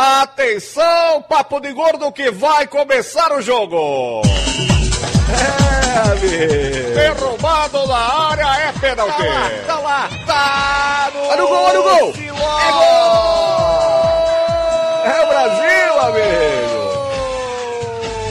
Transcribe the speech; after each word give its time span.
Atenção, 0.00 1.22
papo 1.28 1.58
de 1.58 1.72
gordo 1.72 2.12
que 2.12 2.30
vai 2.30 2.68
começar 2.68 3.32
o 3.32 3.42
jogo. 3.42 4.22
É, 5.28 5.98
amigo. 6.08 6.94
Derrubado 6.94 7.84
na 7.88 8.28
área 8.30 8.46
é 8.68 8.72
pênalti. 8.78 9.24
Tá 9.66 9.74
lá, 9.80 10.08
Tá 10.24 11.10
no... 11.12 11.20
Olha 11.26 11.44
o 11.44 11.48
gol, 11.48 11.64
olha 11.64 11.80
o 11.80 11.82
gol. 11.82 12.14
É 12.14 12.70
gol. 12.70 13.58
É 15.04 15.20
o 15.20 15.26
Brasil, 15.26 16.00
amigo. 16.00 16.78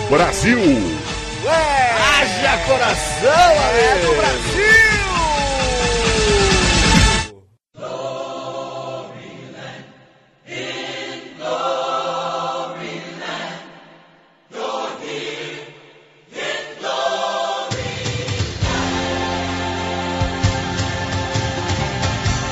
Brasil! 0.10 0.98
É. 1.48 1.50
Haja 2.22 2.58
coração, 2.66 3.30
É 3.30 3.92
amigo. 3.92 4.08
do 4.08 4.16
Brasil. 4.16 4.57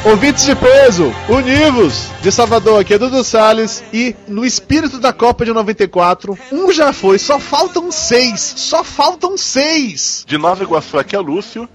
Ouvintes 0.06 0.46
de 0.46 0.56
peso, 0.56 1.12
univos! 1.28 2.12
De 2.22 2.32
Salvador, 2.32 2.80
aqui 2.80 2.94
é 2.94 2.98
Dudu 3.00 3.24
Salles 3.24 3.84
e 3.92 4.16
no 4.28 4.46
espírito 4.46 5.00
da 5.00 5.12
Copa 5.12 5.44
de 5.44 5.52
94, 5.52 6.38
um 6.52 6.72
já 6.72 6.94
foi, 6.94 7.18
só 7.18 7.40
faltam 7.40 7.92
seis! 7.92 8.40
Só 8.56 8.84
faltam 8.84 9.36
seis! 9.36 10.24
De 10.28 10.38
Nova 10.38 10.62
Iguaçu 10.62 11.00
aqui 11.00 11.16
é 11.16 11.20
Lúcio. 11.20 11.68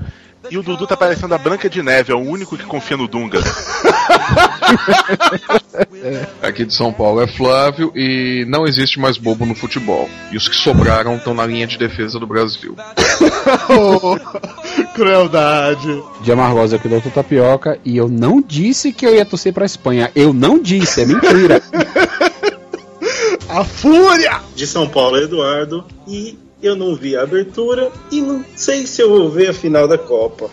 E 0.48 0.56
o 0.56 0.62
Dudu 0.62 0.86
tá 0.86 0.96
parecendo 0.96 1.34
a 1.34 1.38
Branca 1.38 1.68
de 1.68 1.82
Neve, 1.82 2.12
é 2.12 2.14
o 2.14 2.20
único 2.20 2.56
que 2.56 2.64
confia 2.64 2.96
no 2.96 3.06
Dunga. 3.06 3.40
Aqui 6.42 6.64
de 6.64 6.72
São 6.74 6.92
Paulo 6.92 7.20
é 7.20 7.28
Flávio 7.28 7.92
e 7.94 8.46
não 8.48 8.66
existe 8.66 8.98
mais 8.98 9.18
bobo 9.18 9.44
no 9.44 9.54
futebol. 9.54 10.08
E 10.32 10.36
os 10.36 10.48
que 10.48 10.56
sobraram 10.56 11.16
estão 11.16 11.34
na 11.34 11.44
linha 11.46 11.66
de 11.66 11.76
defesa 11.76 12.18
do 12.18 12.26
Brasil. 12.26 12.74
Crueldade! 14.94 16.02
De 16.22 16.32
Amargosa 16.32 16.76
aqui 16.76 16.88
do 16.88 16.92
Doutor 16.92 17.12
Tapioca 17.12 17.78
e 17.84 17.96
eu 17.96 18.08
não 18.08 18.40
disse 18.40 18.92
que 18.92 19.06
eu 19.06 19.14
ia 19.14 19.24
torcer 19.24 19.52
pra 19.52 19.66
Espanha. 19.66 20.10
Eu 20.14 20.32
não 20.32 20.60
disse, 20.60 21.02
é 21.02 21.06
mentira. 21.06 21.62
A 23.48 23.64
fúria! 23.64 24.40
de 24.54 24.66
São 24.66 24.88
Paulo, 24.88 25.16
Eduardo, 25.16 25.84
e 26.06 26.38
eu 26.62 26.76
não 26.76 26.94
vi 26.94 27.16
a 27.16 27.22
abertura 27.22 27.90
e 28.12 28.20
não 28.20 28.44
sei 28.54 28.86
se 28.86 29.02
eu 29.02 29.08
vou 29.08 29.30
ver 29.30 29.48
a 29.48 29.54
final 29.54 29.88
da 29.88 29.98
Copa. 29.98 30.50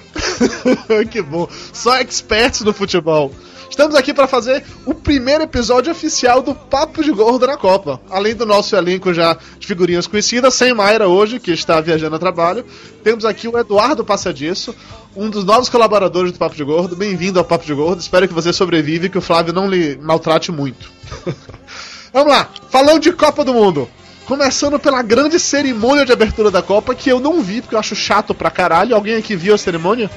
que 1.12 1.22
bom! 1.22 1.48
Só 1.74 2.00
experts 2.00 2.62
no 2.62 2.74
futebol. 2.74 3.32
Estamos 3.70 3.96
aqui 3.96 4.14
para 4.14 4.28
fazer 4.28 4.64
o 4.86 4.94
primeiro 4.94 5.44
episódio 5.44 5.92
oficial 5.92 6.42
do 6.42 6.56
Papo 6.56 7.04
de 7.04 7.12
Gordo 7.12 7.46
na 7.46 7.58
Copa. 7.58 8.00
Além 8.10 8.34
do 8.34 8.46
nosso 8.46 8.76
elenco 8.76 9.14
já 9.14 9.38
de 9.60 9.68
figurinhas 9.68 10.08
conhecidas, 10.08 10.54
sem 10.54 10.74
Mayra 10.74 11.08
hoje, 11.08 11.40
que 11.40 11.52
está 11.52 11.80
viajando 11.82 12.16
a 12.16 12.20
trabalho, 12.20 12.66
temos 13.04 13.26
aqui 13.26 13.48
o 13.48 13.58
Eduardo 13.58 14.04
Passadiço, 14.04 14.74
um 15.16 15.30
dos 15.30 15.44
novos 15.44 15.70
colaboradores 15.70 16.32
do 16.32 16.40
Papo 16.40 16.56
de 16.56 16.64
Gordo. 16.64 16.96
Bem-vindo 16.96 17.38
ao 17.38 17.46
Papo 17.46 17.66
de 17.66 17.74
Gordo. 17.74 18.00
Espero 18.00 18.28
que 18.28 18.34
você 18.34 18.52
sobreviva 18.52 19.06
e 19.06 19.10
que 19.10 19.18
o 19.18 19.22
Flávio 19.22 19.54
não 19.54 19.70
lhe 19.70 19.98
maltrate 20.02 20.52
muito. 20.52 20.92
Vamos 22.12 22.32
lá, 22.32 22.50
falando 22.70 23.02
de 23.02 23.12
Copa 23.12 23.44
do 23.44 23.54
Mundo. 23.54 23.88
Começando 24.26 24.80
pela 24.80 25.02
grande 25.02 25.40
cerimônia 25.40 26.06
de 26.06 26.12
abertura 26.12 26.50
da 26.50 26.62
Copa, 26.62 26.96
que 26.96 27.10
eu 27.10 27.20
não 27.20 27.42
vi, 27.42 27.62
porque 27.62 27.76
eu 27.76 27.80
acho 27.80 27.96
chato 27.96 28.34
pra 28.34 28.50
caralho. 28.50 28.96
Alguém 28.96 29.16
aqui 29.16 29.36
viu 29.36 29.54
a 29.54 29.58
cerimônia? 29.58 30.10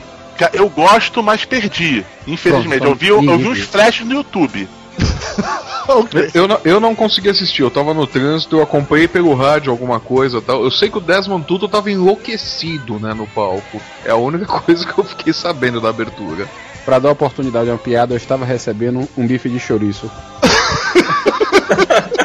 Eu 0.53 0.69
gosto, 0.69 1.23
mas 1.23 1.45
perdi. 1.45 2.05
Infelizmente. 2.27 2.81
Pronto, 2.81 2.93
Eu 2.93 2.95
vi, 2.95 3.09
eu 3.09 3.39
vi 3.39 3.49
uns 3.49 3.61
flashes 3.61 4.07
no 4.07 4.15
YouTube. 4.15 4.69
Ok. 5.89 6.31
Eu 6.35 6.47
não, 6.47 6.61
eu 6.65 6.79
não 6.79 6.95
consegui 6.95 7.29
assistir, 7.31 7.63
eu 7.63 7.71
tava 7.71 7.93
no 7.93 8.07
trânsito, 8.07 8.57
eu 8.57 8.63
acompanhei 8.63 9.09
pelo 9.09 9.35
rádio 9.35 9.73
alguma 9.73 9.99
coisa 9.99 10.39
e 10.39 10.41
tal. 10.41 10.63
Eu 10.63 10.71
sei 10.71 10.89
que 10.89 10.99
o 10.99 11.01
Desmond 11.01 11.45
Tutu 11.45 11.69
tava 11.69 11.91
enlouquecido, 11.91 13.01
né, 13.01 13.13
no 13.13 13.27
palco. 13.27 13.81
É 14.05 14.11
a 14.11 14.17
única 14.17 14.47
coisa 14.61 14.87
que 14.87 14.97
eu 14.97 15.03
fiquei 15.03 15.33
sabendo 15.33 15.81
da 15.81 15.89
abertura. 15.89 16.47
Pra 16.85 16.99
dar 16.99 17.11
oportunidade 17.11 17.69
a 17.69 17.73
uma 17.73 17.79
piada, 17.79 18.15
eu 18.15 18.17
estava 18.17 18.45
recebendo 18.45 19.09
um 19.17 19.27
bife 19.27 19.49
de 19.49 19.59
chouriço. 19.59 20.11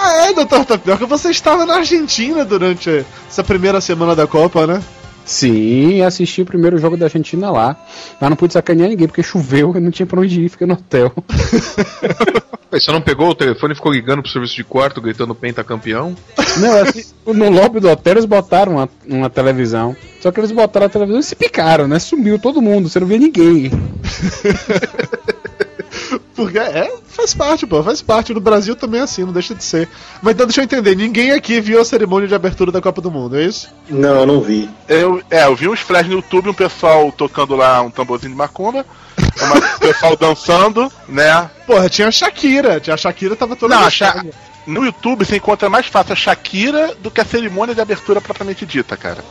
Ah, 0.00 0.28
é, 0.28 0.32
doutor 0.32 0.64
Tapioca, 0.64 1.04
você 1.06 1.28
estava 1.28 1.66
na 1.66 1.74
Argentina 1.74 2.44
durante 2.44 3.04
essa 3.28 3.42
primeira 3.42 3.80
semana 3.80 4.14
da 4.14 4.28
Copa, 4.28 4.64
né? 4.64 4.80
Sim, 5.28 6.00
assisti 6.00 6.40
o 6.40 6.46
primeiro 6.46 6.78
jogo 6.78 6.96
da 6.96 7.04
Argentina 7.04 7.50
lá. 7.50 7.76
Mas 8.18 8.30
não 8.30 8.36
pude 8.36 8.54
sacanear 8.54 8.88
ninguém, 8.88 9.06
porque 9.06 9.22
choveu 9.22 9.74
e 9.76 9.80
não 9.80 9.90
tinha 9.90 10.06
pra 10.06 10.20
onde 10.20 10.40
ir, 10.40 10.48
fica 10.48 10.66
no 10.66 10.72
hotel. 10.72 11.12
Você 12.72 12.90
não 12.90 13.00
pegou 13.00 13.28
o 13.28 13.34
telefone 13.34 13.72
e 13.72 13.76
ficou 13.76 13.92
ligando 13.92 14.22
pro 14.22 14.30
serviço 14.30 14.54
de 14.54 14.64
quarto, 14.64 15.02
gritando 15.02 15.34
pentacampeão? 15.34 16.16
Não, 16.58 16.80
assim, 16.80 17.04
no 17.26 17.50
lobby 17.50 17.78
do 17.78 17.90
hotel 17.90 18.14
eles 18.14 18.24
botaram 18.24 18.72
uma, 18.72 18.88
uma 19.06 19.28
televisão. 19.28 19.94
Só 20.20 20.32
que 20.32 20.40
eles 20.40 20.50
botaram 20.50 20.86
a 20.86 20.90
televisão 20.90 21.20
e 21.20 21.24
se 21.24 21.36
picaram, 21.36 21.86
né? 21.86 21.98
Sumiu 21.98 22.38
todo 22.38 22.62
mundo, 22.62 22.88
você 22.88 22.98
não 22.98 23.06
via 23.06 23.18
ninguém. 23.18 23.70
Porque 26.44 26.58
é, 26.58 26.90
faz 27.08 27.34
parte, 27.34 27.66
pô, 27.66 27.82
faz 27.82 28.00
parte. 28.00 28.32
No 28.32 28.40
Brasil 28.40 28.76
também 28.76 29.00
é 29.00 29.04
assim, 29.04 29.24
não 29.24 29.32
deixa 29.32 29.54
de 29.54 29.64
ser. 29.64 29.88
Mas 30.22 30.34
então 30.34 30.46
deixa 30.46 30.60
eu 30.60 30.64
entender, 30.64 30.94
ninguém 30.94 31.32
aqui 31.32 31.60
viu 31.60 31.80
a 31.80 31.84
cerimônia 31.84 32.28
de 32.28 32.34
abertura 32.34 32.70
da 32.70 32.80
Copa 32.80 33.00
do 33.00 33.10
Mundo, 33.10 33.36
é 33.36 33.42
isso? 33.44 33.68
Não, 33.90 34.20
eu 34.20 34.26
não 34.26 34.40
vi. 34.40 34.70
Eu, 34.88 35.20
é, 35.30 35.44
eu 35.46 35.56
vi 35.56 35.68
uns 35.68 35.80
flashes 35.80 36.08
no 36.08 36.14
YouTube, 36.16 36.48
um 36.50 36.54
pessoal 36.54 37.10
tocando 37.10 37.56
lá 37.56 37.82
um 37.82 37.90
tamborzinho 37.90 38.30
de 38.32 38.38
macumba. 38.38 38.86
Um 39.40 39.78
pessoal 39.78 40.16
dançando, 40.16 40.90
né? 41.08 41.48
Porra, 41.66 41.88
tinha 41.88 42.08
a 42.08 42.10
Shakira, 42.10 42.80
tinha 42.80 42.94
a 42.94 42.96
Shakira 42.96 43.36
tava 43.36 43.54
toda 43.56 43.74
Não. 43.76 43.88
Sha- 43.90 44.24
No 44.66 44.84
YouTube 44.84 45.24
você 45.24 45.36
encontra 45.36 45.68
mais 45.70 45.86
fácil 45.86 46.12
a 46.12 46.16
Shakira 46.16 46.94
do 47.00 47.08
que 47.10 47.20
a 47.20 47.24
cerimônia 47.24 47.72
de 47.74 47.80
abertura 47.80 48.20
propriamente 48.20 48.66
dita, 48.66 48.96
cara. 48.96 49.24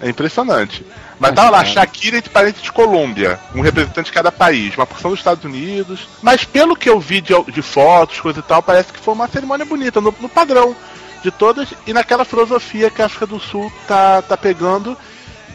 É 0.00 0.08
impressionante. 0.08 0.84
Mas 1.18 1.32
tava 1.32 1.50
lá, 1.50 1.64
Shakira 1.64 2.18
entre 2.18 2.30
parênteses 2.30 2.68
Colômbia, 2.70 3.38
um 3.54 3.60
representante 3.60 4.06
de 4.06 4.12
cada 4.12 4.32
país, 4.32 4.76
uma 4.76 4.86
porção 4.86 5.10
dos 5.10 5.20
Estados 5.20 5.44
Unidos. 5.44 6.08
Mas 6.20 6.44
pelo 6.44 6.76
que 6.76 6.88
eu 6.88 6.98
vi 6.98 7.20
de, 7.20 7.34
de 7.50 7.62
fotos, 7.62 8.20
coisa 8.20 8.40
e 8.40 8.42
tal, 8.42 8.62
parece 8.62 8.92
que 8.92 8.98
foi 8.98 9.14
uma 9.14 9.28
cerimônia 9.28 9.64
bonita, 9.64 10.00
no, 10.00 10.14
no 10.20 10.28
padrão 10.28 10.74
de 11.22 11.30
todas, 11.30 11.68
e 11.86 11.92
naquela 11.92 12.24
filosofia 12.24 12.90
que 12.90 13.00
a 13.00 13.06
África 13.06 13.26
do 13.26 13.40
Sul 13.40 13.72
tá, 13.88 14.20
tá 14.22 14.36
pegando 14.36 14.96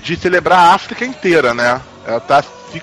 de 0.02 0.16
celebrar 0.16 0.60
a 0.60 0.74
África 0.74 1.06
inteira, 1.06 1.54
né? 1.54 1.80
Ela 2.06 2.20
tá 2.20 2.42
se 2.42 2.82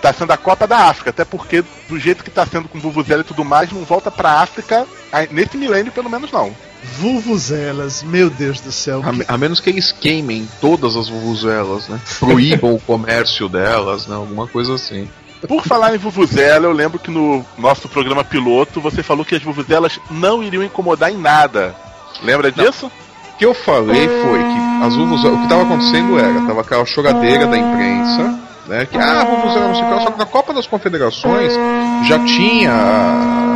tá 0.00 0.12
sendo 0.12 0.32
a 0.32 0.36
Copa 0.36 0.66
da 0.66 0.78
África, 0.78 1.10
até 1.10 1.24
porque 1.24 1.62
do 1.88 1.98
jeito 1.98 2.24
que 2.24 2.30
tá 2.30 2.46
sendo 2.46 2.68
com 2.68 2.80
Vuvuzela 2.80 3.20
e 3.20 3.24
tudo 3.24 3.44
mais, 3.44 3.70
não 3.70 3.84
volta 3.84 4.10
pra 4.10 4.40
África 4.40 4.86
nesse 5.30 5.56
milênio 5.56 5.92
pelo 5.92 6.10
menos 6.10 6.32
não. 6.32 6.54
Vuvuzelas, 6.82 8.02
meu 8.02 8.30
Deus 8.30 8.60
do 8.60 8.72
céu. 8.72 9.02
A, 9.04 9.34
a 9.34 9.38
menos 9.38 9.60
que 9.60 9.70
eles 9.70 9.92
queimem 9.92 10.48
todas 10.60 10.96
as 10.96 11.08
vuvuzelas, 11.08 11.88
né? 11.88 12.00
Proíbam 12.18 12.74
o 12.74 12.80
comércio 12.80 13.48
delas, 13.48 14.06
né? 14.06 14.14
Alguma 14.16 14.46
coisa 14.46 14.74
assim. 14.74 15.08
Por 15.46 15.62
falar 15.62 15.94
em 15.94 15.98
Vuvuzela, 15.98 16.66
eu 16.66 16.72
lembro 16.72 16.98
que 16.98 17.10
no 17.10 17.44
nosso 17.56 17.88
programa 17.88 18.24
piloto 18.24 18.80
você 18.80 19.02
falou 19.02 19.24
que 19.24 19.36
as 19.36 19.42
Vuvuzelas 19.42 20.00
não 20.10 20.42
iriam 20.42 20.64
incomodar 20.64 21.12
em 21.12 21.16
nada. 21.16 21.74
Lembra 22.22 22.50
disso? 22.50 22.86
O 22.86 23.38
que 23.38 23.46
eu 23.46 23.54
falei 23.54 24.08
foi 24.08 24.38
que 24.42 24.84
as 24.84 24.96
vuvuzelas, 24.96 25.36
o 25.36 25.38
que 25.38 25.44
estava 25.44 25.62
acontecendo 25.62 26.18
era, 26.18 26.40
tava 26.40 26.60
aquela 26.60 26.84
choradeira 26.84 27.46
da 27.46 27.56
imprensa, 27.56 28.40
né? 28.66 28.86
Que 28.86 28.98
ah, 28.98 29.20
a 29.20 29.24
vuvuzela 29.24 29.68
não 29.68 29.74
sei 29.76 29.84
o 29.84 29.94
que, 29.94 30.02
só 30.02 30.10
que 30.10 30.18
na 30.18 30.26
Copa 30.26 30.52
das 30.52 30.66
Confederações 30.66 31.52
já 32.08 32.18
tinha 32.24 33.47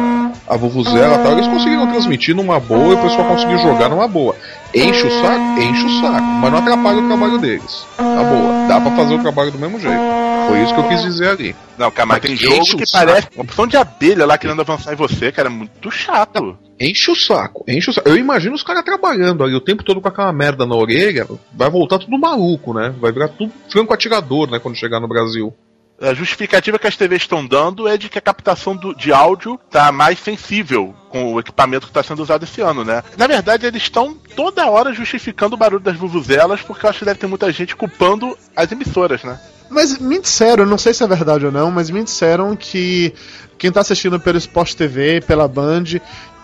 a, 0.53 0.57
vuvuzela 0.57 1.15
e 1.15 1.19
tal, 1.23 1.33
eles 1.33 1.47
conseguiram 1.47 1.87
transmitir 1.91 2.35
numa 2.35 2.59
boa 2.61 2.95
e 2.95 2.97
o 2.97 3.03
pessoal 3.03 3.29
conseguiu 3.29 3.59
jogar 3.59 3.89
numa 3.89 4.07
boa. 4.09 4.35
Enche 4.75 5.07
o 5.07 5.11
saco? 5.23 5.61
Enche 5.61 5.85
o 5.85 6.01
saco, 6.01 6.23
mas 6.23 6.51
não 6.53 6.59
atrapalha 6.59 6.99
o 6.99 7.07
trabalho 7.07 7.39
deles. 7.39 7.87
Na 7.99 8.25
boa, 8.25 8.69
dá 8.69 8.81
pra 8.81 8.91
fazer 8.97 9.15
o 9.15 9.23
trabalho 9.23 9.51
do 9.51 9.59
mesmo 9.59 9.79
jeito. 9.79 10.01
Foi 10.49 10.63
isso 10.63 10.75
que 10.75 10.81
eu 10.81 10.89
quis 10.89 11.03
dizer 11.03 11.29
ali. 11.29 11.57
Não, 11.79 11.91
cara, 11.91 12.07
mas 12.07 12.19
Mas 12.19 12.27
tem 12.27 12.37
jogo 12.37 12.63
o 12.63 12.77
que 12.79 12.87
saco. 12.87 13.07
parece 13.07 13.29
uma 13.35 13.43
opção 13.45 13.67
de 13.67 13.77
abelha 13.77 14.27
lá 14.27 14.39
querendo 14.39 14.61
avançar 14.61 14.93
em 14.93 14.97
você, 14.97 15.31
cara, 15.31 15.49
é 15.49 15.51
muito 15.51 15.91
chato. 15.91 16.57
Enche 16.81 17.11
o 17.11 17.15
saco, 17.15 17.65
enche 17.69 17.91
o 17.91 17.93
saco. 17.93 18.09
Eu 18.09 18.17
imagino 18.17 18.55
os 18.55 18.63
caras 18.63 18.83
trabalhando 18.83 19.45
ali 19.45 19.55
o 19.55 19.61
tempo 19.61 19.85
todo 19.85 20.01
com 20.01 20.09
aquela 20.09 20.33
merda 20.33 20.67
na 20.67 20.75
orelha, 20.75 21.29
vai 21.53 21.71
voltar 21.71 21.99
tudo 21.99 22.19
maluco, 22.19 22.75
né? 22.75 22.93
Vai 23.01 23.13
virar 23.13 23.29
tudo 23.29 23.53
franco 23.69 23.93
atirador, 23.95 24.51
né, 24.51 24.59
quando 24.59 24.75
chegar 24.77 24.99
no 24.99 25.07
Brasil. 25.07 25.55
A 26.03 26.15
justificativa 26.15 26.79
que 26.79 26.87
as 26.87 26.97
TVs 26.97 27.23
estão 27.23 27.47
dando 27.47 27.87
é 27.87 27.97
de 27.97 28.09
que 28.09 28.19
a 28.19 28.21
captação 28.21 28.75
do- 28.75 28.95
de 28.95 29.13
áudio 29.13 29.59
tá 29.71 29.93
mais 29.93 30.19
sensível 30.19 30.95
com 31.09 31.33
o 31.33 31.39
equipamento 31.39 31.87
que 31.87 31.91
está 31.91 32.03
sendo 32.03 32.21
usado 32.23 32.43
esse 32.43 32.61
ano, 32.61 32.85
né? 32.85 33.05
Na 33.17 33.27
verdade, 33.29 33.67
eles 33.67 33.83
estão 33.83 34.15
toda 34.35 34.67
hora 34.69 34.93
justificando 34.93 35.55
o 35.55 35.59
barulho 35.59 35.81
das 35.83 35.97
vuvuzelas, 35.97 36.61
porque 36.61 36.85
eu 36.85 36.91
acho 36.91 36.99
que 37.01 37.05
deve 37.05 37.21
ter 37.21 37.27
muita 37.29 37.53
gente 37.53 37.77
culpando 37.77 38.37
as 38.57 38.73
emissoras, 38.73 39.23
né? 39.23 39.39
Mas 39.71 39.97
me 39.99 40.21
disseram, 40.21 40.67
não 40.67 40.77
sei 40.77 40.93
se 40.93 41.03
é 41.03 41.07
verdade 41.07 41.47
ou 41.47 41.53
não, 41.53 41.71
mas 41.71 41.89
me 41.89 42.03
disseram 42.03 42.55
que 42.57 43.15
quem 43.57 43.71
tá 43.73 43.81
assistindo 43.81 44.19
pelo 44.21 44.37
Sport 44.39 44.75
TV, 44.75 45.21
pela 45.23 45.47
Band, 45.49 45.85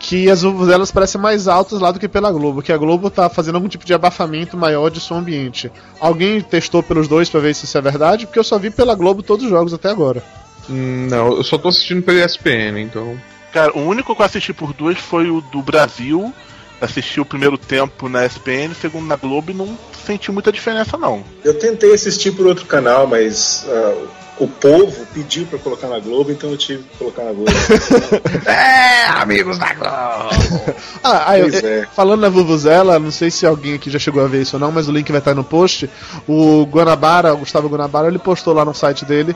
que 0.08 0.30
as 0.30 0.40
vuvuzelas 0.40 0.90
parecem 0.90 1.20
mais 1.20 1.46
altas 1.46 1.80
lá 1.80 1.92
do 1.92 2.00
que 2.00 2.08
pela 2.08 2.32
Globo, 2.32 2.62
que 2.62 2.72
a 2.72 2.78
Globo 2.78 3.10
tá 3.10 3.28
fazendo 3.28 3.56
algum 3.56 3.68
tipo 3.68 3.84
de 3.84 3.92
abafamento 3.92 4.56
maior 4.56 4.88
de 4.88 5.00
som 5.00 5.16
ambiente. 5.18 5.70
Alguém 6.00 6.40
testou 6.40 6.82
pelos 6.82 7.06
dois 7.06 7.28
pra 7.28 7.40
ver 7.40 7.54
se 7.54 7.66
isso 7.66 7.76
é 7.76 7.80
verdade? 7.82 8.24
Porque 8.24 8.38
eu 8.38 8.44
só 8.44 8.58
vi 8.58 8.70
pela 8.70 8.94
Globo 8.94 9.22
todos 9.22 9.44
os 9.44 9.50
jogos 9.50 9.74
até 9.74 9.90
agora. 9.90 10.24
Hum, 10.70 11.08
Não, 11.10 11.36
eu 11.36 11.44
só 11.44 11.58
tô 11.58 11.68
assistindo 11.68 12.00
pelo 12.00 12.24
ESPN, 12.24 12.80
então. 12.80 13.20
Cara, 13.52 13.76
o 13.76 13.82
único 13.82 14.16
que 14.16 14.22
eu 14.22 14.24
assisti 14.24 14.54
por 14.54 14.72
duas 14.72 14.96
foi 14.96 15.28
o 15.28 15.42
do 15.42 15.60
Brasil. 15.60 16.32
Assisti 16.80 17.20
o 17.20 17.26
primeiro 17.26 17.58
tempo 17.58 18.08
na 18.08 18.24
SPN, 18.24 18.72
o 18.72 18.74
segundo 18.74 19.06
na 19.06 19.16
Globo 19.16 19.50
e 19.50 19.54
não 19.54 19.76
senti 20.06 20.32
muita 20.32 20.50
diferença, 20.50 20.96
não. 20.96 21.22
Eu 21.44 21.58
tentei 21.58 21.92
assistir 21.92 22.32
por 22.32 22.46
outro 22.46 22.64
canal, 22.64 23.06
mas 23.06 23.66
ah, 23.68 23.94
o 24.40 24.46
povo 24.48 25.06
pediu 25.12 25.46
pra 25.46 25.58
colocar 25.58 25.88
na 25.88 25.98
Globo, 25.98 26.30
então 26.30 26.50
eu 26.50 26.56
tive 26.56 26.82
que 26.84 26.96
colocar 26.98 27.24
na 27.24 27.32
Globo. 27.32 27.50
É, 28.46 29.06
amigos 29.20 29.58
da 29.58 29.72
Globo. 29.74 30.74
Ah, 31.02 31.38
eu- 31.38 31.48
Pois 31.50 31.62
é. 31.64 31.86
falando 31.94 32.20
na 32.20 32.28
Vuvuzela, 32.28 32.98
não 32.98 33.10
sei 33.10 33.30
se 33.30 33.46
alguém 33.46 33.74
aqui 33.74 33.90
já 33.90 33.98
chegou 33.98 34.22
a 34.24 34.28
ver 34.28 34.42
isso 34.42 34.56
ou 34.56 34.60
não, 34.60 34.70
mas 34.72 34.88
o 34.88 34.92
link 34.92 35.10
vai 35.10 35.20
estar 35.20 35.34
no 35.34 35.44
post. 35.44 35.88
O 36.26 36.64
Guanabara, 36.64 37.32
o 37.32 37.38
Gustavo 37.38 37.68
Guanabara, 37.68 38.08
ele 38.08 38.18
postou 38.18 38.52
lá 38.54 38.64
no 38.64 38.74
site 38.74 39.04
dele 39.04 39.34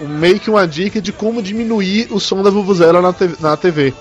um- 0.00 0.06
meio 0.08 0.38
que 0.38 0.50
uma 0.50 0.66
dica 0.66 1.00
de 1.00 1.12
como 1.12 1.42
diminuir 1.42 2.08
o 2.10 2.20
som 2.20 2.42
da 2.42 2.50
Vuvuzela 2.50 3.00
na 3.02 3.12
TV. 3.12 3.36
Na 3.40 3.56
TV. 3.56 3.94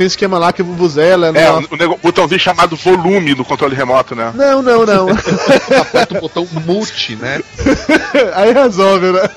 Tem 0.00 0.06
um 0.06 0.08
esquema 0.08 0.38
lá 0.38 0.50
que 0.50 0.62
a 0.62 0.64
Vuvuzela 0.64 1.26
é 1.26 1.28
É, 1.28 1.32
numa- 1.52 1.58
o, 1.70 1.74
o 1.74 1.76
nego- 1.76 1.98
botãozinho 2.02 2.40
chamado 2.40 2.74
volume 2.74 3.34
no 3.34 3.44
controle 3.44 3.76
remoto, 3.76 4.14
né? 4.16 4.32
Não, 4.34 4.62
não, 4.62 4.86
não. 4.86 5.08
Aperta 5.78 6.16
o 6.16 6.20
botão 6.22 6.48
mute, 6.64 7.16
né? 7.16 7.42
Aí 8.34 8.50
resolve, 8.50 9.12
né? 9.12 9.28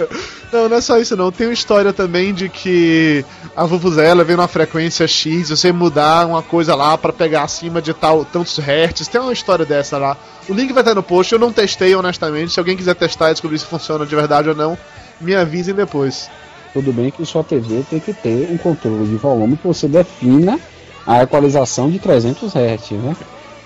Não, 0.54 0.69
não 0.69 0.77
é 0.77 0.80
só 0.80 0.98
isso 0.98 1.18
não. 1.18 1.33
Tem 1.33 1.48
uma 1.48 1.54
história 1.54 1.92
também 1.92 2.33
de 2.33 2.48
que 2.48 3.25
a 3.57 3.65
Vuvuzela 3.65 4.24
vem 4.24 4.38
numa 4.38 4.48
frequência 4.48 5.06
X, 5.06 5.50
você 5.50 5.69
mudar 5.74 6.25
uma 6.27 6.42
coisa 6.42 6.75
lá 6.75 6.98
pra 6.98 7.12
pegar 7.12 7.44
acima 7.44 7.81
de 7.81 7.94
tal 7.94 8.24
tantos 8.24 8.57
hertz. 8.57 9.06
Tem 9.10 9.19
uma 9.19 9.33
história 9.33 9.65
dessa 9.65 9.98
lá. 9.98 10.15
O 10.48 10.54
link 10.54 10.71
vai 10.71 10.81
estar 10.81 10.95
no 10.95 11.04
post, 11.04 11.33
eu 11.33 11.39
não 11.39 11.51
testei 11.51 11.94
honestamente. 11.94 12.54
Se 12.54 12.60
alguém 12.60 12.77
quiser 12.77 12.95
testar 12.95 13.31
e 13.31 13.33
descobrir 13.33 13.60
se 13.60 13.65
funciona 13.65 14.06
de 14.06 14.15
verdade 14.15 14.48
ou 14.48 14.56
não, 14.56 14.77
me 15.19 15.36
avisem 15.36 15.75
depois. 15.75 16.30
Tudo 16.74 16.92
bem 16.92 17.12
que 17.12 17.25
sua 17.25 17.44
TV 17.44 17.84
tem 17.90 18.00
que 18.00 18.14
ter 18.14 18.50
um 18.52 18.58
controle 18.58 19.08
de 19.08 19.16
volume 19.16 19.58
que 19.58 19.68
você 19.68 19.88
defina 19.88 20.60
a 21.06 21.22
equalização 21.22 21.90
de 21.90 22.00
300 22.00 22.52
Hz, 22.52 22.92
né? 22.92 23.16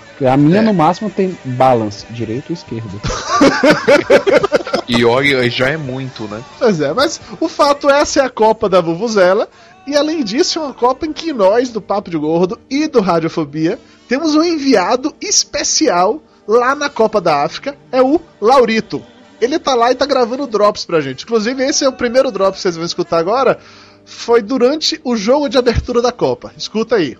Porque 0.08 0.26
A 0.26 0.36
minha 0.36 0.60
no 0.60 0.74
máximo 0.74 1.08
tem 1.08 1.36
balance, 1.44 2.04
direito 2.10 2.50
e 2.50 2.52
esquerdo. 2.52 3.00
E 4.88 5.04
olha, 5.04 5.48
já 5.50 5.68
é 5.68 5.76
muito, 5.76 6.22
né? 6.24 6.42
Pois 6.58 6.80
é, 6.80 6.94
mas 6.94 7.20
o 7.38 7.46
fato 7.46 7.90
é 7.90 8.00
essa 8.00 8.20
é 8.20 8.24
a 8.24 8.30
Copa 8.30 8.70
da 8.70 8.80
Vuvuzela. 8.80 9.46
E 9.86 9.94
além 9.94 10.24
disso, 10.24 10.58
é 10.58 10.62
uma 10.62 10.72
Copa 10.72 11.04
em 11.04 11.12
que 11.12 11.30
nós, 11.30 11.68
do 11.68 11.80
Papo 11.80 12.10
de 12.10 12.16
Gordo 12.16 12.58
e 12.70 12.88
do 12.88 13.00
Radiofobia, 13.00 13.78
temos 14.08 14.34
um 14.34 14.42
enviado 14.42 15.14
especial 15.20 16.22
lá 16.46 16.74
na 16.74 16.88
Copa 16.88 17.20
da 17.20 17.44
África, 17.44 17.76
é 17.92 18.00
o 18.00 18.18
Laurito. 18.40 19.02
Ele 19.40 19.58
tá 19.58 19.74
lá 19.74 19.92
e 19.92 19.94
tá 19.94 20.06
gravando 20.06 20.46
drops 20.46 20.84
pra 20.84 21.00
gente. 21.00 21.24
Inclusive, 21.24 21.62
esse 21.62 21.84
é 21.84 21.88
o 21.88 21.92
primeiro 21.92 22.30
drop 22.30 22.54
que 22.54 22.60
vocês 22.60 22.76
vão 22.76 22.84
escutar 22.84 23.18
agora. 23.18 23.58
Foi 24.04 24.42
durante 24.42 25.00
o 25.04 25.16
jogo 25.16 25.48
de 25.48 25.58
abertura 25.58 26.00
da 26.00 26.10
Copa. 26.10 26.52
Escuta 26.56 26.96
aí. 26.96 27.16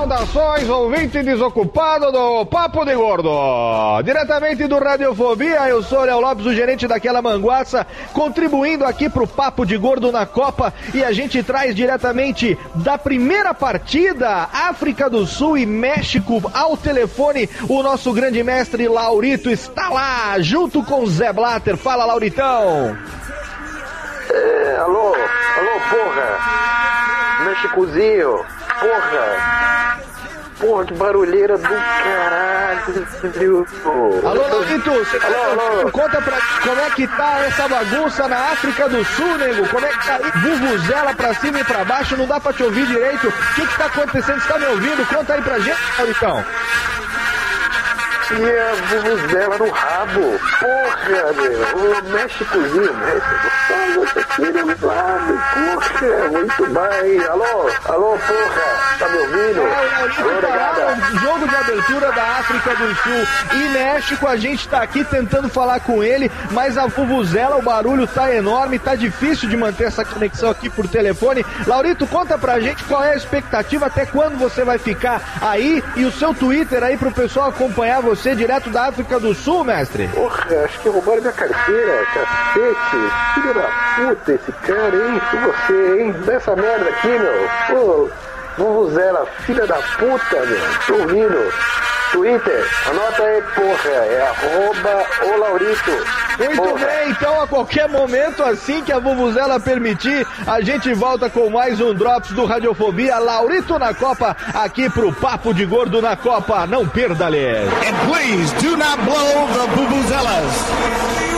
Saudações, 0.00 0.66
ouvinte 0.66 1.22
desocupado 1.22 2.10
do 2.10 2.46
Papo 2.46 2.86
de 2.86 2.94
Gordo. 2.94 3.30
Diretamente 4.02 4.66
do 4.66 4.78
Radiofobia, 4.78 5.68
eu 5.68 5.82
sou 5.82 6.00
Léo 6.00 6.20
Lopes, 6.20 6.46
o 6.46 6.54
gerente 6.54 6.88
daquela 6.88 7.20
manguaça, 7.20 7.86
contribuindo 8.14 8.86
aqui 8.86 9.10
pro 9.10 9.26
Papo 9.26 9.66
de 9.66 9.76
Gordo 9.76 10.10
na 10.10 10.24
Copa. 10.24 10.72
E 10.94 11.04
a 11.04 11.12
gente 11.12 11.42
traz 11.42 11.74
diretamente 11.74 12.58
da 12.76 12.96
primeira 12.96 13.52
partida, 13.52 14.48
África 14.50 15.10
do 15.10 15.26
Sul 15.26 15.58
e 15.58 15.66
México, 15.66 16.50
ao 16.54 16.78
telefone, 16.78 17.46
o 17.68 17.82
nosso 17.82 18.10
grande 18.14 18.42
mestre 18.42 18.88
Laurito 18.88 19.50
está 19.50 19.90
lá, 19.90 20.40
junto 20.40 20.82
com 20.82 21.04
Zé 21.04 21.30
Blatter. 21.30 21.76
Fala, 21.76 22.06
Lauritão. 22.06 22.96
É, 24.30 24.76
alô, 24.78 25.14
alô, 25.14 25.80
porra! 25.90 27.44
Méxicozinho, 27.44 28.44
porra! 28.80 29.79
Porra, 30.60 30.84
que 30.84 30.94
barulheira 30.94 31.56
do 31.56 31.62
caralho! 31.68 33.66
Alô, 34.24 34.42
Laurito, 34.48 34.90
você 34.90 35.16
Alô, 35.16 35.60
alô. 35.60 35.90
conta 35.90 36.20
pra 36.20 36.36
como 36.62 36.80
é 36.80 36.90
que 36.90 37.06
tá 37.06 37.40
essa 37.46 37.66
bagunça 37.68 38.28
na 38.28 38.36
África 38.36 38.88
do 38.88 39.02
Sul, 39.04 39.38
nego? 39.38 39.66
Como 39.68 39.86
é 39.86 39.88
que 39.88 40.06
tá 40.06 40.16
aí? 40.16 40.30
Vuvuzela 40.42 41.14
pra 41.14 41.34
cima 41.34 41.60
e 41.60 41.64
pra 41.64 41.84
baixo, 41.84 42.16
não 42.16 42.26
dá 42.26 42.38
pra 42.38 42.52
te 42.52 42.62
ouvir 42.62 42.86
direito. 42.86 43.28
O 43.28 43.32
que 43.54 43.66
que 43.66 43.76
tá 43.78 43.86
acontecendo? 43.86 44.40
Você 44.40 44.48
tá 44.52 44.58
me 44.58 44.66
ouvindo? 44.66 45.06
Conta 45.08 45.32
aí 45.34 45.42
pra 45.42 45.58
gente, 45.58 45.78
Lauritão. 45.98 46.44
E 48.32 48.58
a 48.58 48.74
vuvuzela 48.86 49.58
no 49.58 49.70
rabo! 49.70 50.40
Porra, 50.60 51.32
meu! 51.32 52.00
O 52.00 52.10
Méxicozinho, 52.10 52.94
México! 52.94 53.34
Você 53.96 54.24
tira 54.36 54.64
no 54.64 54.86
lado! 54.86 55.32
Porra, 55.52 56.28
muito 56.28 56.66
bem! 56.66 57.26
Alô, 57.26 57.70
alô, 57.86 58.18
porra! 58.18 58.80
Tá 59.00 59.08
me 59.08 59.18
ouvindo? 59.18 59.60
É, 59.62 61.20
jogo 61.20 61.48
de 61.48 61.56
abertura 61.56 62.12
da 62.12 62.22
África 62.22 62.74
do 62.76 62.94
Sul 62.96 63.26
e 63.54 63.68
México. 63.70 64.26
A 64.26 64.36
gente 64.36 64.68
tá 64.68 64.82
aqui 64.82 65.02
tentando 65.04 65.48
falar 65.48 65.80
com 65.80 66.04
ele, 66.04 66.30
mas 66.50 66.76
a 66.76 66.86
Vuvuzela, 66.86 67.56
o 67.56 67.62
barulho 67.62 68.06
tá 68.06 68.32
enorme, 68.32 68.78
tá 68.78 68.94
difícil 68.94 69.48
de 69.48 69.56
manter 69.56 69.84
essa 69.84 70.04
conexão 70.04 70.50
aqui 70.50 70.68
por 70.68 70.86
telefone. 70.86 71.44
Laurito, 71.66 72.06
conta 72.06 72.36
pra 72.36 72.60
gente 72.60 72.84
qual 72.84 73.02
é 73.02 73.12
a 73.12 73.16
expectativa, 73.16 73.86
até 73.86 74.04
quando 74.06 74.38
você 74.38 74.64
vai 74.64 74.78
ficar 74.78 75.38
aí 75.40 75.82
e 75.96 76.04
o 76.04 76.12
seu 76.12 76.34
Twitter 76.34 76.82
aí 76.82 76.96
pro 76.96 77.10
pessoal 77.10 77.48
acompanhar 77.48 78.00
você 78.00 78.19
direto 78.28 78.70
da 78.70 78.88
África 78.88 79.18
do 79.18 79.34
Sul, 79.34 79.64
mestre. 79.64 80.08
Porra, 80.08 80.64
acho 80.64 80.78
que 80.80 80.88
roubaram 80.88 81.20
minha 81.20 81.32
carteira, 81.32 82.06
cacete! 82.12 83.34
Filho 83.34 83.54
da 83.54 83.70
puta 83.96 84.32
esse 84.32 84.52
cara, 84.52 84.96
hein? 84.96 85.20
E 85.32 85.36
você, 85.36 86.02
hein? 86.02 86.12
Dessa 86.26 86.54
merda 86.54 86.90
aqui, 86.90 87.08
meu! 87.08 87.48
Pô, 87.68 88.10
Vuvuzela, 88.58 89.26
filha 89.46 89.66
da 89.66 89.76
puta, 89.76 90.46
meu! 90.46 90.60
Tô 90.86 90.94
ouvindo! 91.02 91.52
Twitter, 92.12 92.66
anota 92.88 93.22
aí, 93.22 93.42
porra, 93.54 93.90
é 93.90 94.22
arroba 94.22 95.06
o 95.24 95.38
Laurito. 95.38 95.90
Muito 96.38 96.56
Porra. 96.56 96.86
bem, 96.86 97.10
então 97.10 97.42
a 97.42 97.46
qualquer 97.46 97.88
momento, 97.88 98.42
assim 98.42 98.82
que 98.82 98.92
a 98.92 98.98
Vuvuzela 98.98 99.60
permitir, 99.60 100.26
a 100.46 100.60
gente 100.60 100.92
volta 100.94 101.28
com 101.30 101.50
mais 101.50 101.80
um 101.80 101.94
Drops 101.94 102.32
do 102.32 102.46
Radiofobia. 102.46 103.18
Laurito 103.18 103.78
na 103.78 103.94
Copa, 103.94 104.36
aqui 104.54 104.88
pro 104.90 105.12
Papo 105.12 105.52
de 105.52 105.64
Gordo 105.66 106.00
na 106.00 106.16
Copa. 106.16 106.66
Não 106.66 106.88
perda-lhe! 106.88 107.46
And 107.46 107.94
please 108.08 108.52
do 108.54 108.76
not 108.76 108.96
blow 109.04 109.46
the 109.52 109.66
vuvuzelas. 109.76 111.29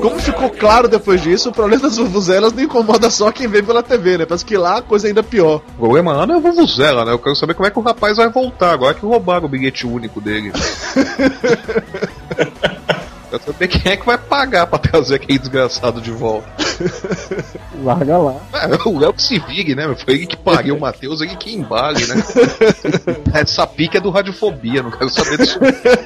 Como 0.00 0.18
ficou 0.18 0.50
claro 0.50 0.88
depois 0.88 1.22
disso, 1.22 1.50
o 1.50 1.52
problema 1.52 1.82
das 1.82 1.96
vuvuzelas 1.96 2.52
não 2.52 2.62
incomoda 2.62 3.10
só 3.10 3.30
quem 3.30 3.46
vê 3.46 3.62
pela 3.62 3.82
TV, 3.82 4.18
né? 4.18 4.26
Parece 4.26 4.44
que 4.44 4.56
lá 4.56 4.78
a 4.78 4.82
coisa 4.82 5.06
é 5.06 5.08
ainda 5.08 5.22
pior. 5.22 5.62
O 5.76 5.80
problema 5.80 6.12
lá 6.12 6.26
não 6.26 6.34
é 6.34 6.38
a 6.38 6.40
Vuvuzela, 6.40 7.04
né? 7.04 7.12
Eu 7.12 7.18
quero 7.18 7.36
saber 7.36 7.54
como 7.54 7.66
é 7.66 7.70
que 7.70 7.78
o 7.78 7.82
rapaz 7.82 8.16
vai 8.16 8.28
voltar 8.28 8.72
agora 8.72 8.94
que 8.94 9.06
roubaram 9.06 9.46
o 9.46 9.48
bilhete 9.48 9.86
único 9.86 10.20
dele. 10.20 10.52
Quero 13.32 13.44
saber 13.44 13.68
quem 13.68 13.92
é 13.92 13.96
que 13.96 14.04
vai 14.04 14.18
pagar 14.18 14.66
pra 14.66 14.78
trazer 14.78 15.14
aquele 15.14 15.38
desgraçado 15.38 16.02
de 16.02 16.10
volta. 16.10 16.46
Larga 17.82 18.18
lá. 18.18 18.36
É, 18.52 18.88
o 18.88 18.98
Léo 18.98 19.14
que 19.14 19.22
se 19.22 19.38
vigue, 19.38 19.74
né? 19.74 19.84
Foi 20.04 20.12
ele 20.12 20.26
que 20.26 20.36
pariu 20.36 20.76
o 20.76 20.80
Matheus, 20.80 21.22
ele 21.22 21.34
que 21.36 21.56
embale, 21.56 22.06
né? 22.06 22.22
Essa 23.32 23.66
pica 23.66 23.96
é 23.96 24.00
do 24.02 24.10
Radiofobia, 24.10 24.82
não 24.82 24.90
quero 24.90 25.08
saber 25.08 25.38
disso. 25.38 25.58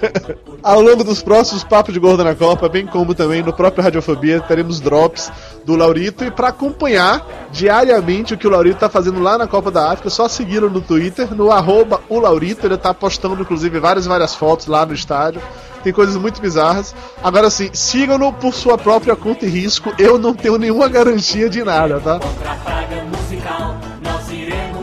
Ao 0.63 0.81
longo 0.81 1.03
dos 1.03 1.21
próximos 1.21 1.65
Papos 1.65 1.93
de 1.93 1.99
Gordo 1.99 2.23
na 2.23 2.33
Copa, 2.33 2.69
bem 2.69 2.87
como 2.87 3.13
também 3.13 3.43
no 3.43 3.53
próprio 3.53 3.83
Radiofobia, 3.83 4.41
teremos 4.41 4.79
drops 4.79 5.33
do 5.65 5.75
Laurito. 5.75 6.25
E 6.25 6.31
para 6.31 6.49
acompanhar 6.49 7.27
diariamente 7.51 8.35
o 8.35 8.39
que 8.39 8.47
o 8.47 8.51
Laurito 8.51 8.79
tá 8.79 8.89
fazendo 8.89 9.21
lá 9.21 9.37
na 9.37 9.49
Copa 9.49 9.73
da 9.73 9.91
África, 9.91 10.11
só 10.11 10.29
segui-lo 10.29 10.71
no 10.71 10.81
Twitter, 10.81 11.35
no 11.35 11.51
arroba 11.51 12.01
o 12.09 12.21
Laurito. 12.21 12.69
Ele 12.69 12.77
tá 12.77 12.95
postando, 12.95 13.43
inclusive, 13.43 13.81
várias 13.81 14.07
várias 14.07 14.33
fotos 14.33 14.69
lá 14.69 14.87
no 14.87 14.95
estádio. 14.95 15.43
Tem 15.83 15.93
coisas 15.93 16.17
muito 16.17 16.41
bizarras. 16.41 16.95
Agora 17.23 17.51
sim, 17.51 17.71
sigam-no 17.73 18.33
por 18.33 18.55
sua 18.55 18.77
própria 18.77 19.17
conta 19.17 19.47
e 19.47 19.49
risco. 19.49 19.93
Eu 19.99 20.19
não 20.19 20.35
tenho 20.35 20.59
nenhuma 20.59 20.89
garantia 20.89 21.49
de 21.49 21.63
nada, 21.65 22.01
tá? 22.01 22.21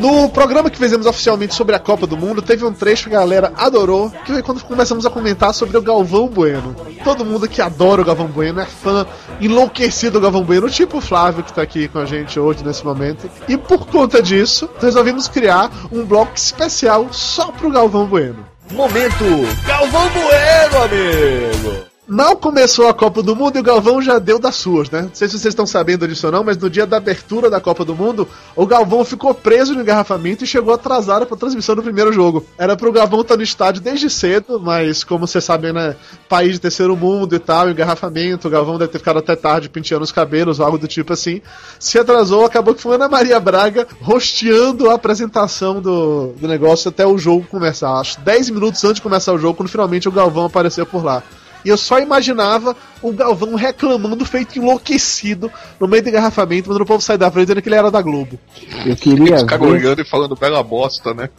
No 0.03 0.27
programa 0.27 0.69
que 0.69 0.77
fizemos 0.77 1.05
oficialmente 1.05 1.55
sobre 1.55 1.73
a 1.73 1.79
Copa 1.79 2.05
do 2.05 2.17
Mundo, 2.17 2.41
teve 2.41 2.65
um 2.65 2.73
trecho 2.73 3.07
que 3.07 3.15
a 3.15 3.19
galera 3.19 3.53
adorou, 3.55 4.09
que 4.09 4.33
foi 4.33 4.43
quando 4.43 4.61
começamos 4.61 5.05
a 5.05 5.09
comentar 5.09 5.53
sobre 5.53 5.77
o 5.77 5.81
Galvão 5.81 6.27
Bueno. 6.27 6.75
Todo 7.05 7.23
mundo 7.23 7.47
que 7.47 7.61
adora 7.61 8.01
o 8.01 8.05
Galvão 8.05 8.27
Bueno 8.27 8.59
é 8.59 8.65
fã 8.65 9.07
enlouquecido 9.39 10.19
do 10.19 10.21
Galvão 10.21 10.43
Bueno, 10.43 10.69
tipo 10.69 10.97
o 10.97 11.01
Flávio 11.01 11.41
que 11.41 11.53
tá 11.53 11.61
aqui 11.61 11.87
com 11.87 11.99
a 11.99 12.05
gente 12.05 12.37
hoje 12.37 12.65
nesse 12.65 12.83
momento. 12.83 13.29
E 13.47 13.55
por 13.55 13.87
conta 13.87 14.21
disso, 14.21 14.69
resolvemos 14.81 15.29
criar 15.29 15.71
um 15.89 16.03
bloco 16.03 16.33
especial 16.35 17.07
só 17.13 17.51
pro 17.51 17.71
Galvão 17.71 18.05
Bueno. 18.05 18.52
Momento 18.73 19.25
Galvão 19.67 20.09
Bueno, 20.09 20.83
amigo! 20.83 21.92
Mal 22.13 22.37
começou 22.37 22.87
a 22.87 22.93
Copa 22.93 23.23
do 23.23 23.35
Mundo 23.35 23.57
e 23.57 23.59
o 23.59 23.63
Galvão 23.63 23.99
já 23.99 24.19
deu 24.19 24.37
das 24.37 24.53
suas, 24.53 24.87
né? 24.91 25.01
Não 25.01 25.09
sei 25.15 25.27
se 25.27 25.31
vocês 25.31 25.51
estão 25.51 25.65
sabendo 25.65 26.07
disso 26.07 26.27
ou 26.27 26.31
não, 26.31 26.43
mas 26.43 26.55
no 26.55 26.69
dia 26.69 26.85
da 26.85 26.97
abertura 26.97 27.49
da 27.49 27.59
Copa 27.59 27.83
do 27.83 27.95
Mundo, 27.95 28.27
o 28.55 28.67
Galvão 28.67 29.03
ficou 29.03 29.33
preso 29.33 29.73
no 29.73 29.81
engarrafamento 29.81 30.43
e 30.43 30.47
chegou 30.47 30.75
atrasado 30.75 31.25
pra 31.25 31.35
transmissão 31.35 31.75
do 31.75 31.81
primeiro 31.81 32.13
jogo. 32.13 32.45
Era 32.55 32.77
pro 32.77 32.91
Galvão 32.91 33.21
estar 33.21 33.35
no 33.35 33.41
estádio 33.41 33.81
desde 33.81 34.11
cedo, 34.11 34.59
mas 34.59 35.03
como 35.03 35.25
vocês 35.25 35.43
sabem, 35.43 35.73
né? 35.73 35.95
País 36.29 36.51
de 36.51 36.59
terceiro 36.59 36.95
mundo 36.95 37.33
e 37.33 37.39
tal, 37.39 37.71
engarrafamento, 37.71 38.47
o 38.47 38.51
Galvão 38.51 38.77
deve 38.77 38.91
ter 38.91 38.99
ficado 38.99 39.17
até 39.17 39.35
tarde 39.35 39.67
penteando 39.67 40.03
os 40.03 40.11
cabelos, 40.11 40.59
algo 40.59 40.77
do 40.77 40.87
tipo 40.87 41.13
assim. 41.13 41.41
Se 41.79 41.97
atrasou, 41.97 42.45
acabou 42.45 42.75
que 42.75 42.81
foi 42.83 42.93
Ana 42.93 43.09
Maria 43.09 43.39
Braga 43.39 43.87
rosteando 43.99 44.87
a 44.87 44.93
apresentação 44.93 45.81
do, 45.81 46.27
do 46.39 46.47
negócio 46.47 46.89
até 46.89 47.07
o 47.07 47.17
jogo 47.17 47.47
começar. 47.49 47.91
Acho 47.99 48.21
10 48.21 48.51
minutos 48.51 48.83
antes 48.83 48.97
de 48.97 49.01
começar 49.01 49.33
o 49.33 49.39
jogo, 49.39 49.55
quando 49.55 49.69
finalmente 49.69 50.07
o 50.07 50.11
Galvão 50.11 50.45
apareceu 50.45 50.85
por 50.85 51.03
lá. 51.03 51.23
E 51.65 51.69
eu 51.69 51.77
só 51.77 51.99
imaginava 51.99 52.75
o 53.01 53.11
Galvão 53.11 53.55
reclamando, 53.55 54.25
feito 54.25 54.57
enlouquecido, 54.59 55.51
no 55.79 55.87
meio 55.87 56.03
do 56.03 56.09
engarrafamento, 56.09 56.67
mandando 56.69 56.83
o 56.83 56.87
povo 56.87 57.01
sair 57.01 57.17
da 57.17 57.31
frente, 57.31 57.45
dizendo 57.47 57.61
que 57.61 57.69
ele 57.69 57.75
era 57.75 57.89
da 57.91 58.01
Globo. 58.01 58.37
Eu 58.85 58.95
queria 58.95 59.35
Os 59.37 59.43
caras 59.43 59.65
ver, 59.67 59.73
olhando 59.73 60.01
e 60.01 60.05
falando 60.05 60.35
bela 60.35 60.61
bosta, 60.63 61.13
né? 61.13 61.29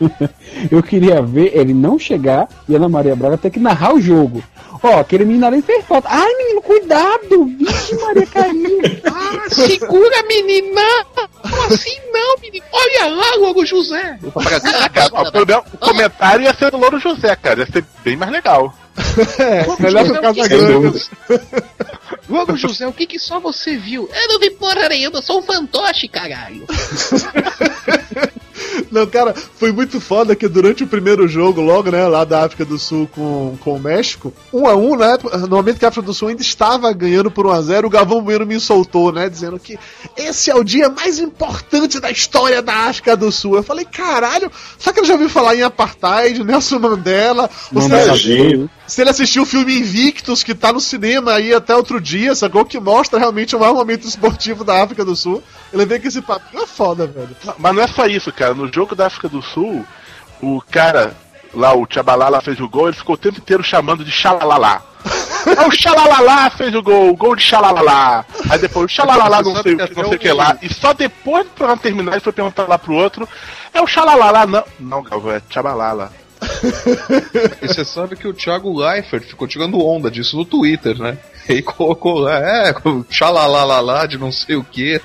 eu 0.70 0.82
queria 0.82 1.22
ver 1.22 1.52
ele 1.56 1.72
não 1.74 1.98
chegar 1.98 2.48
e 2.68 2.74
Ana 2.74 2.88
Maria 2.88 3.16
Braga 3.16 3.36
ter 3.38 3.50
que 3.50 3.58
narrar 3.60 3.94
o 3.94 4.00
jogo. 4.00 4.42
Ó, 4.82 5.00
aquele 5.00 5.24
menino 5.24 5.46
ali 5.46 5.62
fez 5.62 5.84
falta. 5.84 6.08
Ai, 6.10 6.32
menino, 6.34 6.60
cuidado! 6.62 7.44
Vixe, 7.58 7.94
Maria 7.96 8.26
caiu. 8.26 8.80
Ah, 9.28 9.48
segura, 9.50 10.22
menina! 10.28 10.82
Como 11.42 11.62
assim 11.64 11.96
não, 12.12 12.36
menino? 12.40 12.64
Olha 12.72 13.08
lá, 13.14 13.34
Logo 13.38 13.64
José! 13.64 14.18
O, 14.22 15.30
problema- 15.32 15.64
o 15.72 15.78
comentário 15.78 16.44
ia 16.44 16.54
ser 16.54 16.70
do 16.70 16.76
Louro 16.76 16.98
José, 16.98 17.34
cara. 17.36 17.60
Ia 17.60 17.66
ser 17.66 17.84
bem 18.04 18.16
mais 18.16 18.30
legal. 18.30 18.72
É, 19.38 19.82
melhor 19.82 20.04
que 20.04 20.12
o 20.12 20.20
Casagrande. 20.20 21.10
Logo 22.28 22.56
José, 22.56 22.86
o 22.86 22.92
que 22.92 23.06
que 23.06 23.18
só 23.18 23.38
você 23.38 23.76
viu? 23.76 24.08
Eu 24.12 24.28
não 24.28 24.40
vi 24.40 24.50
porra 24.50 24.88
nenhuma, 24.88 25.18
eu 25.18 25.22
sou 25.22 25.40
um 25.40 25.42
fantoche, 25.42 26.08
caralho! 26.08 26.66
Não, 28.90 29.06
cara, 29.06 29.34
foi 29.34 29.72
muito 29.72 30.00
foda 30.00 30.36
que 30.36 30.48
durante 30.48 30.84
o 30.84 30.86
primeiro 30.86 31.26
jogo, 31.26 31.60
logo, 31.60 31.90
né, 31.90 32.06
lá 32.06 32.24
da 32.24 32.44
África 32.44 32.64
do 32.64 32.78
Sul 32.78 33.08
com, 33.12 33.56
com 33.60 33.76
o 33.76 33.80
México, 33.80 34.32
1 34.52 34.60
um 34.60 34.66
a 34.66 34.74
1 34.74 34.92
um, 34.92 34.96
né, 34.96 35.18
no 35.42 35.56
momento 35.56 35.78
que 35.78 35.84
a 35.84 35.88
África 35.88 36.06
do 36.06 36.14
Sul 36.14 36.28
ainda 36.28 36.42
estava 36.42 36.92
ganhando 36.92 37.30
por 37.30 37.46
1 37.46 37.50
a 37.50 37.62
0 37.62 37.86
o 37.86 37.90
Galvão 37.90 38.22
Bueno 38.22 38.46
me 38.46 38.58
soltou, 38.60 39.12
né, 39.12 39.28
dizendo 39.28 39.58
que 39.58 39.78
esse 40.16 40.50
é 40.50 40.54
o 40.54 40.64
dia 40.64 40.88
mais 40.88 41.18
importante 41.18 42.00
da 42.00 42.10
história 42.10 42.62
da 42.62 42.88
África 42.88 43.16
do 43.16 43.30
Sul. 43.30 43.56
Eu 43.56 43.62
falei, 43.62 43.84
caralho, 43.84 44.50
será 44.78 44.92
que 44.92 45.00
ele 45.00 45.06
já 45.06 45.14
ouviu 45.14 45.28
falar 45.28 45.54
em 45.54 45.62
Apartheid, 45.62 46.42
Nelson 46.42 46.78
Mandela? 46.78 47.50
Ele, 47.74 47.84
Imagino. 47.84 48.70
se 48.86 49.00
ele 49.00 49.10
assistiu 49.10 49.42
o 49.42 49.46
filme 49.46 49.78
Invictus, 49.78 50.42
que 50.42 50.54
tá 50.54 50.72
no 50.72 50.80
cinema 50.80 51.34
aí 51.34 51.52
até 51.52 51.74
outro 51.74 52.00
dia, 52.00 52.34
sacou? 52.34 52.64
Que 52.64 52.78
mostra 52.78 53.18
realmente 53.18 53.54
o 53.54 53.60
maior 53.60 53.74
momento 53.74 54.06
esportivo 54.06 54.64
da 54.64 54.82
África 54.82 55.04
do 55.04 55.16
Sul. 55.16 55.42
Ele 55.72 55.84
vê 55.84 55.98
que 55.98 56.08
esse 56.08 56.22
papinho 56.22 56.62
é 56.62 56.66
foda, 56.66 57.06
velho. 57.06 57.36
Mas 57.58 57.74
não 57.74 57.82
é 57.82 57.88
só 57.88 58.06
isso, 58.06 58.32
cara. 58.32 58.45
No 58.54 58.72
jogo 58.72 58.94
da 58.94 59.06
África 59.06 59.28
do 59.28 59.42
Sul, 59.42 59.84
o 60.40 60.60
cara 60.70 61.14
lá, 61.54 61.74
o 61.74 61.86
Tchabalala 61.86 62.40
fez 62.40 62.60
o 62.60 62.68
gol, 62.68 62.88
ele 62.88 62.96
ficou 62.96 63.14
o 63.14 63.18
tempo 63.18 63.38
inteiro 63.38 63.62
chamando 63.62 64.04
de 64.04 64.10
xalalala. 64.10 64.82
Ah, 65.56 65.68
o 65.68 65.70
xalalala 65.70 66.50
fez 66.50 66.74
o 66.74 66.82
gol, 66.82 67.10
o 67.10 67.16
gol 67.16 67.36
de 67.36 67.42
xalalala. 67.44 68.26
Aí 68.50 68.58
depois 68.58 68.86
o 68.86 68.88
xalalala 68.88 69.42
não 69.42 69.62
sei 69.62 69.74
o 69.74 69.76
que, 69.76 69.94
não 69.94 70.08
sei 70.08 70.16
o 70.16 70.18
que 70.18 70.32
lá. 70.32 70.58
E 70.60 70.74
só 70.74 70.92
depois 70.92 71.44
do 71.44 71.50
programa 71.50 71.80
terminar, 71.80 72.12
ele 72.14 72.20
foi 72.20 72.32
perguntar 72.32 72.66
lá 72.66 72.76
pro 72.76 72.94
outro: 72.94 73.28
é 73.72 73.80
o 73.80 73.86
xalalala? 73.86 74.44
Não, 74.44 74.64
não, 74.80 75.02
Galvão, 75.04 75.30
é 75.36 75.40
tchabalala. 75.48 76.10
E 77.62 77.68
você 77.68 77.84
sabe 77.84 78.16
que 78.16 78.26
o 78.28 78.34
Thiago 78.34 78.76
Leifert 78.78 79.24
ficou 79.24 79.46
tirando 79.48 79.80
onda 79.84 80.10
disso 80.10 80.36
no 80.36 80.44
Twitter, 80.44 80.98
né? 80.98 81.18
E 81.48 81.62
colocou 81.62 82.18
lá, 82.18 82.38
é, 82.68 82.74
xalalalala 83.08 84.06
de 84.08 84.18
não 84.18 84.32
sei 84.32 84.56
o 84.56 84.64
que. 84.64 85.00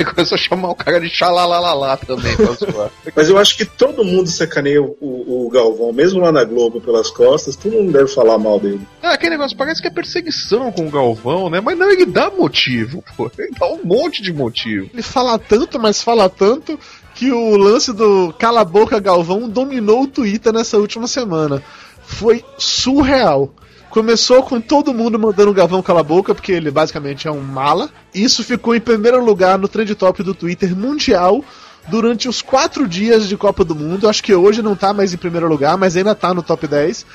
E 0.00 0.04
começou 0.04 0.34
a 0.34 0.38
chamar 0.38 0.70
o 0.70 0.74
cara 0.74 1.00
de 1.00 1.08
xalalalala 1.08 1.96
também 1.96 2.34
pra 2.36 2.52
zoar. 2.52 2.90
Mas 3.14 3.28
eu 3.28 3.38
acho 3.38 3.56
que 3.56 3.64
todo 3.64 4.04
mundo 4.04 4.28
sacaneia 4.28 4.82
o, 4.82 4.96
o- 5.00 5.46
o 5.46 5.50
Galvão, 5.50 5.92
mesmo 5.92 6.20
lá 6.20 6.32
na 6.32 6.44
Globo 6.44 6.80
pelas 6.80 7.08
costas, 7.10 7.54
todo 7.56 7.72
mundo 7.72 7.92
deve 7.92 8.08
falar 8.08 8.36
mal 8.36 8.58
dele. 8.58 8.80
Ah, 9.02 9.12
aquele 9.12 9.30
negócio 9.30 9.56
parece 9.56 9.80
que 9.80 9.86
é 9.86 9.90
perseguição 9.90 10.72
com 10.72 10.86
o 10.86 10.90
Galvão, 10.90 11.48
né? 11.48 11.60
Mas 11.60 11.78
não, 11.78 11.90
ele 11.90 12.06
dá 12.06 12.30
motivo, 12.30 13.02
pô. 13.16 13.30
Ele 13.38 13.52
dá 13.58 13.66
um 13.66 13.80
monte 13.84 14.20
de 14.22 14.32
motivo. 14.32 14.90
Ele 14.92 15.02
fala 15.02 15.38
tanto, 15.38 15.78
mas 15.78 16.02
fala 16.02 16.28
tanto, 16.28 16.78
que 17.16 17.32
o 17.32 17.56
lance 17.56 17.94
do 17.94 18.32
Cala 18.38 18.60
a 18.60 18.64
Boca 18.64 19.00
Galvão 19.00 19.48
dominou 19.48 20.02
o 20.02 20.06
Twitter 20.06 20.52
nessa 20.52 20.76
última 20.76 21.06
semana. 21.06 21.62
Foi 22.04 22.44
surreal. 22.58 23.52
Começou 23.88 24.42
com 24.42 24.60
todo 24.60 24.92
mundo 24.92 25.18
mandando 25.18 25.50
o 25.50 25.54
Galvão 25.54 25.82
cala 25.82 26.00
a 26.00 26.04
boca, 26.04 26.34
porque 26.34 26.52
ele 26.52 26.70
basicamente 26.70 27.26
é 27.26 27.30
um 27.30 27.40
mala. 27.40 27.88
Isso 28.14 28.44
ficou 28.44 28.76
em 28.76 28.80
primeiro 28.80 29.24
lugar 29.24 29.58
no 29.58 29.66
trend 29.66 29.94
top 29.94 30.22
do 30.22 30.34
Twitter 30.34 30.76
mundial 30.76 31.42
durante 31.88 32.28
os 32.28 32.42
quatro 32.42 32.86
dias 32.86 33.26
de 33.26 33.36
Copa 33.36 33.64
do 33.64 33.74
Mundo. 33.74 34.08
Acho 34.08 34.22
que 34.22 34.34
hoje 34.34 34.60
não 34.60 34.76
tá 34.76 34.92
mais 34.92 35.14
em 35.14 35.16
primeiro 35.16 35.48
lugar, 35.48 35.78
mas 35.78 35.96
ainda 35.96 36.14
tá 36.14 36.34
no 36.34 36.42
top 36.42 36.66
10. 36.66 37.06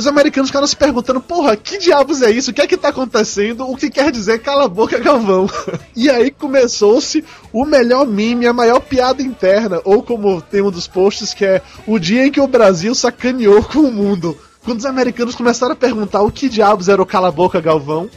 Os 0.00 0.06
americanos 0.06 0.48
ficaram 0.48 0.66
se 0.66 0.74
perguntando, 0.74 1.20
porra, 1.20 1.54
que 1.54 1.76
diabos 1.76 2.22
é 2.22 2.30
isso? 2.30 2.50
O 2.50 2.54
que 2.54 2.62
é 2.62 2.66
que 2.66 2.78
tá 2.78 2.88
acontecendo? 2.88 3.68
O 3.68 3.76
que 3.76 3.90
quer 3.90 4.10
dizer 4.10 4.38
cala 4.38 4.64
a 4.64 4.68
boca, 4.68 4.98
Galvão? 4.98 5.46
e 5.94 6.08
aí 6.08 6.30
começou-se 6.30 7.22
o 7.52 7.66
melhor 7.66 8.06
meme, 8.06 8.46
a 8.46 8.52
maior 8.54 8.80
piada 8.80 9.20
interna, 9.22 9.78
ou 9.84 10.02
como 10.02 10.40
tem 10.40 10.62
um 10.62 10.70
dos 10.70 10.88
posts 10.88 11.34
que 11.34 11.44
é 11.44 11.60
o 11.86 11.98
dia 11.98 12.26
em 12.26 12.32
que 12.32 12.40
o 12.40 12.46
Brasil 12.46 12.94
sacaneou 12.94 13.62
com 13.62 13.80
o 13.80 13.92
mundo. 13.92 14.38
Quando 14.64 14.78
os 14.78 14.86
americanos 14.86 15.34
começaram 15.34 15.74
a 15.74 15.76
perguntar 15.76 16.22
o 16.22 16.32
que 16.32 16.48
diabos 16.48 16.88
era 16.88 17.02
o 17.02 17.04
cala 17.04 17.28
a 17.28 17.30
boca, 17.30 17.60
Galvão, 17.60 18.08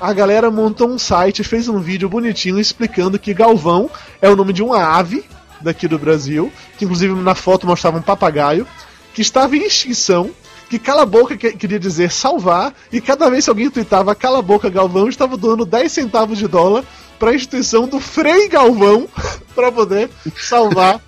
a 0.00 0.12
galera 0.12 0.48
montou 0.48 0.88
um 0.88 0.98
site, 0.98 1.42
fez 1.42 1.66
um 1.66 1.80
vídeo 1.80 2.08
bonitinho 2.08 2.60
explicando 2.60 3.18
que 3.18 3.34
Galvão 3.34 3.90
é 4.20 4.30
o 4.30 4.36
nome 4.36 4.52
de 4.52 4.62
uma 4.62 4.80
ave 4.96 5.24
daqui 5.60 5.88
do 5.88 5.98
Brasil, 5.98 6.52
que 6.78 6.84
inclusive 6.84 7.12
na 7.14 7.34
foto 7.34 7.66
mostrava 7.66 7.98
um 7.98 8.02
papagaio, 8.02 8.64
que 9.12 9.22
estava 9.22 9.56
em 9.56 9.66
extinção, 9.66 10.30
que 10.72 10.78
cala 10.78 11.02
a 11.02 11.06
boca 11.06 11.36
que- 11.36 11.52
queria 11.52 11.78
dizer 11.78 12.10
salvar, 12.10 12.72
e 12.90 12.98
cada 12.98 13.28
vez 13.28 13.44
que 13.44 13.50
alguém 13.50 13.68
tweetava 13.68 14.14
cala 14.14 14.38
a 14.38 14.42
boca 14.42 14.70
Galvão, 14.70 15.06
estava 15.06 15.36
doando 15.36 15.66
10 15.66 15.92
centavos 15.92 16.38
de 16.38 16.48
dólar 16.48 16.82
para 17.18 17.30
a 17.32 17.34
instituição 17.34 17.86
do 17.86 18.00
Frei 18.00 18.48
Galvão 18.48 19.06
para 19.54 19.70
poder 19.70 20.08
salvar 20.34 20.98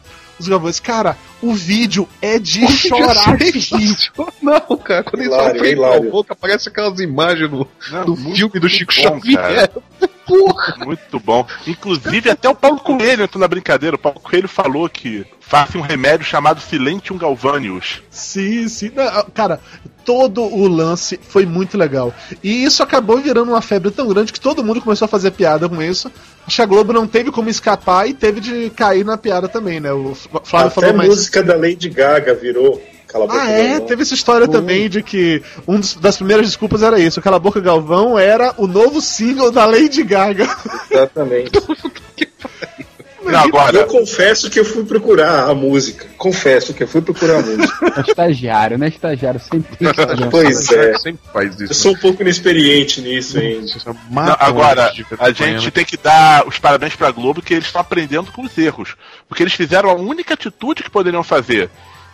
os 0.45 0.49
Galvões. 0.49 0.81
Cara, 0.81 1.17
o 1.43 1.55
vídeo 1.55 2.09
é 2.23 2.39
de 2.39 2.67
chorar 2.71 3.37
de 3.37 3.51
rir. 3.51 3.97
Não, 4.43 4.77
cara, 4.79 5.03
quando 5.05 5.23
eles 5.23 5.33
hilário. 5.67 6.09
a 6.09 6.11
boca, 6.11 6.33
aparece 6.33 6.69
aquelas 6.69 7.01
imagens 7.01 7.51
do, 7.51 7.69
Não, 7.91 8.05
do 8.05 8.17
muito 8.17 8.37
filme 8.37 8.61
do 8.61 8.69
Chico 8.69 8.93
bom, 8.95 9.21
Xavier. 9.21 9.37
cara. 9.41 9.73
Porra! 10.27 10.77
Muito 10.79 11.21
bom. 11.21 11.47
Inclusive, 11.67 12.31
até 12.31 12.49
o 12.49 12.55
Paulo 12.55 12.81
Coelho 12.81 13.25
entrou 13.25 13.39
na 13.41 13.47
brincadeira. 13.47 13.97
O 13.97 13.99
Paulo 13.99 14.19
Coelho 14.21 14.49
falou 14.49 14.89
que 14.89 15.27
faz 15.39 15.75
um 15.75 15.83
remédio 15.83 16.25
chamado 16.25 16.63
Silentium 16.63 17.19
Galvanius. 17.19 18.03
Sim, 18.09 18.67
sim. 18.69 18.91
Não, 18.95 19.25
cara, 19.35 19.61
todo 20.05 20.43
o 20.43 20.69
lance 20.69 21.19
foi 21.29 21.47
muito 21.47 21.77
legal. 21.79 22.13
E 22.43 22.65
isso 22.65 22.83
acabou 22.83 23.19
virando 23.19 23.51
uma 23.51 23.63
febre 23.63 23.91
tão 23.91 24.07
grande 24.09 24.33
que 24.33 24.41
todo 24.41 24.63
mundo 24.63 24.81
começou 24.81 25.07
a 25.07 25.09
fazer 25.09 25.31
piada 25.31 25.69
com 25.69 25.83
isso. 25.83 26.11
Acho 26.47 26.57
que 26.57 26.63
a 26.63 26.67
Globo 26.67 26.93
não 26.93 27.07
teve 27.07 27.31
como 27.33 27.49
escapar 27.49 28.09
e 28.09 28.15
teve 28.15 28.41
de 28.41 28.71
cair 28.71 29.05
na 29.05 29.17
piada 29.17 29.49
também, 29.49 29.81
né? 29.81 29.93
O 29.93 30.15
Flávio 30.15 30.69
Até 30.69 30.75
falou 30.75 30.91
a 30.91 30.93
mais. 30.93 31.09
música 31.09 31.43
da 31.43 31.57
Lady 31.57 31.89
Gaga 31.89 32.35
virou 32.35 32.83
Cala 33.07 33.25
a 33.25 33.29
Boca 33.29 33.41
Ah, 33.43 33.51
é? 33.51 33.69
Galvão. 33.71 33.87
Teve 33.87 34.03
essa 34.03 34.15
história 34.15 34.49
também 34.49 34.89
de 34.89 35.03
que 35.03 35.43
uma 35.67 35.81
das 36.01 36.17
primeiras 36.17 36.47
desculpas 36.47 36.83
era 36.83 36.99
isso. 36.99 37.23
Cala 37.23 37.37
a 37.37 37.41
Boca 37.41 37.61
Galvão 37.61 38.19
era 38.19 38.55
o 38.59 38.67
novo 38.67 39.01
single 39.01 39.51
da 39.51 39.65
Lady 39.65 40.03
Gaga. 40.03 40.49
Exatamente. 40.91 41.53
Não, 43.25 43.33
Eu 43.33 43.39
agora, 43.39 43.85
confesso 43.87 44.51
que 44.51 44.61
eu 44.61 44.65
fui 44.65 44.85
procurar 44.85 45.49
a 45.49 45.55
música. 45.55 46.07
Confesso 46.17 46.73
que 46.75 46.83
eu 46.83 46.89
fui 46.89 47.01
procurar 47.01 47.39
a 47.39 47.43
música. 47.43 47.75
É 47.97 48.01
estagiário, 48.01 48.79
né? 48.79 48.89
Estagiário 48.89 49.41
sempre 49.41 49.77
Pois 50.31 50.71
é. 50.73 50.97
Sempre 50.99 51.21
faz 51.33 51.59
Eu 51.61 51.67
isso. 51.67 51.75
sou 51.75 51.93
um 51.93 51.97
pouco 51.99 52.23
inexperiente 52.23 53.01
nisso 53.01 53.39
ainda. 53.39 53.67
não, 53.87 53.97
Mata 54.11 54.45
agora 54.45 54.93
a 55.19 55.33
gente 55.33 55.65
né? 55.65 55.71
tem 55.71 55.85
que 55.85 55.97
dar 55.97 56.47
os 56.47 56.59
parabéns 56.59 56.95
pra 56.97 57.11
Globo 57.11 57.41
que 57.43 57.55
eles 57.55 57.67
estão 57.67 57.81
aprendendo 57.81 58.33
com 58.33 58.43
os 58.43 58.57
erros. 58.59 58.97
Porque 59.29 59.43
eles 59.43 59.55
fizeram 59.55 59.91
a 59.91 59.95
única 59.95 60.35
atitude 60.35 60.83
que 60.83 60.91
poderiam 60.91 61.23
fazer, 61.23 61.71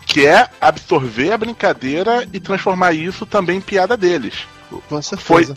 que 0.06 0.26
é 0.26 0.48
absorver 0.60 1.32
a 1.32 1.38
brincadeira 1.38 2.26
e 2.32 2.38
transformar 2.40 2.92
isso 2.92 3.24
também 3.26 3.58
em 3.58 3.62
piada 3.62 3.96
deles. 3.96 4.34
Com 4.88 5.02
certeza. 5.02 5.26
Foi 5.26 5.48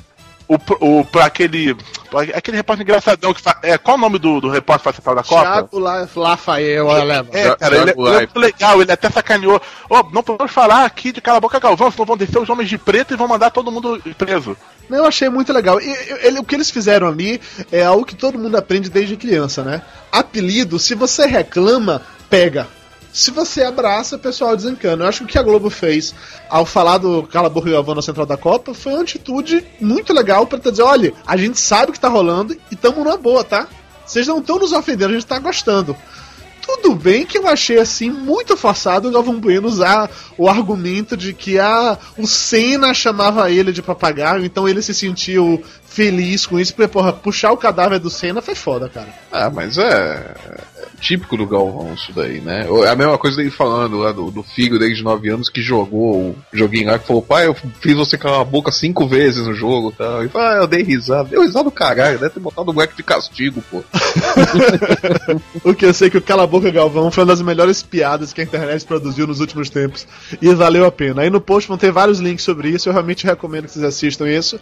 o, 0.47 0.55
o 0.99 1.05
pra 1.05 1.25
aquele 1.25 1.75
pra 2.09 2.21
aquele 2.21 2.57
repórter 2.57 2.83
engraçadão 2.83 3.33
que 3.33 3.41
fa, 3.41 3.57
é 3.63 3.77
qual 3.77 3.97
o 3.97 3.99
nome 3.99 4.19
do, 4.19 4.39
do 4.39 4.49
repórter 4.49 4.91
principal 4.93 5.15
da 5.15 5.23
Copa? 5.23 5.41
Thiago 5.41 5.79
La 5.79 6.07
Rafael, 6.29 6.85
olha 6.85 7.25
É, 7.31 7.55
cara, 7.55 7.75
ele, 7.77 7.89
é- 7.91 7.93
ele 7.97 8.09
é 8.09 8.17
muito 8.17 8.39
legal, 8.39 8.81
ele 8.81 8.91
até 8.91 9.09
sacaneou. 9.09 9.61
Ó, 9.89 10.03
não 10.11 10.21
podemos 10.21 10.51
falar 10.51 10.85
aqui 10.85 11.11
de 11.11 11.21
Cala 11.21 11.37
a 11.37 11.41
Boca 11.41 11.59
Galvão, 11.59 11.89
senão 11.89 12.05
vão 12.05 12.17
descer 12.17 12.39
os 12.39 12.49
homens 12.49 12.69
de 12.69 12.77
preto 12.77 13.13
e 13.13 13.17
vão 13.17 13.27
mandar 13.27 13.49
todo 13.51 13.71
mundo 13.71 14.01
preso. 14.17 14.55
Não, 14.89 14.97
Eu 14.99 15.05
achei 15.05 15.29
muito 15.29 15.51
legal. 15.53 15.79
E, 15.81 15.89
ele- 16.21 16.39
o 16.39 16.43
que 16.43 16.53
eles 16.55 16.69
fizeram 16.69 17.07
ali 17.07 17.41
é 17.71 17.83
algo 17.83 18.05
que 18.05 18.15
todo 18.15 18.37
mundo 18.37 18.55
aprende 18.57 18.89
desde 18.89 19.15
criança, 19.17 19.63
né? 19.63 19.81
Apelido, 20.11 20.77
se 20.77 20.93
você 20.93 21.25
reclama, 21.25 22.01
pega. 22.29 22.67
Se 23.13 23.29
você 23.29 23.61
abraça, 23.61 24.15
o 24.15 24.19
pessoal 24.19 24.55
desencana. 24.55 25.05
Eu 25.05 25.09
acho 25.09 25.19
que 25.19 25.25
o 25.25 25.27
que 25.27 25.37
a 25.37 25.43
Globo 25.43 25.69
fez 25.69 26.15
ao 26.49 26.65
falar 26.65 26.97
do 26.97 27.21
Cala 27.21 27.47
Boca 27.47 27.69
e 27.69 27.71
Galvão 27.71 27.93
na 27.93 28.01
Central 28.01 28.25
da 28.25 28.35
Copa 28.35 28.73
foi 28.73 28.93
uma 28.93 29.03
atitude 29.03 29.63
muito 29.79 30.11
legal 30.11 30.47
pra 30.47 30.57
dizer: 30.57 30.81
olha, 30.81 31.13
a 31.25 31.37
gente 31.37 31.59
sabe 31.59 31.91
o 31.91 31.93
que 31.93 31.99
tá 31.99 32.09
rolando 32.09 32.57
e 32.71 32.75
tamo 32.75 33.03
numa 33.03 33.15
boa, 33.15 33.43
tá? 33.43 33.67
Vocês 34.03 34.25
não 34.25 34.39
estão 34.39 34.57
nos 34.57 34.73
ofendendo, 34.73 35.11
a 35.11 35.13
gente 35.13 35.27
tá 35.27 35.37
gostando. 35.37 35.95
Tudo 36.65 36.95
bem 36.95 37.25
que 37.25 37.37
eu 37.37 37.47
achei 37.47 37.77
assim 37.77 38.09
muito 38.09 38.57
forçado 38.57 39.09
o 39.09 39.11
Galvão 39.11 39.39
Bueno 39.39 39.67
usar 39.67 40.09
o 40.37 40.49
argumento 40.49 41.15
de 41.15 41.33
que 41.33 41.59
ah, 41.59 41.99
o 42.17 42.25
Senna 42.25 42.93
chamava 42.93 43.51
ele 43.51 43.71
de 43.71 43.81
papagaio, 43.81 44.45
então 44.45 44.67
ele 44.67 44.81
se 44.81 44.93
sentiu 44.93 45.61
feliz 45.93 46.47
com 46.47 46.59
isso, 46.59 46.73
porque, 46.73 46.91
porra, 46.91 47.13
puxar 47.13 47.51
o 47.51 47.57
cadáver 47.57 47.99
do 47.99 48.09
Senna 48.09 48.41
foi 48.41 48.55
foda, 48.55 48.89
cara. 48.89 49.09
Ah, 49.31 49.49
mas 49.49 49.77
é, 49.77 50.35
é 50.49 50.57
típico 50.99 51.37
do 51.37 51.45
Galvão 51.45 51.93
isso 51.93 52.11
daí, 52.13 52.39
né? 52.39 52.65
É 52.85 52.89
a 52.89 52.95
mesma 52.95 53.17
coisa 53.17 53.37
dele 53.37 53.51
falando 53.51 53.97
lá 53.97 54.11
do, 54.11 54.31
do 54.31 54.41
filho 54.41 54.79
dele 54.79 54.95
de 54.95 55.03
9 55.03 55.29
anos 55.29 55.49
que 55.49 55.61
jogou 55.61 56.29
o 56.29 56.35
joguinho 56.51 56.87
lá, 56.87 56.97
que 56.97 57.05
falou, 57.05 57.21
pai, 57.21 57.45
eu 57.45 57.55
fiz 57.79 57.93
você 57.93 58.17
calar 58.17 58.41
a 58.41 58.45
boca 58.45 58.71
cinco 58.71 59.07
vezes 59.07 59.45
no 59.45 59.53
jogo 59.53 59.89
e 59.89 59.93
tal. 59.93 60.23
E 60.23 60.29
falou, 60.29 60.47
ah, 60.47 60.55
eu 60.61 60.67
dei 60.67 60.81
risada. 60.81 61.29
Deu 61.29 61.41
risada 61.41 61.65
do 61.65 61.71
caralho, 61.71 62.17
deve 62.17 62.33
ter 62.33 62.39
botado 62.39 62.71
o 62.71 62.73
moleque 62.73 62.95
de 62.95 63.03
castigo, 63.03 63.61
pô. 63.69 63.83
o 65.63 65.75
que 65.75 65.85
eu 65.85 65.93
sei 65.93 66.07
é 66.07 66.11
que 66.11 66.17
o 66.17 66.21
Cala 66.21 66.43
a 66.43 66.47
Boca 66.47 66.71
Galvão 66.71 67.11
foi 67.11 67.23
uma 67.23 67.31
das 67.31 67.41
melhores 67.41 67.83
piadas 67.83 68.33
que 68.33 68.41
a 68.41 68.43
internet 68.43 68.85
produziu 68.85 69.27
nos 69.27 69.39
últimos 69.39 69.69
tempos 69.69 70.07
e 70.41 70.53
valeu 70.55 70.85
a 70.85 70.91
pena. 70.91 71.21
Aí 71.21 71.29
no 71.29 71.41
post 71.41 71.67
vão 71.67 71.77
ter 71.77 71.91
vários 71.91 72.19
links 72.19 72.43
sobre 72.43 72.69
isso, 72.69 72.89
eu 72.89 72.93
realmente 72.93 73.25
recomendo 73.25 73.65
que 73.65 73.71
vocês 73.71 73.85
assistam 73.85 74.27
isso. 74.27 74.59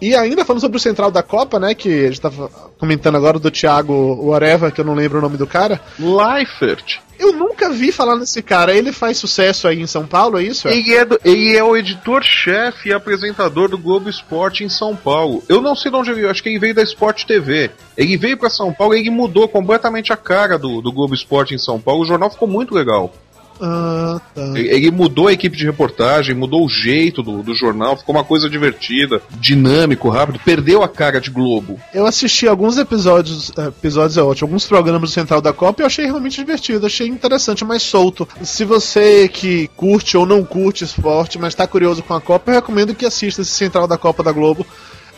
E 0.00 0.14
ainda 0.14 0.44
falando 0.44 0.60
sobre 0.60 0.69
o 0.76 0.80
Central 0.80 1.10
da 1.10 1.22
Copa, 1.22 1.58
né, 1.58 1.74
que 1.74 1.88
a 2.04 2.06
gente 2.08 2.20
tava 2.20 2.48
comentando 2.78 3.16
agora 3.16 3.38
do 3.38 3.50
Thiago 3.50 3.92
Whatever, 4.26 4.72
que 4.72 4.80
eu 4.80 4.84
não 4.84 4.94
lembro 4.94 5.18
o 5.18 5.22
nome 5.22 5.36
do 5.36 5.46
cara. 5.46 5.80
Leifert. 5.98 6.98
Eu 7.18 7.32
nunca 7.34 7.68
vi 7.70 7.92
falar 7.92 8.16
nesse 8.16 8.40
cara. 8.42 8.74
Ele 8.74 8.92
faz 8.92 9.18
sucesso 9.18 9.68
aí 9.68 9.80
em 9.80 9.86
São 9.86 10.06
Paulo, 10.06 10.38
é 10.38 10.42
isso? 10.42 10.66
Ele 10.68 10.94
é, 10.94 11.04
do- 11.04 11.20
ele 11.22 11.54
é 11.54 11.62
o 11.62 11.76
editor-chefe 11.76 12.88
e 12.88 12.92
apresentador 12.92 13.68
do 13.68 13.76
Globo 13.76 14.08
Esporte 14.08 14.64
em 14.64 14.68
São 14.68 14.96
Paulo. 14.96 15.42
Eu 15.48 15.60
não 15.60 15.74
sei 15.74 15.90
de 15.90 15.96
onde 15.98 16.10
ele 16.10 16.20
veio, 16.20 16.30
acho 16.30 16.42
que 16.42 16.48
ele 16.48 16.58
veio 16.58 16.74
da 16.74 16.82
Sport 16.82 17.24
TV. 17.24 17.70
Ele 17.96 18.16
veio 18.16 18.38
pra 18.38 18.48
São 18.48 18.72
Paulo 18.72 18.94
e 18.94 19.00
ele 19.00 19.10
mudou 19.10 19.46
completamente 19.48 20.12
a 20.12 20.16
cara 20.16 20.58
do, 20.58 20.80
do 20.80 20.90
Globo 20.92 21.14
Esporte 21.14 21.54
em 21.54 21.58
São 21.58 21.78
Paulo. 21.78 22.02
O 22.02 22.06
jornal 22.06 22.30
ficou 22.30 22.48
muito 22.48 22.74
legal. 22.74 23.12
Ah, 23.60 24.20
tá. 24.34 24.58
Ele, 24.58 24.90
mudou 24.90 25.28
a 25.28 25.32
equipe 25.32 25.56
de 25.56 25.66
reportagem, 25.66 26.34
mudou 26.34 26.64
o 26.64 26.68
jeito 26.68 27.22
do, 27.22 27.42
do 27.42 27.54
jornal, 27.54 27.96
ficou 27.96 28.14
uma 28.14 28.24
coisa 28.24 28.48
divertida, 28.48 29.20
dinâmico, 29.38 30.08
rápido, 30.08 30.40
perdeu 30.44 30.82
a 30.82 30.88
cara 30.88 31.20
de 31.20 31.30
Globo. 31.30 31.78
Eu 31.92 32.06
assisti 32.06 32.48
alguns 32.48 32.78
episódios, 32.78 33.52
eh, 33.56 33.68
episódios 33.68 34.16
é 34.16 34.22
ótimo, 34.22 34.48
alguns 34.48 34.66
programas 34.66 35.02
do 35.02 35.08
Central 35.08 35.40
da 35.40 35.52
Copa 35.52 35.80
e 35.80 35.82
eu 35.82 35.86
achei 35.86 36.06
realmente 36.06 36.36
divertido, 36.36 36.86
achei 36.86 37.06
interessante, 37.06 37.64
mais 37.64 37.82
solto. 37.82 38.26
Se 38.42 38.64
você 38.64 39.28
que 39.28 39.68
curte 39.76 40.16
ou 40.16 40.24
não 40.24 40.42
curte 40.42 40.84
esporte, 40.84 41.38
mas 41.38 41.54
tá 41.54 41.66
curioso 41.66 42.02
com 42.02 42.14
a 42.14 42.20
Copa, 42.20 42.50
eu 42.50 42.54
recomendo 42.54 42.94
que 42.94 43.04
assista 43.04 43.42
esse 43.42 43.50
Central 43.50 43.86
da 43.86 43.98
Copa 43.98 44.22
da 44.22 44.32
Globo. 44.32 44.66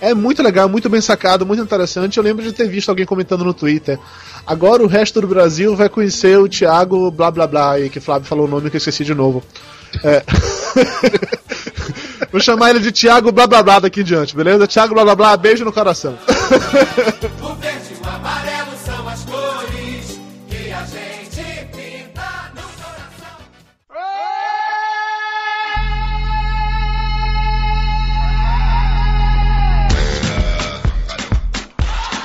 É 0.02 0.12
muito 0.14 0.42
legal, 0.42 0.68
muito 0.68 0.90
bem 0.90 1.00
sacado, 1.00 1.46
muito 1.46 1.62
interessante. 1.62 2.18
Eu 2.18 2.24
lembro 2.24 2.42
de 2.42 2.52
ter 2.52 2.66
visto 2.66 2.88
alguém 2.88 3.06
comentando 3.06 3.44
no 3.44 3.54
Twitter. 3.54 4.00
Agora 4.44 4.82
o 4.82 4.88
resto 4.88 5.20
do 5.20 5.28
Brasil 5.28 5.76
vai 5.76 5.88
conhecer 5.88 6.36
o 6.36 6.48
Thiago 6.48 7.08
blá 7.08 7.30
blá 7.30 7.46
blá, 7.46 7.70
aí 7.74 7.88
que 7.88 8.00
Flávio 8.00 8.26
falou 8.26 8.46
o 8.46 8.50
nome 8.50 8.68
que 8.68 8.74
eu 8.74 8.78
esqueci 8.78 9.04
de 9.04 9.14
novo. 9.14 9.44
É. 10.02 10.24
Vou 12.32 12.40
chamar 12.40 12.70
ele 12.70 12.80
de 12.80 12.90
Thiago 12.90 13.30
blá 13.30 13.46
blá 13.46 13.62
blá 13.62 13.78
daqui 13.78 14.00
em 14.00 14.04
diante, 14.04 14.34
beleza? 14.34 14.66
Thiago 14.66 14.92
blá 14.92 15.04
blá 15.04 15.14
blá, 15.14 15.36
beijo 15.36 15.64
no 15.64 15.72
coração. 15.72 16.18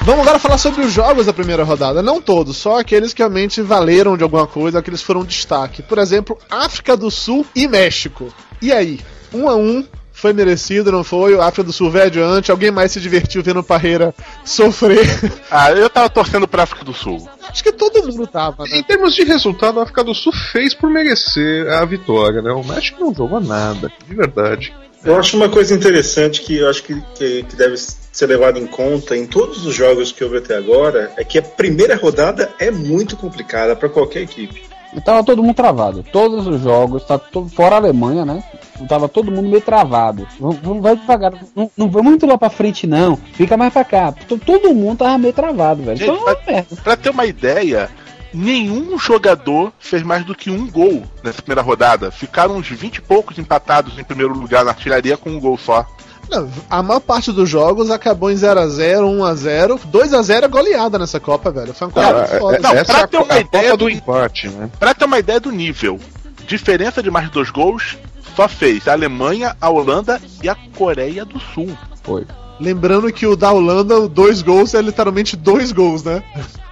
Vamos 0.07 0.21
agora 0.21 0.39
falar 0.39 0.57
sobre 0.57 0.85
os 0.85 0.93
jogos 0.93 1.25
da 1.25 1.33
primeira 1.33 1.65
rodada. 1.65 2.01
Não 2.01 2.21
todos, 2.21 2.55
só 2.55 2.79
aqueles 2.79 3.13
que 3.13 3.21
realmente 3.21 3.61
valeram 3.61 4.15
de 4.15 4.23
alguma 4.23 4.47
coisa, 4.47 4.79
aqueles 4.79 5.01
que 5.01 5.05
foram 5.05 5.25
destaque. 5.25 5.83
Por 5.83 5.97
exemplo, 5.97 6.37
África 6.49 6.95
do 6.95 7.11
Sul 7.11 7.45
e 7.53 7.67
México. 7.67 8.33
E 8.61 8.71
aí? 8.71 9.01
Um 9.33 9.49
a 9.49 9.57
um. 9.57 9.85
Foi 10.13 10.31
merecido, 10.31 10.93
não 10.93 11.03
foi? 11.03 11.35
O 11.35 11.41
África 11.41 11.61
do 11.61 11.73
Sul 11.73 11.91
veio 11.91 12.05
adiante. 12.05 12.51
Alguém 12.51 12.71
mais 12.71 12.93
se 12.93 13.01
divertiu 13.01 13.43
vendo 13.43 13.59
o 13.59 13.63
Parreira 13.63 14.15
sofrer? 14.45 15.05
Ah, 15.51 15.71
eu 15.71 15.89
tava 15.89 16.09
torcendo 16.09 16.47
pra 16.47 16.63
África 16.63 16.85
do 16.85 16.93
Sul. 16.93 17.27
Acho 17.45 17.61
que 17.61 17.73
todo 17.73 18.01
mundo 18.07 18.25
tava, 18.27 18.63
né? 18.63 18.77
Em 18.77 18.83
termos 18.83 19.13
de 19.13 19.25
resultado, 19.25 19.77
a 19.77 19.83
África 19.83 20.05
do 20.05 20.15
Sul 20.15 20.31
fez 20.53 20.73
por 20.73 20.89
merecer 20.89 21.69
a 21.69 21.83
vitória, 21.83 22.41
né? 22.41 22.51
O 22.53 22.63
México 22.63 23.03
não 23.03 23.13
jogou 23.13 23.41
nada, 23.41 23.91
de 24.07 24.15
verdade. 24.15 24.73
Eu 25.03 25.17
acho 25.17 25.37
uma 25.37 25.49
coisa 25.49 25.73
interessante 25.73 26.41
que 26.41 26.57
eu 26.57 26.69
acho 26.69 26.83
que, 26.83 27.01
que, 27.15 27.43
que 27.43 27.55
deve 27.55 27.75
ser 27.77 28.25
levado 28.25 28.57
em 28.59 28.67
conta 28.67 29.15
em 29.15 29.25
todos 29.25 29.65
os 29.65 29.75
jogos 29.75 30.11
que 30.11 30.23
houve 30.23 30.37
até 30.37 30.55
agora 30.55 31.11
é 31.17 31.23
que 31.23 31.37
a 31.37 31.41
primeira 31.41 31.95
rodada 31.95 32.49
é 32.59 32.71
muito 32.71 33.15
complicada 33.15 33.75
para 33.75 33.89
qualquer 33.89 34.21
equipe. 34.21 34.63
E 34.95 35.01
tava 35.01 35.23
todo 35.23 35.43
mundo 35.43 35.53
travado. 35.53 36.03
Todos 36.11 36.47
os 36.47 36.61
jogos, 36.61 37.03
tá 37.03 37.19
todo, 37.19 37.49
fora 37.49 37.75
a 37.75 37.77
Alemanha, 37.77 38.25
né? 38.25 38.43
Tava 38.87 39.07
todo 39.07 39.31
mundo 39.31 39.49
meio 39.49 39.61
travado. 39.61 40.27
Vamos, 40.39 40.81
vai 40.81 40.95
devagar. 40.95 41.33
Não, 41.55 41.69
não 41.77 41.89
vamos 41.89 42.09
muito 42.09 42.25
lá 42.25 42.37
pra 42.37 42.49
frente, 42.49 42.87
não. 42.87 43.17
Fica 43.33 43.57
mais 43.57 43.73
pra 43.73 43.83
cá. 43.83 44.13
Todo 44.45 44.73
mundo 44.73 44.99
tava 44.99 45.17
meio 45.17 45.33
travado, 45.33 45.83
velho. 45.83 45.97
Gente, 45.97 46.09
Então, 46.09 46.27
é 46.27 46.31
uma 46.31 46.39
merda. 46.47 46.75
Pra 46.83 46.95
ter 46.95 47.09
uma 47.09 47.25
ideia, 47.25 47.89
nenhum 48.33 48.97
jogador 48.99 49.71
fez 49.79 50.03
mais 50.03 50.23
do 50.25 50.35
que 50.35 50.49
um 50.49 50.69
gol 50.69 51.03
nessa 51.23 51.41
primeira 51.41 51.61
rodada. 51.61 52.11
Ficaram 52.11 52.57
uns 52.57 52.67
20 52.67 52.97
e 52.97 53.01
poucos 53.01 53.37
empatados 53.37 53.97
em 53.97 54.03
primeiro 54.03 54.33
lugar 54.33 54.63
na 54.65 54.71
artilharia 54.71 55.17
com 55.17 55.29
um 55.31 55.39
gol 55.39 55.57
só. 55.57 55.85
Não, 56.29 56.49
a 56.69 56.83
maior 56.83 56.99
parte 56.99 57.31
dos 57.31 57.49
jogos 57.49 57.89
acabou 57.89 58.29
em 58.29 58.35
0x0, 58.35 58.99
1x0. 59.17 59.79
2x0 59.89 60.43
é 60.43 60.47
goleada 60.49 60.99
nessa 60.99 61.19
Copa, 61.21 61.49
velho. 61.51 61.73
Foi 61.73 61.87
uma 61.87 61.93
Cara, 61.93 62.17
muito 62.17 62.37
foda. 62.39 62.59
não, 62.59 62.71
essa 62.73 62.85
pra 62.93 63.01
é 63.03 63.07
ter 63.07 63.17
uma 63.17 63.39
ideia 63.39 63.63
Copa 63.71 63.77
do- 63.77 63.85
do 63.85 63.89
empate, 63.89 64.47
né? 64.49 64.69
Pra 64.77 64.93
ter 64.93 65.05
uma 65.05 65.19
ideia 65.19 65.39
do 65.39 65.51
nível, 65.51 65.97
diferença 66.45 67.01
de 67.01 67.09
mais 67.09 67.29
dois 67.29 67.49
gols 67.49 67.97
só 68.35 68.47
fez 68.47 68.87
a 68.89 68.91
Alemanha, 68.91 69.55
a 69.61 69.69
Holanda 69.69 70.21
e 70.43 70.49
a 70.49 70.55
Coreia 70.75 71.23
do 71.23 71.39
Sul. 71.39 71.75
Foi. 72.03 72.25
Lembrando 72.59 73.11
que 73.11 73.27
o 73.27 73.35
da 73.35 73.51
Holanda, 73.51 74.07
dois 74.07 74.41
gols, 74.41 74.73
é 74.73 74.81
literalmente 74.81 75.35
dois 75.35 75.71
gols, 75.71 76.03
né? 76.03 76.23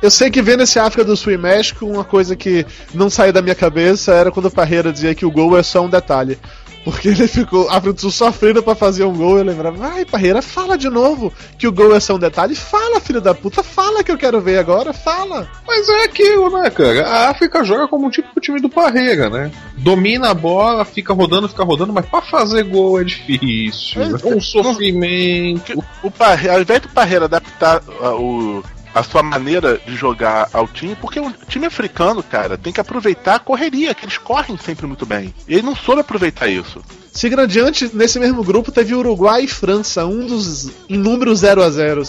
Eu 0.02 0.10
sei 0.10 0.30
que 0.30 0.42
vendo 0.42 0.64
esse 0.64 0.80
África 0.80 1.04
do 1.04 1.16
Sul 1.16 1.34
e 1.34 1.38
México, 1.38 1.86
uma 1.86 2.04
coisa 2.04 2.36
que 2.36 2.66
não 2.94 3.10
saiu 3.10 3.32
da 3.32 3.42
minha 3.42 3.56
cabeça 3.56 4.14
era 4.14 4.32
quando 4.32 4.48
o 4.48 4.52
Parreira 4.52 4.92
dizia 4.92 5.16
que 5.16 5.26
o 5.26 5.32
gol 5.32 5.58
é 5.58 5.64
só 5.64 5.86
um 5.86 5.90
detalhe. 5.90 6.38
Porque 6.86 7.08
ele 7.08 7.28
ficou, 7.28 7.68
do 7.82 8.00
Sul 8.00 8.12
sofrendo 8.12 8.62
pra 8.62 8.76
fazer 8.76 9.04
um 9.04 9.18
gol, 9.18 9.40
eu 9.40 9.44
lembrava, 9.44 9.88
ai 9.88 10.06
Parreira, 10.06 10.40
fala 10.40 10.78
de 10.78 10.88
novo 10.88 11.34
que 11.58 11.68
o 11.68 11.72
gol 11.72 11.96
é 11.96 12.00
só 12.00 12.14
um 12.14 12.20
detalhe. 12.20 12.56
Fala, 12.56 13.02
filho 13.02 13.20
da 13.20 13.34
puta, 13.34 13.64
fala 13.64 14.04
que 14.04 14.12
eu 14.12 14.18
quero 14.18 14.40
ver 14.40 14.60
agora, 14.60 14.94
fala. 14.94 15.50
Mas 15.68 15.90
é 15.90 16.04
aquilo, 16.04 16.52
né, 16.52 16.70
cara? 16.70 17.08
A 17.08 17.30
África 17.32 17.64
joga 17.64 17.88
como 17.88 18.06
um 18.06 18.10
tipo 18.12 18.40
time 18.40 18.62
do 18.62 18.70
Parreira, 18.70 19.32
né? 19.32 19.52
Domina 19.76 20.30
a 20.30 20.34
bola, 20.36 20.86
fica 20.86 21.12
rodando, 21.12 21.50
fica 21.50 21.64
rodando, 21.64 21.92
mas 21.92 22.06
pra 22.06 22.22
fazer 22.22 22.64
gol 22.64 23.02
é 23.02 23.04
difícil. 23.04 24.04
É 24.04 24.36
um 24.36 24.40
sofrimento. 24.40 25.84
O 26.04 26.12
Parreira, 26.12 26.54
ao 26.54 26.62
invés 26.62 26.82
do 26.82 26.90
Parreira 26.90 27.26
adaptar 27.26 27.82
ah, 28.00 28.14
o, 28.16 28.64
a 28.96 29.04
sua 29.04 29.22
maneira 29.22 29.78
de 29.86 29.94
jogar 29.94 30.50
ao 30.54 30.68
time, 30.68 30.96
porque 30.96 31.20
o 31.20 31.32
time 31.50 31.66
africano, 31.66 32.24
cara, 32.24 32.58
tem 32.58 32.72
que 32.72 32.80
aproveitar 32.80 33.36
a 33.36 33.40
correria, 33.40 33.94
que 33.94 34.06
eles 34.06 34.18
correm 34.18 34.58
sempre 34.58 34.88
muito 34.88 35.06
bem. 35.06 35.34
E 35.48 35.54
ele 35.56 35.64
não 35.64 35.76
soube 35.76 36.00
aproveitar 36.00 36.48
isso. 36.48 36.82
Seguindo 37.12 37.42
adiante, 37.42 37.90
nesse 37.94 38.18
mesmo 38.20 38.42
grupo 38.42 38.72
teve 38.72 38.96
Uruguai 38.96 39.44
e 39.44 39.48
França, 39.48 40.06
um 40.06 40.26
dos 40.26 40.72
inúmeros 40.88 41.40
0 41.40 41.62
a 41.62 41.70
0 41.70 42.04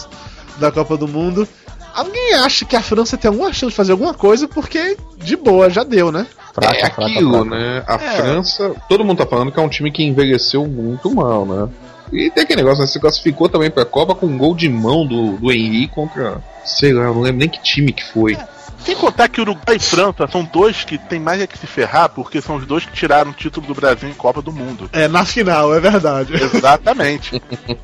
da 0.58 0.70
Copa 0.70 0.96
do 0.96 1.08
Mundo. 1.08 1.46
Alguém 1.92 2.34
acha 2.34 2.64
que 2.64 2.76
a 2.76 2.82
França 2.82 3.16
tem 3.16 3.28
alguma 3.30 3.52
chance 3.52 3.70
de 3.70 3.74
fazer 3.76 3.92
alguma 3.92 4.14
coisa? 4.14 4.46
Porque, 4.46 4.96
de 5.16 5.34
boa, 5.34 5.68
já 5.70 5.82
deu, 5.82 6.12
né? 6.12 6.26
Fraca, 6.54 6.76
é 6.76 6.80
fraca, 6.80 7.02
aquilo, 7.06 7.32
fraca. 7.32 7.50
né? 7.50 7.84
A 7.86 7.94
É. 7.94 8.16
França, 8.16 8.74
todo 8.88 9.04
mundo 9.04 9.18
tá 9.18 9.26
falando 9.26 9.50
que 9.50 9.58
é 9.58 9.62
um 9.62 9.68
time 9.68 9.90
que 9.90 10.04
envelheceu 10.04 10.66
muito 10.66 11.12
mal, 11.14 11.44
né? 11.46 11.68
E 12.12 12.30
tem 12.30 12.44
aquele 12.44 12.62
negócio, 12.62 12.80
né? 12.80 12.86
Se 12.86 13.00
classificou 13.00 13.48
também 13.48 13.70
pra 13.70 13.84
Copa 13.84 14.14
com 14.14 14.26
um 14.26 14.38
gol 14.38 14.54
de 14.54 14.68
mão 14.68 15.06
do, 15.06 15.36
do 15.36 15.52
Henry 15.52 15.88
contra. 15.88 16.40
Sei 16.64 16.92
lá, 16.92 17.04
não 17.04 17.20
lembro 17.20 17.40
nem 17.40 17.48
que 17.48 17.60
time 17.60 17.92
que 17.92 18.04
foi. 18.04 18.36
Sem 18.86 18.94
contar 18.94 19.28
que 19.28 19.40
Uruguai 19.40 19.74
e 19.74 19.80
França 19.80 20.28
são 20.28 20.44
dois 20.44 20.84
que 20.84 20.96
tem 20.96 21.18
mais 21.18 21.40
é 21.40 21.46
que 21.48 21.58
se 21.58 21.66
ferrar, 21.66 22.08
porque 22.08 22.40
são 22.40 22.54
os 22.54 22.64
dois 22.64 22.84
que 22.84 22.92
tiraram 22.92 23.32
o 23.32 23.34
título 23.34 23.66
do 23.66 23.74
Brasil 23.74 24.08
em 24.08 24.14
Copa 24.14 24.40
do 24.40 24.52
Mundo. 24.52 24.88
É, 24.92 25.08
na 25.08 25.24
final, 25.24 25.74
é 25.74 25.80
verdade. 25.80 26.34
Exatamente. 26.34 27.42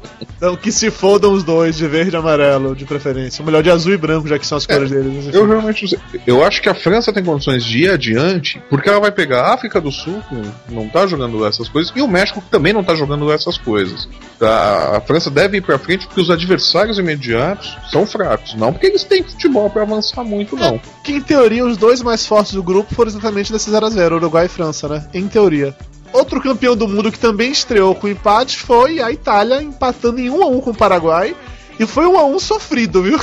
Então 0.42 0.56
que 0.56 0.72
se 0.72 0.90
fodam 0.90 1.32
os 1.32 1.44
dois, 1.44 1.76
de 1.76 1.86
verde 1.86 2.16
e 2.16 2.18
amarelo, 2.18 2.74
de 2.74 2.84
preferência. 2.84 3.40
Ou 3.40 3.46
melhor, 3.46 3.62
de 3.62 3.70
azul 3.70 3.92
e 3.92 3.96
branco, 3.96 4.26
já 4.26 4.36
que 4.40 4.44
são 4.44 4.58
as 4.58 4.66
cores 4.66 4.90
deles. 4.90 5.32
Eu 5.32 5.46
realmente 5.46 5.82
não 5.82 5.88
sei. 5.88 6.20
Eu 6.26 6.44
acho 6.44 6.60
que 6.60 6.68
a 6.68 6.74
França 6.74 7.12
tem 7.12 7.22
condições 7.22 7.64
de 7.64 7.84
ir 7.84 7.90
adiante, 7.90 8.60
porque 8.68 8.88
ela 8.88 8.98
vai 8.98 9.12
pegar 9.12 9.42
a 9.42 9.54
África 9.54 9.80
do 9.80 9.92
Sul, 9.92 10.20
que 10.28 10.74
não 10.74 10.88
tá 10.88 11.06
jogando 11.06 11.46
essas 11.46 11.68
coisas, 11.68 11.92
e 11.94 12.02
o 12.02 12.08
México, 12.08 12.42
que 12.42 12.50
também 12.50 12.72
não 12.72 12.82
tá 12.82 12.92
jogando 12.96 13.30
essas 13.30 13.56
coisas. 13.56 14.08
A, 14.40 14.96
a 14.96 15.00
França 15.00 15.30
deve 15.30 15.58
ir 15.58 15.60
pra 15.60 15.78
frente 15.78 16.08
porque 16.08 16.20
os 16.20 16.28
adversários 16.28 16.98
imediatos 16.98 17.78
são 17.92 18.04
fracos. 18.04 18.54
Não 18.54 18.72
porque 18.72 18.88
eles 18.88 19.04
têm 19.04 19.22
futebol 19.22 19.70
pra 19.70 19.82
avançar 19.82 20.24
muito, 20.24 20.56
não. 20.56 20.80
Que 21.02 21.12
em 21.12 21.20
teoria 21.20 21.64
os 21.64 21.76
dois 21.76 22.02
mais 22.02 22.26
fortes 22.26 22.52
do 22.52 22.62
grupo 22.62 22.94
foram 22.94 23.10
exatamente 23.10 23.52
desse 23.52 23.70
0x0, 23.70 24.12
Uruguai 24.12 24.46
e 24.46 24.48
França, 24.48 24.88
né? 24.88 25.08
Em 25.12 25.26
teoria. 25.28 25.76
Outro 26.12 26.40
campeão 26.40 26.76
do 26.76 26.86
mundo 26.86 27.10
que 27.10 27.18
também 27.18 27.50
estreou 27.50 27.94
com 27.94 28.06
empate 28.06 28.58
foi 28.58 29.00
a 29.00 29.10
Itália, 29.10 29.62
empatando 29.62 30.20
em 30.20 30.28
1x1 30.28 30.60
com 30.60 30.70
o 30.70 30.76
Paraguai. 30.76 31.34
E 31.78 31.86
foi 31.86 32.06
um 32.06 32.18
a 32.18 32.24
um 32.24 32.38
sofrido, 32.38 33.02
viu? 33.02 33.18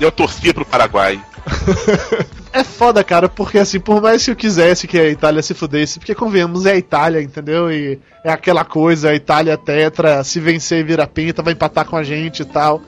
Eu 0.00 0.10
torcia 0.10 0.52
pro 0.52 0.64
Paraguai. 0.64 1.22
É 2.54 2.62
foda, 2.62 3.02
cara, 3.02 3.28
porque 3.28 3.58
assim, 3.58 3.80
por 3.80 4.00
mais 4.00 4.24
que 4.24 4.30
eu 4.30 4.36
quisesse 4.36 4.86
que 4.86 4.96
a 4.96 5.10
Itália 5.10 5.42
se 5.42 5.54
fudesse, 5.54 5.98
porque 5.98 6.14
convenhamos, 6.14 6.64
é 6.66 6.70
a 6.70 6.76
Itália, 6.76 7.20
entendeu? 7.20 7.68
E 7.68 7.98
é 8.22 8.30
aquela 8.30 8.64
coisa, 8.64 9.10
a 9.10 9.14
Itália 9.16 9.58
tetra, 9.58 10.22
se 10.22 10.38
vencer 10.38 10.78
e 10.78 10.84
vira 10.84 11.04
pinta, 11.04 11.42
vai 11.42 11.52
empatar 11.52 11.84
com 11.84 11.96
a 11.96 12.04
gente 12.04 12.42
e 12.42 12.44
tal. 12.44 12.80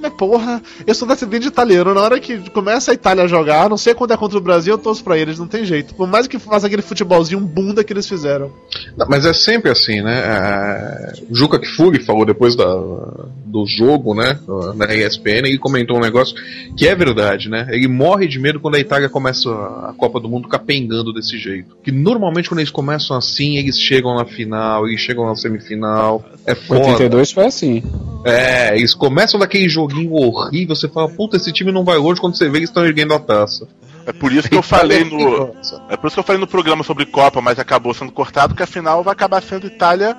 Mas 0.00 0.12
porra, 0.12 0.62
eu 0.86 0.94
sou 0.94 1.08
descendente 1.08 1.42
de 1.42 1.48
italiano, 1.48 1.92
na 1.92 2.00
hora 2.00 2.20
que 2.20 2.38
começa 2.50 2.92
a 2.92 2.94
Itália 2.94 3.24
a 3.24 3.28
jogar, 3.28 3.68
não 3.68 3.76
sei 3.76 3.94
quando 3.94 4.12
é 4.12 4.16
contra 4.16 4.38
o 4.38 4.40
Brasil, 4.40 4.74
eu 4.74 4.78
torço 4.78 5.02
pra 5.02 5.18
eles, 5.18 5.38
não 5.38 5.46
tem 5.46 5.64
jeito. 5.64 5.94
Por 5.94 6.06
mais 6.06 6.26
que 6.26 6.38
faça 6.38 6.66
aquele 6.66 6.82
futebolzinho 6.82 7.40
bunda 7.40 7.82
que 7.82 7.92
eles 7.92 8.08
fizeram. 8.08 8.52
Não, 8.96 9.06
mas 9.08 9.24
é 9.24 9.32
sempre 9.32 9.70
assim, 9.70 10.00
né? 10.00 10.18
É, 10.18 11.12
o 11.28 11.34
Juca 11.34 11.58
Kfouri 11.58 12.02
falou 12.02 12.24
depois 12.24 12.54
da, 12.54 12.64
do 12.64 13.66
jogo, 13.66 14.14
né? 14.14 14.38
Na 14.76 14.94
ESPN, 14.94 15.48
e 15.48 15.58
comentou 15.58 15.96
um 15.96 16.00
negócio 16.00 16.36
que 16.76 16.86
é 16.86 16.94
verdade, 16.94 17.48
né? 17.48 17.66
Ele 17.70 17.88
morre 17.88 18.28
de 18.28 18.38
medo 18.38 18.60
quando 18.60 18.76
a 18.76 18.80
Itália 18.80 19.08
começa 19.08 19.50
a 19.50 19.94
Copa 19.96 20.20
do 20.20 20.28
Mundo 20.28 20.48
capengando 20.48 21.12
desse 21.12 21.38
jeito. 21.38 21.76
Que 21.82 21.90
normalmente 21.90 22.48
quando 22.48 22.60
eles 22.60 22.70
começam 22.70 23.16
assim, 23.16 23.56
eles 23.56 23.78
chegam 23.78 24.14
na 24.14 24.24
final, 24.24 24.86
eles 24.86 25.00
chegam 25.00 25.26
na 25.26 25.34
semifinal. 25.34 26.24
É 26.46 26.54
foda. 26.54 26.80
82 26.80 27.32
foi 27.32 27.46
assim. 27.46 27.82
É, 28.24 28.76
eles 28.76 28.94
começam 28.94 29.40
daquele 29.40 29.68
joguinho 29.88 30.12
horrível, 30.12 30.74
você 30.74 30.88
fala, 30.88 31.08
puta, 31.08 31.36
esse 31.36 31.52
time 31.52 31.72
não 31.72 31.84
vai 31.84 31.96
longe 31.98 32.20
quando 32.20 32.36
você 32.36 32.48
vê 32.48 32.58
eles 32.58 32.70
estão 32.70 32.84
erguendo 32.84 33.14
a 33.14 33.18
taça. 33.18 33.68
É 34.06 34.12
por 34.12 34.32
isso 34.32 34.48
que 34.48 34.56
eu 34.56 34.62
falei 34.62 35.04
no. 35.04 35.54
É 35.90 35.96
por 35.96 36.06
isso 36.06 36.14
que 36.14 36.20
eu 36.20 36.24
falei 36.24 36.40
no 36.40 36.46
programa 36.46 36.82
sobre 36.82 37.04
Copa, 37.04 37.42
mas 37.42 37.58
acabou 37.58 37.92
sendo 37.92 38.10
cortado, 38.10 38.54
que 38.54 38.62
a 38.62 38.66
final 38.66 39.02
vai 39.02 39.12
acabar 39.12 39.42
sendo 39.42 39.66
Itália 39.66 40.16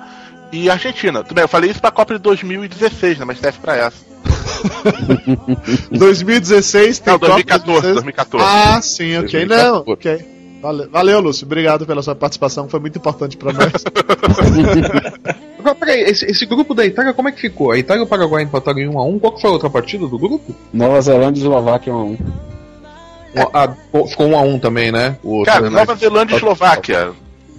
e 0.52 0.70
Argentina. 0.70 1.24
Tudo 1.24 1.34
bem, 1.34 1.42
eu 1.42 1.48
falei 1.48 1.70
isso 1.70 1.80
pra 1.80 1.90
Copa 1.90 2.14
de 2.14 2.20
2016, 2.20 3.18
né? 3.18 3.24
Mas 3.24 3.40
serve 3.40 3.58
pra 3.58 3.76
essa. 3.76 4.10
2016 5.90 6.98
tem 7.00 7.12
Não, 7.12 7.18
Copa 7.18 7.32
2014, 7.32 7.92
2014. 7.94 8.46
Ah, 8.48 8.80
sim, 8.80 9.16
ok. 9.16 9.46
2014. 9.46 9.62
Não, 9.64 9.84
ok. 9.86 10.39
Valeu, 10.62 10.90
valeu, 10.90 11.20
Lúcio. 11.20 11.46
Obrigado 11.46 11.86
pela 11.86 12.02
sua 12.02 12.14
participação, 12.14 12.68
foi 12.68 12.80
muito 12.80 12.98
importante 12.98 13.36
pra 13.36 13.52
nós. 13.52 13.72
Agora, 15.58 15.74
peraí, 15.74 16.00
esse, 16.02 16.24
esse 16.26 16.46
grupo 16.46 16.74
da 16.74 16.84
Itália, 16.84 17.12
como 17.14 17.28
é 17.28 17.32
que 17.32 17.40
ficou? 17.40 17.70
A 17.70 17.78
Itália 17.78 18.02
e 18.02 18.04
o 18.04 18.08
Paraguai 18.08 18.42
empataram 18.42 18.78
em 18.78 18.88
1x1, 18.88 19.20
qual 19.20 19.32
que 19.34 19.40
foi 19.40 19.50
a 19.50 19.52
outra 19.52 19.70
partida 19.70 20.06
do 20.06 20.18
grupo? 20.18 20.54
Nova 20.72 21.00
Zelândia 21.00 21.40
e 21.40 21.44
Eslováquia 21.44 21.94
1 21.94 22.12
x 22.12 22.20
1 23.36 23.40
Ah, 23.52 23.74
ficou 24.08 24.28
1x1 24.28 24.60
também, 24.60 24.90
né? 24.92 25.16
O 25.22 25.42
Cara, 25.44 25.70
Nova? 25.70 25.94
Zelândia 25.94 26.34
e 26.34 26.36
Eslováquia. 26.36 27.12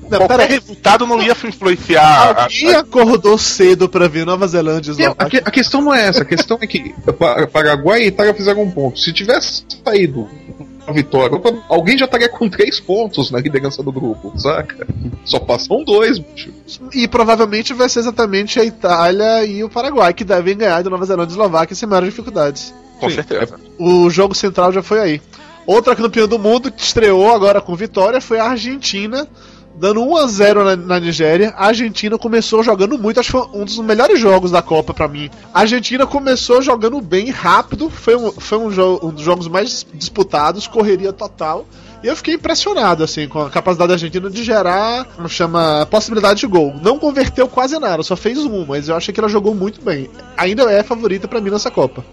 Não, 0.03 0.17
Qualquer 0.17 0.37
peraí. 0.39 0.49
resultado 0.59 1.07
não 1.07 1.21
ia 1.21 1.31
influenciar. 1.31 2.03
a- 2.37 2.43
Alguém 2.43 2.75
acordou 2.75 3.37
cedo 3.37 3.87
pra 3.87 4.07
ver 4.09 4.25
Nova 4.25 4.45
Zelândia 4.47 4.93
e 4.99 5.05
A, 5.05 5.11
a 5.45 5.51
questão 5.51 5.81
não 5.81 5.93
é 5.93 6.07
essa, 6.07 6.23
a 6.23 6.25
questão 6.25 6.57
é 6.61 6.67
que 6.67 6.93
Pa- 7.17 7.47
Paraguai 7.47 8.01
e 8.03 8.07
Itália 8.07 8.33
fizeram 8.33 8.61
um 8.63 8.69
ponto. 8.71 8.99
Se 8.99 9.13
tivesse 9.13 9.63
saído 9.85 10.27
a 10.59 10.63
vitória, 10.89 11.39
alguém 11.69 11.97
já 11.97 12.05
estaria 12.05 12.29
com 12.29 12.49
três 12.49 12.79
pontos 12.79 13.31
na 13.31 13.39
liderança 13.39 13.83
do 13.83 13.91
grupo, 13.91 14.33
saca? 14.37 14.87
Só 15.23 15.39
passam 15.39 15.83
dois, 15.83 16.17
bicho. 16.17 16.51
E 16.93 17.07
provavelmente 17.07 17.73
vai 17.73 17.87
ser 17.87 17.99
exatamente 17.99 18.59
a 18.59 18.65
Itália 18.65 19.45
e 19.45 19.63
o 19.63 19.69
Paraguai 19.69 20.13
que 20.13 20.23
devem 20.23 20.57
ganhar 20.57 20.81
da 20.81 20.89
Nova 20.89 21.05
Zelândia 21.05 21.33
e 21.33 21.35
Eslováquia 21.35 21.75
sem 21.75 21.87
maiores 21.87 22.09
dificuldades. 22.09 22.73
Com 22.99 23.09
Sim, 23.09 23.15
certeza. 23.15 23.59
O 23.79 24.09
jogo 24.09 24.35
central 24.35 24.71
já 24.71 24.81
foi 24.81 24.99
aí. 24.99 25.21
Outra 25.65 25.95
campeã 25.95 26.27
do 26.27 26.39
mundo 26.39 26.71
que 26.71 26.81
estreou 26.81 27.31
agora 27.31 27.61
com 27.61 27.75
vitória 27.75 28.19
foi 28.19 28.39
a 28.39 28.45
Argentina, 28.45 29.27
dando 29.75 30.01
1 30.01 30.17
a 30.17 30.27
0 30.27 30.63
na, 30.63 30.75
na 30.75 30.99
Nigéria. 30.99 31.53
A 31.57 31.67
Argentina 31.67 32.17
começou 32.17 32.63
jogando 32.63 32.97
muito, 32.97 33.19
acho 33.19 33.31
que 33.31 33.37
foi 33.37 33.59
um 33.59 33.65
dos 33.65 33.77
melhores 33.79 34.19
jogos 34.19 34.51
da 34.51 34.61
Copa 34.61 34.93
pra 34.93 35.07
mim. 35.07 35.29
A 35.53 35.61
Argentina 35.61 36.05
começou 36.05 36.61
jogando 36.61 36.99
bem 37.01 37.29
rápido, 37.31 37.89
foi 37.89 38.15
um, 38.15 38.31
foi 38.31 38.57
um, 38.57 38.69
jo- 38.69 38.99
um 39.01 39.09
dos 39.09 39.23
jogos 39.23 39.47
mais 39.47 39.85
disputados, 39.93 40.67
correria 40.67 41.11
total. 41.13 41.65
E 42.03 42.07
eu 42.07 42.15
fiquei 42.15 42.33
impressionado, 42.33 43.03
assim, 43.03 43.27
com 43.27 43.41
a 43.41 43.49
capacidade 43.49 43.89
da 43.89 43.93
Argentina 43.93 44.27
de 44.29 44.43
gerar, 44.43 45.05
como 45.15 45.29
chama, 45.29 45.85
possibilidade 45.89 46.39
de 46.39 46.47
gol. 46.47 46.73
Não 46.81 46.97
converteu 46.97 47.47
quase 47.47 47.77
nada, 47.77 48.01
só 48.01 48.15
fez 48.15 48.39
um, 48.39 48.65
mas 48.65 48.89
eu 48.89 48.95
achei 48.95 49.13
que 49.13 49.19
ela 49.19 49.29
jogou 49.29 49.53
muito 49.53 49.79
bem. 49.83 50.09
Ainda 50.35 50.63
é 50.63 50.79
a 50.79 50.83
favorita 50.83 51.27
pra 51.27 51.39
mim 51.39 51.51
nessa 51.51 51.69
Copa. 51.69 52.03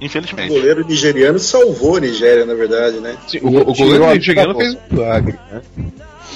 O 0.00 0.04
Infelizmente. 0.04 0.48
goleiro 0.48 0.84
nigeriano 0.84 1.38
salvou 1.38 1.96
a 1.96 2.00
Nigéria, 2.00 2.44
na 2.44 2.54
verdade, 2.54 2.98
né? 2.98 3.16
Sim, 3.28 3.38
o, 3.42 3.46
o 3.48 3.72
Tirou 3.72 3.74
goleiro 3.74 4.06
nigeriano 4.14 4.54
fez 4.56 4.74
um 4.74 4.94
milagre, 4.94 5.38
né? 5.50 5.60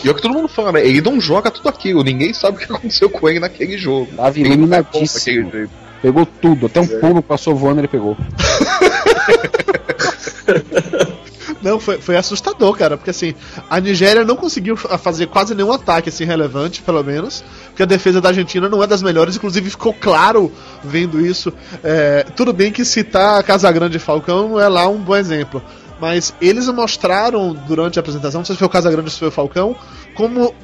E 0.07 0.09
é 0.09 0.13
o 0.13 0.15
que 0.15 0.23
todo 0.23 0.35
mundo 0.35 0.47
fala, 0.47 0.71
né? 0.71 0.87
Ele 0.87 1.01
não 1.01 1.21
joga 1.21 1.51
tudo 1.51 1.69
aquilo, 1.69 2.05
ninguém 2.05 2.33
sabe 2.33 2.57
o 2.57 2.61
que 2.61 2.73
aconteceu 2.73 3.11
com 3.11 3.29
ele 3.29 3.41
naquele 3.41 3.77
jogo. 3.77 4.07
Tava 4.17 4.39
Ele 4.39 4.51
não 4.51 4.55
é 4.55 4.81
bom 4.81 4.89
iluminadíssimo. 4.93 5.69
Pegou 6.01 6.25
tudo, 6.25 6.67
até 6.67 6.81
um 6.81 6.87
pulo 6.87 7.21
que 7.21 7.29
passou 7.29 7.57
voando 7.57 7.81
ele 7.81 7.89
pegou. 7.89 8.17
Não, 11.63 11.81
foi, 11.81 11.99
foi 11.99 12.17
assustador, 12.17 12.77
cara, 12.77 12.97
porque 12.97 13.11
assim, 13.11 13.35
a 13.69 13.81
Nigéria 13.81 14.25
não 14.25 14.37
conseguiu 14.37 14.77
fa- 14.77 14.97
fazer 14.99 15.27
quase 15.27 15.53
nenhum 15.55 15.73
ataque 15.73 16.09
assim 16.09 16.25
relevante, 16.25 16.83
pelo 16.83 17.03
menos, 17.03 17.43
porque 17.69 17.83
a 17.83 17.87
defesa 17.87 18.21
da 18.21 18.29
Argentina 18.29 18.69
não 18.69 18.83
é 18.83 18.87
das 18.87 19.03
melhores, 19.03 19.35
inclusive 19.37 19.71
ficou 19.71 19.93
claro 19.93 20.53
vendo 20.85 21.21
isso. 21.25 21.53
É, 21.83 22.25
tudo 22.37 22.53
bem 22.53 22.71
que 22.71 22.85
citar 22.85 23.43
Casagrande 23.43 23.97
e 23.97 24.01
Falcão 24.01 24.51
não 24.51 24.61
é 24.61 24.69
lá 24.69 24.87
um 24.89 24.99
bom 24.99 25.17
exemplo, 25.17 25.61
mas 26.01 26.35
eles 26.41 26.69
mostraram 26.69 27.55
durante 27.67 27.99
a 27.99 28.01
apresentação, 28.01 28.41
não 28.41 28.45
sei 28.45 28.55
se 28.55 28.59
foi 28.59 28.67
o 28.67 28.71
Casagrande 28.71 29.07
ou 29.07 29.11
se 29.11 29.19
foi 29.19 29.29
o 29.29 29.33
Falcão, 29.33 29.77
como 30.15 30.55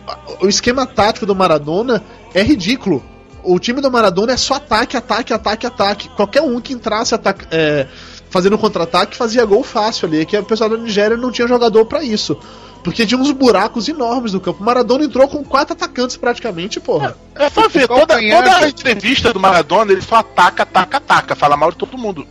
o 0.40 0.48
esquema 0.48 0.86
tático 0.86 1.26
do 1.26 1.34
Maradona 1.34 2.02
é 2.34 2.42
ridículo. 2.42 3.02
O 3.44 3.58
time 3.58 3.80
do 3.80 3.90
Maradona 3.90 4.32
é 4.32 4.36
só 4.36 4.54
ataque, 4.54 4.96
ataque, 4.96 5.32
ataque, 5.32 5.66
ataque. 5.66 6.08
Qualquer 6.10 6.42
um 6.42 6.60
que 6.60 6.72
entrasse 6.72 7.14
ataque, 7.14 7.44
é, 7.50 7.88
fazendo 8.30 8.56
contra-ataque 8.56 9.16
fazia 9.16 9.44
gol 9.44 9.64
fácil 9.64 10.06
ali. 10.06 10.24
Que 10.24 10.38
o 10.38 10.44
pessoal 10.44 10.70
da 10.70 10.76
Nigéria 10.76 11.16
não 11.16 11.32
tinha 11.32 11.48
jogador 11.48 11.84
pra 11.86 12.04
isso. 12.04 12.38
Porque 12.84 13.04
tinha 13.04 13.20
uns 13.20 13.30
buracos 13.32 13.88
enormes 13.88 14.32
no 14.32 14.40
campo. 14.40 14.62
O 14.62 14.64
Maradona 14.64 15.04
entrou 15.04 15.26
com 15.28 15.44
quatro 15.44 15.72
atacantes 15.72 16.16
praticamente, 16.16 16.78
porra. 16.78 17.16
É 17.34 17.50
só 17.50 17.68
ver, 17.68 17.88
toda, 17.88 18.18
toda 18.18 18.56
a 18.56 18.68
entrevista 18.68 19.32
do 19.32 19.40
Maradona, 19.40 19.92
ele 19.92 20.02
só 20.02 20.16
ataca, 20.16 20.62
ataca, 20.62 20.96
ataca, 20.98 21.34
fala 21.36 21.56
mal 21.56 21.70
de 21.72 21.78
todo 21.78 21.98
mundo. 21.98 22.26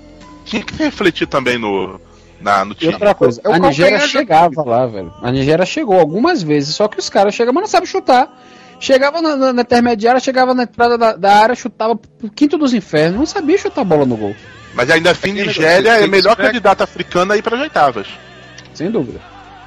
Tinha 0.46 0.64
que 0.64 0.76
refletir 0.76 1.28
também 1.28 1.58
no, 1.58 2.00
na, 2.42 2.66
no 2.66 2.72
E 2.74 2.76
time. 2.76 2.94
outra 2.94 3.14
coisa, 3.14 3.40
É 3.44 3.50
o 3.50 3.54
a 3.54 3.60
Nigéria 3.60 4.00
chegava 4.08 4.64
lá, 4.64 4.86
velho. 4.86 5.14
A 5.22 5.32
Nigéria 5.32 5.66
chegou 5.66 6.00
algumas 6.00 6.42
vezes, 6.44 6.76
só 6.76 6.88
que 6.88 7.00
os 7.00 7.10
caras 7.10 7.34
chegam, 7.36 7.54
mas 7.54 7.62
não 7.62 7.68
sabem 7.70 7.88
chutar. 7.88 8.30
Chegava 8.80 9.22
na, 9.22 9.36
na- 9.36 9.54
na 9.54 9.62
intermediária, 9.62 10.20
chegava 10.20 10.54
na 10.54 10.64
entrada 10.64 10.98
da, 10.98 11.14
da 11.16 11.34
área, 11.36 11.54
chutava 11.56 11.96
pro 11.96 12.30
quinto 12.32 12.58
dos 12.58 12.74
infernos, 12.74 13.20
não 13.20 13.26
sabia 13.28 13.58
chutar 13.58 13.82
a 13.82 13.86
bola 13.86 14.06
no 14.06 14.18
gol, 14.18 14.36
Mas 14.74 14.90
ainda 14.90 15.12
assim, 15.12 15.32
Nigéria 15.34 15.98
é 16.00 16.04
a 16.04 16.08
melhor 16.08 16.36
candidata 16.36 16.84
africana 16.84 17.36
a 17.36 17.38
ir 17.38 17.44
para 17.44 17.56
as 17.58 17.62
oitavas. 17.62 18.08
sem 18.74 18.90
dúvida. 18.90 19.20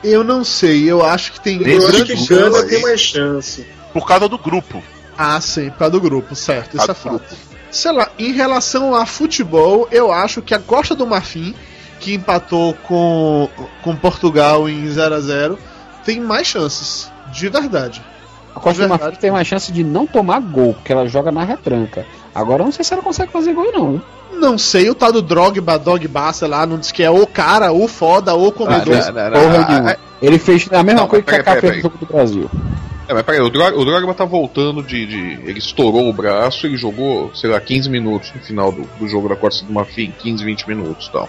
Eu 0.02 0.22
não 0.24 0.42
sei, 0.44 0.90
eu 0.90 1.02
acho 1.04 1.32
que 1.32 1.40
tem 1.40 1.56
Eu 1.62 1.80
grande 1.86 2.04
que 2.04 2.16
chance. 2.16 2.68
Tem 2.68 2.82
mais 2.82 3.00
chance. 3.00 3.66
Por 3.92 4.06
causa 4.06 4.28
do 4.28 4.36
grupo. 4.36 4.82
Ah, 5.16 5.40
sim, 5.40 5.70
por 5.70 5.78
causa 5.78 5.92
do 5.92 6.00
grupo, 6.00 6.34
certo, 6.34 6.76
isso 6.76 6.90
é 6.90 6.94
fato. 6.94 7.36
Sei 7.70 7.90
lá, 7.92 8.10
em 8.18 8.32
relação 8.32 8.94
a 8.94 9.06
futebol, 9.06 9.88
eu 9.92 10.12
acho 10.12 10.42
que 10.42 10.52
a 10.54 10.58
Costa 10.58 10.94
do 10.94 11.06
Marfim, 11.06 11.54
que 12.04 12.14
empatou 12.14 12.74
com, 12.86 13.48
com 13.82 13.96
Portugal 13.96 14.68
em 14.68 14.86
0 14.88 15.14
a 15.14 15.20
0 15.20 15.58
tem 16.04 16.20
mais 16.20 16.46
chances, 16.46 17.10
de 17.32 17.48
verdade. 17.48 18.02
A 18.54 18.60
Costa 18.60 18.74
do 18.82 18.88
Verdade. 18.88 19.02
Marfim 19.02 19.18
tem 19.20 19.30
mais 19.30 19.48
chance 19.48 19.72
de 19.72 19.82
não 19.82 20.06
tomar 20.06 20.38
gol, 20.40 20.74
porque 20.74 20.92
ela 20.92 21.08
joga 21.08 21.32
na 21.32 21.42
retranca. 21.42 22.06
Agora 22.34 22.62
eu 22.62 22.66
não 22.66 22.72
sei 22.72 22.84
se 22.84 22.92
ela 22.92 23.02
consegue 23.02 23.32
fazer 23.32 23.52
gol, 23.54 23.72
não. 23.72 23.90
viu? 23.92 24.02
Não 24.38 24.58
sei, 24.58 24.90
o 24.90 24.94
tal 24.94 25.10
do 25.12 25.22
Drogba, 25.22 25.78
Dogba, 25.78 26.32
sei 26.32 26.46
lá, 26.48 26.66
não 26.66 26.78
diz 26.78 26.92
que 26.92 27.02
é 27.02 27.10
o 27.10 27.26
cara, 27.26 27.72
o 27.72 27.88
foda, 27.88 28.34
o 28.34 28.52
comedor. 28.52 28.96
Ah, 28.96 29.10
não, 29.12 29.24
não, 29.24 29.40
Porra 29.40 29.58
não, 29.60 29.68
nenhuma. 29.68 29.90
ah, 29.92 29.96
Ele 30.20 30.38
fez 30.38 30.68
a 30.72 30.82
mesma 30.82 31.00
Não, 31.02 31.08
coisa 31.08 31.24
que 31.24 31.30
peraí, 31.32 31.58
a 31.58 31.60
fez 31.60 31.76
no 31.76 31.82
jogo 31.82 31.98
do 31.98 32.06
Brasil. 32.06 32.50
É, 33.08 33.14
mas 33.14 33.22
peraí, 33.22 33.40
o 33.40 33.50
Drogba, 33.50 33.78
o 33.78 33.84
Drogba 33.84 34.14
tá 34.14 34.24
voltando 34.24 34.82
de, 34.82 35.06
de- 35.06 35.40
Ele 35.48 35.58
estourou 35.58 36.08
o 36.08 36.12
braço, 36.12 36.66
ele 36.66 36.76
jogou, 36.76 37.30
sei 37.34 37.50
lá, 37.50 37.60
15 37.60 37.88
minutos 37.90 38.32
no 38.34 38.40
final 38.42 38.70
do, 38.72 38.82
do 38.98 39.08
jogo 39.08 39.28
da 39.28 39.36
Costa 39.36 39.64
do 39.64 39.72
Marfim, 39.72 40.12
15, 40.20 40.44
20 40.44 40.68
minutos 40.68 41.06
e 41.08 41.12
tal. 41.12 41.28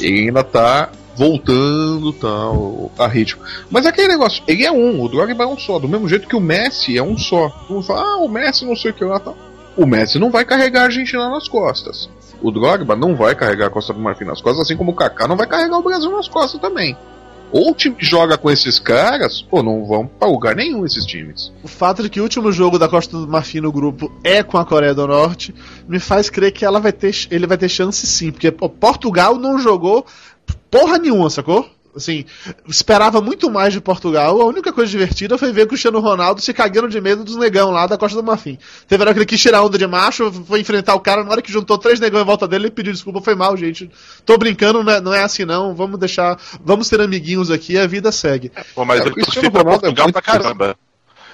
Ele 0.00 0.26
ainda 0.26 0.44
tá 0.44 0.90
voltando 1.16 2.12
tal, 2.14 2.90
a 2.98 3.06
ritmo. 3.06 3.42
Mas 3.70 3.84
aquele 3.84 4.08
negócio, 4.08 4.42
ele 4.46 4.64
é 4.64 4.72
um, 4.72 5.02
o 5.02 5.08
Drogba 5.08 5.44
é 5.44 5.46
um 5.46 5.58
só, 5.58 5.78
do 5.78 5.88
mesmo 5.88 6.08
jeito 6.08 6.28
que 6.28 6.36
o 6.36 6.40
Messi 6.40 6.96
é 6.96 7.02
um 7.02 7.18
só. 7.18 7.50
Fala, 7.86 8.02
ah, 8.02 8.16
o 8.18 8.28
Messi 8.28 8.64
não 8.64 8.74
sei 8.74 8.90
o 8.90 8.94
que 8.94 9.04
lá 9.04 9.20
tal. 9.20 9.36
O 9.76 9.86
Messi 9.86 10.18
não 10.18 10.30
vai 10.30 10.44
carregar 10.44 10.82
a 10.82 10.84
Argentina 10.84 11.28
nas 11.28 11.48
costas. 11.48 12.08
O 12.42 12.50
Drogba 12.50 12.96
não 12.96 13.14
vai 13.14 13.34
carregar 13.34 13.66
a 13.66 13.70
Costa 13.70 13.92
do 13.92 14.00
Marfim 14.00 14.24
nas 14.24 14.40
costas, 14.40 14.64
assim 14.64 14.76
como 14.76 14.92
o 14.92 14.94
Kaká 14.94 15.28
não 15.28 15.36
vai 15.36 15.46
carregar 15.46 15.78
o 15.78 15.82
Brasil 15.82 16.10
nas 16.10 16.28
costas 16.28 16.60
também. 16.60 16.96
Ou 17.52 17.70
o 17.70 17.74
time 17.74 17.96
joga 17.98 18.38
com 18.38 18.50
esses 18.50 18.78
caras, 18.78 19.42
pô, 19.42 19.62
não 19.62 19.84
vão 19.84 20.06
pra 20.06 20.28
lugar 20.28 20.54
nenhum 20.54 20.84
esses 20.84 21.04
times. 21.04 21.52
O 21.62 21.68
fato 21.68 22.02
de 22.02 22.08
que 22.08 22.20
o 22.20 22.22
último 22.22 22.52
jogo 22.52 22.78
da 22.78 22.88
Costa 22.88 23.16
do 23.16 23.26
Marfim 23.26 23.60
no 23.60 23.72
grupo 23.72 24.12
é 24.22 24.42
com 24.42 24.56
a 24.56 24.64
Coreia 24.64 24.94
do 24.94 25.06
Norte 25.06 25.54
me 25.88 25.98
faz 25.98 26.30
crer 26.30 26.52
que 26.52 26.64
ela 26.64 26.78
vai 26.78 26.92
ter, 26.92 27.14
ele 27.30 27.46
vai 27.46 27.58
ter 27.58 27.68
chance 27.68 28.06
sim, 28.06 28.30
porque 28.30 28.50
Portugal 28.50 29.36
não 29.36 29.58
jogou 29.58 30.06
porra 30.70 30.98
nenhuma, 30.98 31.28
sacou? 31.28 31.68
Assim, 31.94 32.24
esperava 32.68 33.20
muito 33.20 33.50
mais 33.50 33.72
de 33.72 33.80
Portugal. 33.80 34.40
A 34.40 34.44
única 34.44 34.72
coisa 34.72 34.90
divertida 34.90 35.36
foi 35.36 35.52
ver 35.52 35.62
o 35.62 35.66
Cristiano 35.66 35.98
Ronaldo 35.98 36.40
se 36.40 36.54
cagando 36.54 36.88
de 36.88 37.00
medo 37.00 37.24
dos 37.24 37.36
negão 37.36 37.70
lá 37.70 37.86
da 37.86 37.98
Costa 37.98 38.16
do 38.16 38.26
Marfim. 38.26 38.58
Teve 38.86 39.02
hora 39.02 39.12
que 39.12 39.18
ele 39.18 39.26
quis 39.26 39.40
tirar 39.40 39.62
onda 39.62 39.76
de 39.76 39.86
macho, 39.86 40.30
foi 40.46 40.60
enfrentar 40.60 40.94
o 40.94 41.00
cara, 41.00 41.24
na 41.24 41.30
hora 41.30 41.42
que 41.42 41.52
juntou 41.52 41.76
três 41.78 41.98
negão 41.98 42.20
em 42.20 42.24
volta 42.24 42.46
dele, 42.46 42.66
ele 42.66 42.70
pediu 42.70 42.92
desculpa, 42.92 43.20
foi 43.20 43.34
mal, 43.34 43.56
gente. 43.56 43.90
Tô 44.24 44.38
brincando, 44.38 44.84
não 44.84 44.92
é, 44.92 45.00
não 45.00 45.14
é 45.14 45.22
assim 45.22 45.44
não. 45.44 45.74
Vamos 45.74 45.98
deixar. 45.98 46.38
Vvamos 46.64 46.86
ser 46.86 47.00
amiguinhos 47.00 47.50
aqui, 47.50 47.76
a 47.76 47.86
vida 47.86 48.12
segue. 48.12 48.52
Pô, 48.74 48.84
mas 48.84 49.00
É, 49.00 49.10
Cristiano 49.10 49.24
torcia 49.24 49.50
pra 49.50 49.60
Ronaldo 49.62 49.86
é 49.86 49.88
Portugal 49.88 50.06
muito 50.06 50.12
pra 50.12 50.22
caramba. 50.22 50.76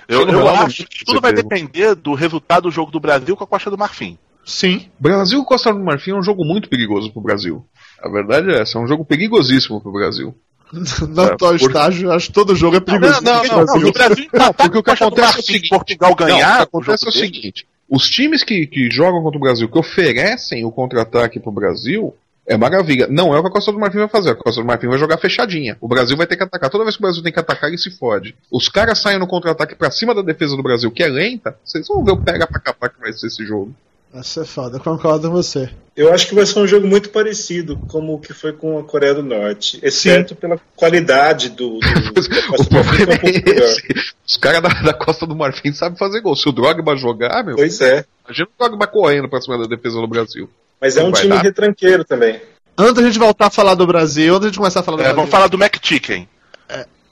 Eu, 0.08 0.20
eu 0.20 0.26
Ronaldo 0.26 0.62
é 0.62 0.66
acho 0.66 0.86
que 0.86 1.04
tudo 1.04 1.20
vai 1.20 1.32
depender 1.32 1.94
do 1.94 2.14
resultado 2.14 2.64
do 2.64 2.70
jogo 2.70 2.90
do 2.90 3.00
Brasil 3.00 3.36
com 3.36 3.44
a 3.44 3.46
Costa 3.46 3.70
do 3.70 3.76
Marfim. 3.76 4.16
Sim. 4.44 4.88
Brasil 4.98 5.44
Costa 5.44 5.72
do 5.72 5.80
Marfim 5.80 6.12
é 6.12 6.14
um 6.14 6.22
jogo 6.22 6.44
muito 6.44 6.68
perigoso 6.68 7.12
pro 7.12 7.20
Brasil. 7.20 7.66
A 8.00 8.08
verdade 8.08 8.50
é 8.50 8.60
essa, 8.60 8.78
é 8.78 8.80
um 8.80 8.86
jogo 8.86 9.04
perigosíssimo 9.04 9.80
pro 9.80 9.90
Brasil. 9.90 10.34
No 11.08 11.22
É, 11.22 11.26
atual 11.32 11.56
por- 11.58 11.68
estágio, 11.68 12.10
acho 12.12 12.26
que 12.28 12.32
todo 12.32 12.54
jogo 12.54 12.76
é 12.76 12.80
perigoso. 12.80 13.22
não, 13.22 13.44
Não, 13.44 13.64
não, 13.64 13.88
o 13.88 13.92
Brasil 13.92 14.24
empatar 14.24 14.52
porque 14.66 14.78
o 14.78 14.82
que 14.82 14.90
acontece 14.90 15.36
é 15.36 15.40
o 15.40 15.42
seguinte- 15.42 15.68
Portugal 15.68 16.10
Não, 16.10 16.16
ganhar, 16.16 16.54
o 16.54 16.56
que 16.56 16.62
acontece 16.64 17.06
é 17.06 17.08
o 17.08 17.12
dele, 17.12 17.24
seguinte: 17.26 17.66
os 17.88 18.10
times 18.10 18.42
que, 18.42 18.66
que 18.66 18.90
jogam 18.90 19.22
contra 19.22 19.38
o 19.38 19.40
Brasil, 19.40 19.68
que 19.68 19.78
oferecem 19.78 20.64
o 20.64 20.72
contra-ataque 20.72 21.38
pro 21.38 21.52
Brasil, 21.52 22.14
é 22.48 22.56
maravilha. 22.56 23.06
Não 23.08 23.34
é 23.34 23.38
o 23.38 23.42
que 23.42 23.48
a 23.48 23.52
Costa 23.52 23.72
do 23.72 23.78
Marfim 23.78 23.98
vai 23.98 24.08
fazer. 24.08 24.30
A 24.30 24.34
Costa 24.36 24.60
do 24.60 24.66
Marfim 24.66 24.86
vai 24.88 24.98
jogar 24.98 25.18
fechadinha. 25.18 25.76
O 25.80 25.88
Brasil 25.88 26.16
vai 26.16 26.26
ter 26.26 26.36
que 26.36 26.42
atacar. 26.44 26.70
Toda 26.70 26.84
vez 26.84 26.96
que 26.96 27.02
o 27.02 27.06
Brasil 27.06 27.22
tem 27.22 27.32
que 27.32 27.40
atacar, 27.40 27.68
ele 27.68 27.78
se 27.78 27.90
fode. 27.90 28.34
Os 28.52 28.68
caras 28.68 28.98
saem 29.00 29.18
no 29.18 29.26
contra-ataque 29.26 29.74
pra 29.74 29.90
cima 29.90 30.14
da 30.14 30.22
defesa 30.22 30.56
do 30.56 30.62
Brasil, 30.62 30.90
que 30.90 31.02
é 31.02 31.08
lenta. 31.08 31.56
Vocês 31.64 31.86
vão 31.88 32.04
ver 32.04 32.12
o 32.12 32.16
pega 32.16 32.46
pra 32.46 32.60
capar 32.60 32.90
que 32.90 33.00
vai 33.00 33.12
ser 33.12 33.26
esse 33.28 33.44
jogo. 33.44 33.74
Essa 34.18 34.42
é 34.42 34.44
foda, 34.44 34.78
concordo 34.78 35.28
com 35.28 35.34
você. 35.34 35.68
Eu 35.96 36.12
acho 36.12 36.26
que 36.28 36.34
vai 36.34 36.46
ser 36.46 36.58
um 36.58 36.66
jogo 36.66 36.86
muito 36.86 37.10
parecido 37.10 37.78
como 37.88 38.14
o 38.14 38.18
que 38.18 38.32
foi 38.32 38.52
com 38.52 38.78
a 38.78 38.84
Coreia 38.84 39.14
do 39.14 39.22
Norte, 39.22 39.78
exceto 39.82 40.34
pela 40.34 40.58
qualidade 40.74 41.50
do. 41.50 41.78
do 41.78 42.20
o 42.20 42.54
é 42.54 42.64
problema 42.66 43.12
um 43.12 43.26
é 43.26 43.64
esse. 43.64 43.82
Os 44.26 44.36
caras 44.36 44.62
da, 44.62 44.68
da 44.68 44.94
Costa 44.94 45.26
do 45.26 45.34
Marfim 45.36 45.72
sabem 45.72 45.98
fazer 45.98 46.20
gol. 46.20 46.36
Se 46.36 46.48
o 46.48 46.52
Drogba 46.52 46.96
jogar, 46.96 47.44
meu, 47.44 47.56
Pois 47.56 47.80
é. 47.80 48.04
imagina 48.26 48.48
o 48.48 48.58
Drogba 48.68 48.86
correndo 48.86 49.28
pra 49.28 49.40
cima 49.40 49.58
da 49.58 49.64
defesa 49.66 50.00
do 50.00 50.06
Brasil. 50.06 50.48
Mas 50.80 50.96
é 50.96 51.02
um 51.02 51.10
Vai 51.10 51.22
time 51.22 51.34
dar? 51.34 51.42
retranqueiro 51.42 52.04
também. 52.04 52.40
Antes 52.78 52.94
da 52.94 53.02
gente 53.02 53.18
voltar 53.18 53.46
a 53.46 53.50
falar 53.50 53.74
do 53.74 53.86
Brasil, 53.86 54.34
antes 54.34 54.42
da 54.42 54.48
gente 54.48 54.58
começar 54.58 54.80
a 54.80 54.82
falar 54.82 54.96
do 54.98 55.02
É, 55.02 55.06
vamos 55.06 55.16
Brasil. 55.30 55.30
falar 55.32 55.46
do 55.48 55.56
McChicken. 55.56 56.28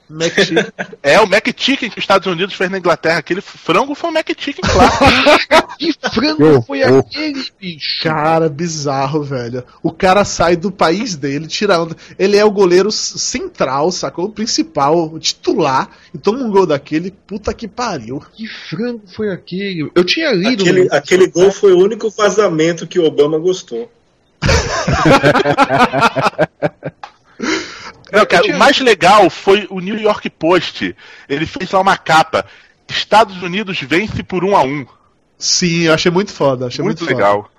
McChicken. 0.09 0.65
É, 1.03 1.19
o 1.19 1.23
McChicken 1.23 1.89
que 1.89 1.99
os 1.99 2.03
Estados 2.03 2.27
Unidos 2.27 2.55
fez 2.55 2.69
na 2.69 2.77
Inglaterra. 2.79 3.19
Aquele 3.19 3.41
frango 3.41 3.93
foi 3.95 4.09
o 4.09 4.13
McChicken 4.13 4.61
clássico. 4.69 5.05
Que 5.77 5.91
frango 6.13 6.57
Oh, 6.57 6.61
foi 6.61 6.81
oh. 6.89 6.99
aquele, 6.99 7.45
bicho? 7.59 8.01
Cara, 8.03 8.47
bizarro, 8.47 9.21
velho. 9.23 9.61
O 9.83 9.91
cara 9.91 10.23
sai 10.23 10.55
do 10.55 10.71
país 10.71 11.15
dele, 11.17 11.47
tira 11.47 11.81
onda. 11.81 11.95
Ele 12.17 12.37
é 12.37 12.45
o 12.45 12.51
goleiro 12.51 12.89
central, 12.91 13.91
sacou? 13.91 14.25
O 14.25 14.31
principal, 14.31 15.11
o 15.13 15.19
titular. 15.19 15.89
E 16.13 16.17
toma 16.17 16.39
um 16.39 16.49
gol 16.49 16.65
daquele, 16.65 17.11
puta 17.11 17.53
que 17.53 17.67
pariu. 17.67 18.23
Que 18.33 18.47
frango 18.47 19.01
foi 19.13 19.29
aquele? 19.31 19.91
Eu 19.93 20.03
tinha 20.05 20.31
lido. 20.31 20.63
Aquele, 20.63 20.83
no- 20.85 20.93
aquele 20.93 21.27
gol 21.27 21.51
foi 21.51 21.73
o 21.73 21.79
único 21.83 22.09
vazamento 22.09 22.87
que 22.87 22.97
o 22.97 23.03
Obama 23.05 23.37
gostou. 23.37 23.91
Não, 28.15 28.25
cara, 28.25 28.47
o 28.47 28.57
mais 28.57 28.79
legal 28.79 29.29
foi 29.29 29.67
o 29.69 29.79
New 29.79 29.97
York 29.97 30.29
Post. 30.29 30.95
Ele 31.27 31.45
fez 31.45 31.71
lá 31.71 31.79
uma 31.79 31.97
capa. 31.97 32.45
Estados 32.87 33.41
Unidos 33.41 33.79
vence 33.81 34.23
por 34.23 34.43
um 34.43 34.55
a 34.55 34.63
um. 34.63 34.85
Sim, 35.37 35.83
eu 35.83 35.93
achei 35.93 36.11
muito 36.11 36.31
foda. 36.31 36.67
Achei 36.67 36.83
Muito, 36.83 37.03
muito, 37.03 37.13
legal. 37.13 37.49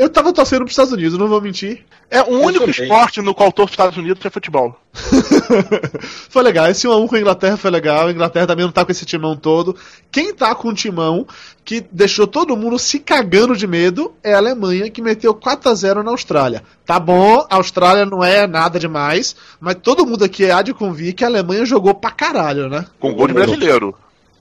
Eu 0.00 0.08
tava 0.08 0.32
torcendo 0.32 0.60
pros 0.60 0.70
Estados 0.70 0.94
Unidos, 0.94 1.18
não 1.18 1.28
vou 1.28 1.42
mentir. 1.42 1.84
É 2.10 2.22
o 2.22 2.38
único 2.40 2.64
também. 2.64 2.84
esporte 2.84 3.20
no 3.20 3.34
qual 3.34 3.52
torço 3.52 3.68
os 3.68 3.72
Estados 3.74 3.98
Unidos 3.98 4.24
é 4.24 4.30
futebol. 4.30 4.74
foi 6.30 6.42
legal. 6.42 6.70
Esse 6.70 6.88
1x1 6.88 7.06
com 7.06 7.16
a 7.16 7.20
Inglaterra 7.20 7.56
foi 7.58 7.70
legal. 7.70 8.06
A 8.06 8.10
Inglaterra 8.10 8.46
também 8.46 8.64
não 8.64 8.72
tá 8.72 8.82
com 8.82 8.90
esse 8.90 9.04
timão 9.04 9.36
todo. 9.36 9.76
Quem 10.10 10.32
tá 10.32 10.54
com 10.54 10.70
um 10.70 10.74
timão 10.74 11.26
que 11.62 11.84
deixou 11.92 12.26
todo 12.26 12.56
mundo 12.56 12.78
se 12.78 12.98
cagando 12.98 13.54
de 13.54 13.66
medo 13.66 14.14
é 14.24 14.32
a 14.32 14.38
Alemanha, 14.38 14.88
que 14.88 15.02
meteu 15.02 15.34
4x0 15.34 16.02
na 16.02 16.12
Austrália. 16.12 16.62
Tá 16.86 16.98
bom, 16.98 17.46
a 17.50 17.56
Austrália 17.56 18.06
não 18.06 18.24
é 18.24 18.46
nada 18.46 18.78
demais, 18.78 19.36
mas 19.60 19.74
todo 19.74 20.06
mundo 20.06 20.24
aqui 20.24 20.50
há 20.50 20.62
de 20.62 20.72
convir 20.72 21.14
que 21.14 21.24
a 21.24 21.28
Alemanha 21.28 21.66
jogou 21.66 21.94
pra 21.94 22.10
caralho, 22.10 22.70
né? 22.70 22.86
Com 22.98 23.12
gol 23.12 23.26
de 23.26 23.34
brasileiro. 23.34 23.94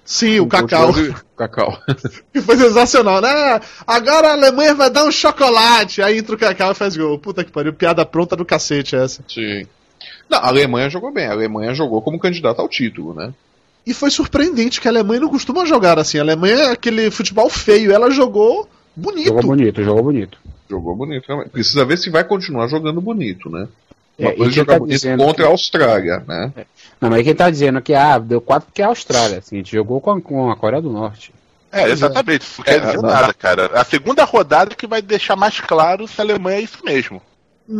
Sim, 0.09 0.39
o 0.39 0.47
Cacau. 0.47 0.91
Cacau. 1.37 1.77
Que 2.33 2.41
foi 2.41 2.57
sensacional, 2.57 3.21
né? 3.21 3.61
Agora 3.85 4.29
a 4.29 4.31
Alemanha 4.31 4.73
vai 4.73 4.89
dar 4.89 5.05
um 5.05 5.11
chocolate. 5.11 6.01
Aí 6.01 6.17
entra 6.17 6.33
o 6.33 6.37
Cacau 6.37 6.71
e 6.71 6.75
faz 6.75 6.97
gol. 6.97 7.19
Puta 7.19 7.43
que 7.43 7.51
pariu, 7.51 7.71
piada 7.73 8.03
pronta 8.03 8.35
do 8.35 8.43
cacete 8.43 8.95
essa. 8.95 9.23
Sim. 9.27 9.67
Não, 10.27 10.39
a 10.39 10.47
Alemanha 10.47 10.89
jogou 10.89 11.13
bem. 11.13 11.27
A 11.27 11.33
Alemanha 11.33 11.75
jogou 11.75 12.01
como 12.01 12.17
candidata 12.17 12.59
ao 12.59 12.67
título, 12.67 13.13
né? 13.13 13.31
E 13.85 13.93
foi 13.93 14.09
surpreendente 14.09 14.81
que 14.81 14.87
a 14.87 14.91
Alemanha 14.91 15.21
não 15.21 15.29
costuma 15.29 15.63
jogar 15.63 15.99
assim. 15.99 16.17
A 16.17 16.21
Alemanha 16.21 16.55
é 16.55 16.71
aquele 16.71 17.11
futebol 17.11 17.47
feio. 17.47 17.91
Ela 17.91 18.09
jogou 18.09 18.67
bonito. 18.95 19.27
Jogou 19.27 19.43
bonito, 19.43 19.83
jogou 19.83 20.03
bonito. 20.03 20.39
Jogou 20.67 20.95
bonito. 20.95 21.27
Precisa 21.51 21.85
ver 21.85 21.99
se 21.99 22.09
vai 22.09 22.23
continuar 22.23 22.67
jogando 22.67 22.99
bonito, 22.99 23.47
né? 23.47 23.67
Uma 24.19 24.29
É, 24.31 24.33
e 24.33 24.37
coisa 24.37 24.51
é 24.51 24.55
jogar 24.55 24.73
tá 24.73 24.79
bonito 24.79 24.95
dizendo 24.95 25.23
contra 25.23 25.43
que- 25.43 25.49
a 25.49 25.51
Austrália, 25.51 26.23
né? 26.27 26.51
Não, 26.99 27.09
mas 27.09 27.23
quem 27.23 27.33
tá 27.35 27.49
dizendo 27.49 27.81
que 27.81 27.93
ah, 27.93 28.19
deu 28.19 28.41
4 28.41 28.65
porque 28.67 28.81
é 28.81 28.85
a 28.85 28.89
Austrália. 28.89 29.37
Assim, 29.39 29.55
a 29.55 29.59
gente 29.59 29.71
jogou 29.71 30.01
com 30.01 30.11
a, 30.11 30.21
com 30.21 30.51
a 30.51 30.55
Coreia 30.55 30.81
do 30.81 30.89
Norte. 30.91 31.33
É, 31.71 31.87
exatamente. 31.89 32.41
Isso 32.41 32.55
não 32.59 32.65
quer 32.65 32.75
É, 32.75 32.79
dizer 32.79 33.01
nada, 33.01 33.33
cara. 33.33 33.69
A 33.79 33.83
segunda 33.85 34.23
rodada 34.25 34.75
que 34.75 34.87
vai 34.87 35.01
deixar 35.01 35.35
mais 35.35 35.59
claro 35.61 36.07
se 36.07 36.19
a 36.19 36.23
Alemanha 36.23 36.57
é 36.57 36.61
isso 36.61 36.79
mesmo. 36.83 37.21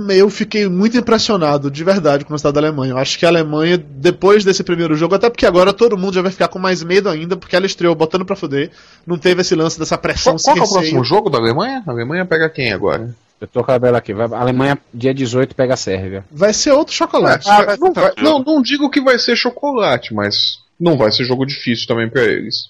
Eu 0.10 0.30
fiquei 0.30 0.70
muito 0.70 0.96
impressionado, 0.96 1.72
de 1.72 1.84
verdade, 1.84 2.24
com 2.24 2.34
o 2.34 2.36
estado 2.36 2.54
da 2.54 2.60
Alemanha. 2.60 2.92
Eu 2.94 2.98
acho 3.00 3.18
que 3.18 3.26
a 3.26 3.30
Alemanha, 3.30 3.76
depois 3.76 4.44
desse 4.46 4.64
primeiro 4.64 4.96
jogo, 4.96 5.16
até 5.16 5.28
porque 5.32 5.48
agora 5.48 5.74
todo 5.74 5.98
mundo 5.98 6.14
já 6.14 6.22
vai 6.22 6.32
ficar 6.32 6.48
com 6.48 6.60
mais 6.60 6.84
medo 6.84 7.10
ainda, 7.10 7.36
porque 7.36 7.56
ela 7.56 7.66
estreou 7.66 7.96
botando 7.96 8.24
pra 8.24 8.36
fuder. 8.36 8.70
Não 9.08 9.18
teve 9.18 9.42
esse 9.42 9.56
lance 9.56 9.80
dessa 9.80 9.98
pressão 9.98 10.36
Qual, 10.36 10.44
qual 10.44 10.54
que 10.56 10.60
é 10.60 10.64
o 10.64 10.70
próximo 10.70 11.04
jogo 11.04 11.28
da 11.32 11.40
Alemanha? 11.40 11.84
A 11.88 11.92
Alemanha 11.92 12.24
pega 12.24 12.48
quem 12.48 12.72
agora? 12.72 13.10
Eu 13.42 13.48
tô 13.48 13.64
com 13.64 13.72
a 13.72 13.76
tabela 13.76 13.98
aqui. 13.98 14.14
Vai, 14.14 14.28
a 14.32 14.42
Alemanha, 14.42 14.78
dia 14.94 15.14
18, 15.14 15.56
pega 15.56 15.74
a 15.74 15.78
Sérvia. 15.78 16.26
Vai 16.32 16.54
ser 16.54 16.72
outro 16.72 16.94
chocolate. 16.94 17.50
Ah, 17.50 17.64
vai 17.64 17.78
não, 17.78 17.94
vai- 17.94 18.14
não, 18.22 18.40
não 18.44 18.62
digo 18.62 18.90
que 18.90 19.00
vai 19.02 19.18
ser 19.18 19.36
chocolate, 19.36 20.14
mas 20.14 20.60
não 20.80 20.98
vai 20.98 21.12
ser 21.12 21.24
jogo 21.24 21.46
difícil 21.46 21.88
também 21.88 22.10
pra 22.10 22.24
eles. 22.24 22.70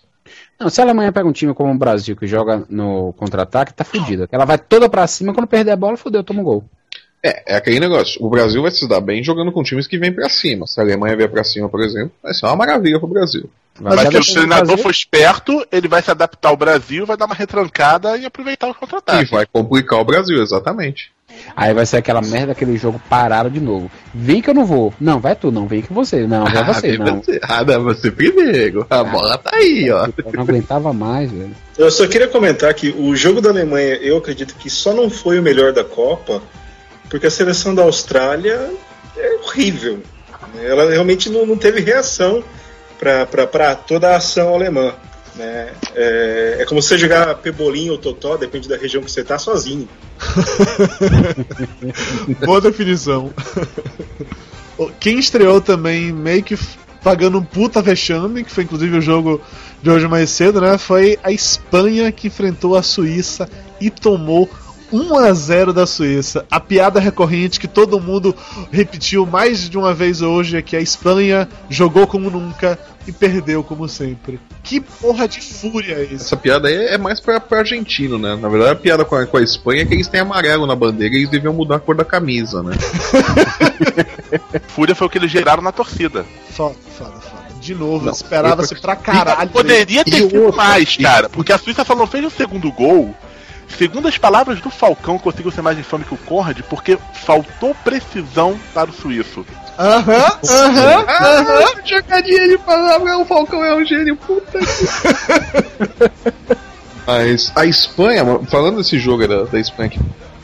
Não, 0.59 0.69
se 0.69 0.79
a 0.81 0.83
Alemanha 0.83 1.11
pega 1.11 1.27
um 1.27 1.31
time 1.31 1.53
como 1.53 1.71
o 1.73 1.77
Brasil, 1.77 2.15
que 2.15 2.27
joga 2.27 2.65
no 2.69 3.13
contra-ataque, 3.13 3.73
tá 3.73 3.83
fudida. 3.83 4.27
Ela 4.31 4.45
vai 4.45 4.57
toda 4.57 4.89
pra 4.89 5.07
cima, 5.07 5.33
quando 5.33 5.47
perder 5.47 5.71
a 5.71 5.75
bola, 5.75 5.95
fudeu, 5.97 6.23
toma 6.23 6.41
um 6.41 6.43
gol. 6.43 6.63
É, 7.23 7.53
é 7.53 7.55
aquele 7.57 7.79
negócio. 7.79 8.23
O 8.23 8.29
Brasil 8.29 8.61
vai 8.61 8.71
se 8.71 8.87
dar 8.87 9.01
bem 9.01 9.23
jogando 9.23 9.51
com 9.51 9.63
times 9.63 9.87
que 9.87 9.97
vêm 9.97 10.11
pra 10.11 10.29
cima. 10.29 10.65
Se 10.65 10.79
a 10.79 10.83
Alemanha 10.83 11.15
vier 11.17 11.29
pra 11.29 11.43
cima, 11.43 11.67
por 11.67 11.81
exemplo, 11.81 12.11
vai 12.23 12.33
ser 12.33 12.45
uma 12.45 12.55
maravilha 12.55 12.99
pro 12.99 13.07
Brasil. 13.07 13.49
Mas 13.81 13.95
dar 13.95 14.11
se 14.11 14.31
o 14.31 14.33
treinador 14.33 14.65
Brasil. 14.67 14.83
for 14.83 14.91
esperto, 14.91 15.65
ele 15.71 15.87
vai 15.87 16.01
se 16.01 16.11
adaptar 16.11 16.49
ao 16.49 16.57
Brasil, 16.57 17.05
vai 17.05 17.15
dar 17.15 17.25
uma 17.25 17.35
retrancada 17.35 18.17
e 18.17 18.25
aproveitar 18.25 18.67
o 18.67 18.71
E 18.71 18.73
contra-ataque. 18.73 19.31
vai 19.31 19.45
complicar 19.45 19.99
o 19.99 20.03
Brasil, 20.05 20.41
exatamente. 20.41 21.11
Aí 21.55 21.73
vai 21.73 21.85
ser 21.85 21.97
aquela 21.97 22.21
merda, 22.21 22.51
aquele 22.51 22.77
jogo 22.77 22.99
parado 23.09 23.49
de 23.49 23.59
novo. 23.59 23.89
Vem 24.13 24.41
que 24.41 24.49
eu 24.49 24.53
não 24.53 24.65
vou. 24.65 24.93
Não, 24.99 25.19
vai 25.19 25.35
tu, 25.35 25.51
não. 25.51 25.67
Vem 25.67 25.81
que 25.81 25.93
você. 25.93 26.27
Não, 26.27 26.43
vai 26.45 26.63
você, 26.65 26.87
vem 26.89 26.97
não. 26.97 27.21
você. 27.21 27.39
Ah, 27.43 27.63
não, 27.63 27.83
você 27.83 28.11
primeiro. 28.11 28.85
A 28.89 29.03
bola 29.03 29.37
tá 29.37 29.51
aí, 29.53 29.89
ó. 29.91 30.05
Eu 30.07 30.13
não 30.33 30.43
aguentava 30.43 30.91
mais, 30.91 31.31
velho. 31.31 31.55
Eu 31.77 31.89
só 31.91 32.07
queria 32.07 32.27
comentar 32.27 32.73
que 32.73 32.89
o 32.89 33.15
jogo 33.15 33.39
da 33.39 33.49
Alemanha, 33.49 33.95
eu 33.95 34.17
acredito 34.17 34.55
que 34.55 34.69
só 34.69 34.93
não 34.93 35.09
foi 35.09 35.39
o 35.39 35.43
melhor 35.43 35.71
da 35.71 35.83
Copa, 35.83 36.41
porque 37.09 37.27
a 37.27 37.31
seleção 37.31 37.73
da 37.73 37.83
Austrália 37.83 38.71
é 39.17 39.35
horrível. 39.43 40.01
Ela 40.61 40.89
realmente 40.89 41.29
não, 41.29 41.45
não 41.45 41.57
teve 41.57 41.81
reação 41.81 42.43
para 42.99 43.75
toda 43.75 44.09
a 44.09 44.17
ação 44.17 44.53
alemã. 44.53 44.93
Né? 45.35 45.71
É, 45.95 46.57
é 46.59 46.65
como 46.65 46.81
você 46.81 46.97
jogar 46.97 47.35
pebolim 47.35 47.89
ou 47.89 47.97
totó, 47.97 48.35
depende 48.35 48.67
da 48.67 48.77
região 48.77 49.01
que 49.01 49.11
você 49.11 49.23
tá, 49.23 49.39
sozinho. 49.39 49.87
Boa 52.45 52.59
definição. 52.59 53.33
Quem 54.99 55.19
estreou 55.19 55.61
também 55.61 56.11
meio 56.11 56.43
que 56.43 56.57
pagando 57.03 57.37
um 57.37 57.43
puta 57.43 57.81
vexame, 57.81 58.43
que 58.43 58.51
foi 58.51 58.65
inclusive 58.65 58.97
o 58.97 59.01
jogo 59.01 59.41
de 59.81 59.89
hoje 59.89 60.07
mais 60.07 60.29
cedo, 60.29 60.59
né? 60.59 60.77
Foi 60.77 61.17
a 61.23 61.31
Espanha 61.31 62.11
que 62.11 62.27
enfrentou 62.27 62.75
a 62.75 62.83
Suíça 62.83 63.49
e 63.79 63.89
tomou 63.89 64.49
1 64.91 65.17
a 65.17 65.33
0 65.33 65.73
da 65.73 65.85
Suíça. 65.85 66.45
A 66.49 66.59
piada 66.59 66.99
recorrente 66.99 67.59
que 67.59 67.67
todo 67.67 67.99
mundo 67.99 68.35
repetiu 68.71 69.25
mais 69.25 69.69
de 69.69 69.77
uma 69.77 69.93
vez 69.93 70.21
hoje 70.21 70.57
é 70.57 70.61
que 70.61 70.75
a 70.75 70.81
Espanha 70.81 71.47
jogou 71.69 72.07
como 72.07 72.29
nunca 72.29 72.77
e 73.07 73.11
perdeu 73.11 73.63
como 73.63 73.87
sempre. 73.87 74.39
Que 74.63 74.79
porra 74.79 75.27
de 75.27 75.41
fúria 75.41 75.95
é 75.95 76.03
isso? 76.03 76.25
Essa 76.25 76.37
piada 76.37 76.67
aí 76.67 76.75
é 76.75 76.97
mais 76.97 77.19
pra, 77.19 77.39
pra 77.39 77.59
argentino, 77.59 78.17
né? 78.17 78.35
Na 78.35 78.49
verdade, 78.49 78.71
a 78.71 78.75
piada 78.75 79.05
com 79.05 79.15
a, 79.15 79.25
com 79.25 79.37
a 79.37 79.41
Espanha 79.41 79.81
é 79.81 79.85
que 79.85 79.93
eles 79.93 80.07
têm 80.07 80.21
amarelo 80.21 80.67
na 80.67 80.75
bandeira 80.75 81.15
e 81.15 81.19
eles 81.19 81.29
deviam 81.29 81.53
mudar 81.53 81.77
a 81.77 81.79
cor 81.79 81.95
da 81.95 82.05
camisa, 82.05 82.61
né? 82.61 82.75
Fúria 84.69 84.93
foi 84.93 85.07
o 85.07 85.09
que 85.09 85.17
eles 85.17 85.31
geraram 85.31 85.63
na 85.63 85.71
torcida. 85.71 86.25
Foda, 86.51 86.75
foda, 86.97 87.19
foda. 87.19 87.39
De 87.59 87.75
novo, 87.75 88.09
esperava-se 88.09 88.73
pra 88.79 88.95
caralho. 88.95 89.49
Poderia 89.49 90.03
ter 90.03 90.29
sido 90.29 90.53
mais, 90.53 90.95
cara, 90.95 91.27
porque 91.29 91.51
a 91.51 91.57
Suíça 91.57 91.83
só 91.83 91.93
não 91.93 92.07
fez 92.07 92.23
o 92.23 92.29
segundo 92.29 92.71
gol 92.71 93.13
Segundo 93.77 94.07
as 94.07 94.17
palavras 94.17 94.59
do 94.59 94.69
Falcão, 94.69 95.17
conseguiu 95.17 95.51
ser 95.51 95.61
mais 95.61 95.77
infame 95.77 96.03
que 96.03 96.13
o 96.13 96.17
Conrad 96.17 96.59
porque 96.69 96.97
faltou 97.13 97.73
precisão 97.75 98.59
para 98.73 98.89
o 98.89 98.93
suíço. 98.93 99.45
Aham, 99.77 100.39
aham, 100.49 101.05
aham. 101.07 101.65
Jogadinha 101.85 102.49
de 102.49 102.57
palavra, 102.57 103.17
o 103.17 103.25
Falcão 103.25 103.63
é 103.63 103.73
um 103.75 103.85
gênio, 103.85 104.17
puta 104.17 104.59
que. 104.59 104.65
Mas 107.07 107.51
a 107.55 107.65
Espanha, 107.65 108.23
falando 108.49 108.77
desse 108.77 108.99
jogo 108.99 109.27
da, 109.27 109.43
da 109.43 109.59
Espanha 109.59 109.89
que 109.89 109.99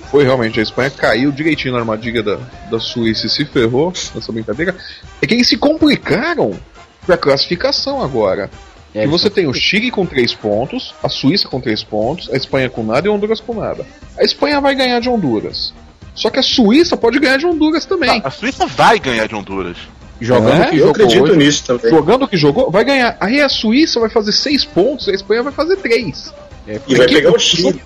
foi 0.09 0.23
realmente, 0.23 0.59
a 0.59 0.63
Espanha 0.63 0.89
caiu 0.89 1.31
direitinho 1.31 1.73
na 1.73 1.79
armadilha 1.81 2.23
da, 2.23 2.39
da 2.71 2.79
Suíça 2.79 3.27
e 3.27 3.29
se 3.29 3.45
ferrou 3.45 3.93
nessa 4.15 4.31
brincadeira, 4.31 4.75
é 5.21 5.27
que 5.27 5.33
eles 5.33 5.47
se 5.47 5.57
complicaram 5.57 6.57
pra 7.05 7.17
classificação 7.17 8.01
agora. 8.01 8.49
É, 8.95 9.01
que 9.01 9.07
você 9.07 9.29
tem 9.29 9.45
o 9.45 9.53
Chile 9.53 9.91
com 9.91 10.05
3 10.05 10.33
pontos, 10.35 10.93
a 11.03 11.09
Suíça 11.09 11.47
com 11.49 11.59
3 11.59 11.83
pontos, 11.83 12.29
a 12.33 12.37
Espanha 12.37 12.69
com 12.69 12.81
nada 12.83 13.07
e 13.07 13.09
a 13.09 13.13
Honduras 13.13 13.41
com 13.41 13.53
nada. 13.59 13.85
A 14.17 14.23
Espanha 14.23 14.61
vai 14.61 14.73
ganhar 14.73 14.99
de 15.01 15.09
Honduras. 15.09 15.73
Só 16.15 16.29
que 16.29 16.39
a 16.39 16.43
Suíça 16.43 16.95
pode 16.95 17.19
ganhar 17.19 17.37
de 17.37 17.45
Honduras 17.45 17.85
também. 17.85 18.21
A 18.23 18.31
Suíça 18.31 18.65
vai 18.65 18.97
ganhar 18.97 19.27
de 19.27 19.35
Honduras. 19.35 19.75
Jogando 20.21 20.61
É, 20.63 20.67
o 20.67 20.69
que 20.69 20.75
Eu 20.75 20.79
jogou 20.79 20.91
acredito 20.91 21.23
hoje, 21.23 21.37
nisso 21.37 21.63
também. 21.65 21.89
jogando 21.91 22.23
o 22.23 22.27
que 22.29 22.37
jogou, 22.37 22.71
vai 22.71 22.85
ganhar. 22.85 23.17
Aí 23.19 23.41
a 23.41 23.49
Suíça 23.49 23.99
vai 23.99 24.09
fazer 24.09 24.31
6 24.31 24.63
pontos, 24.63 25.09
a 25.09 25.11
Espanha 25.11 25.43
vai 25.43 25.51
fazer 25.51 25.75
3. 25.75 26.33
É, 26.65 26.79
E 26.87 26.95
vai 26.95 27.07
pegar 27.07 27.31
o 27.35 27.37
Chile. 27.39 27.81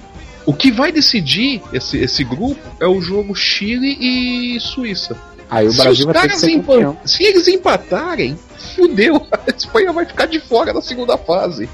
O 0.46 0.54
que 0.54 0.72
vai 0.72 0.92
decidir 0.92 1.60
esse, 1.74 1.98
esse 1.98 2.24
grupo 2.24 2.60
é 2.80 2.86
o 2.88 3.02
jogo 3.02 3.34
Chile 3.36 3.98
e 4.00 4.60
Suíça. 4.60 5.18
Aí 5.50 5.66
o 5.68 5.72
se, 5.72 5.78
Brasil 5.82 6.08
os 6.08 6.14
vai 6.14 6.22
ter 6.28 6.34
que 6.34 6.38
ser 6.40 6.52
campeão. 6.52 6.98
se 7.04 7.24
eles 7.24 7.48
empatarem, 7.48 8.38
fudeu. 8.80 9.28
A 9.46 9.52
Espanha 9.56 9.92
vai 9.92 10.06
ficar 10.06 10.26
de 10.26 10.40
fora 10.40 10.74
da 10.74 10.82
segunda 10.82 11.18
fase. 11.18 11.70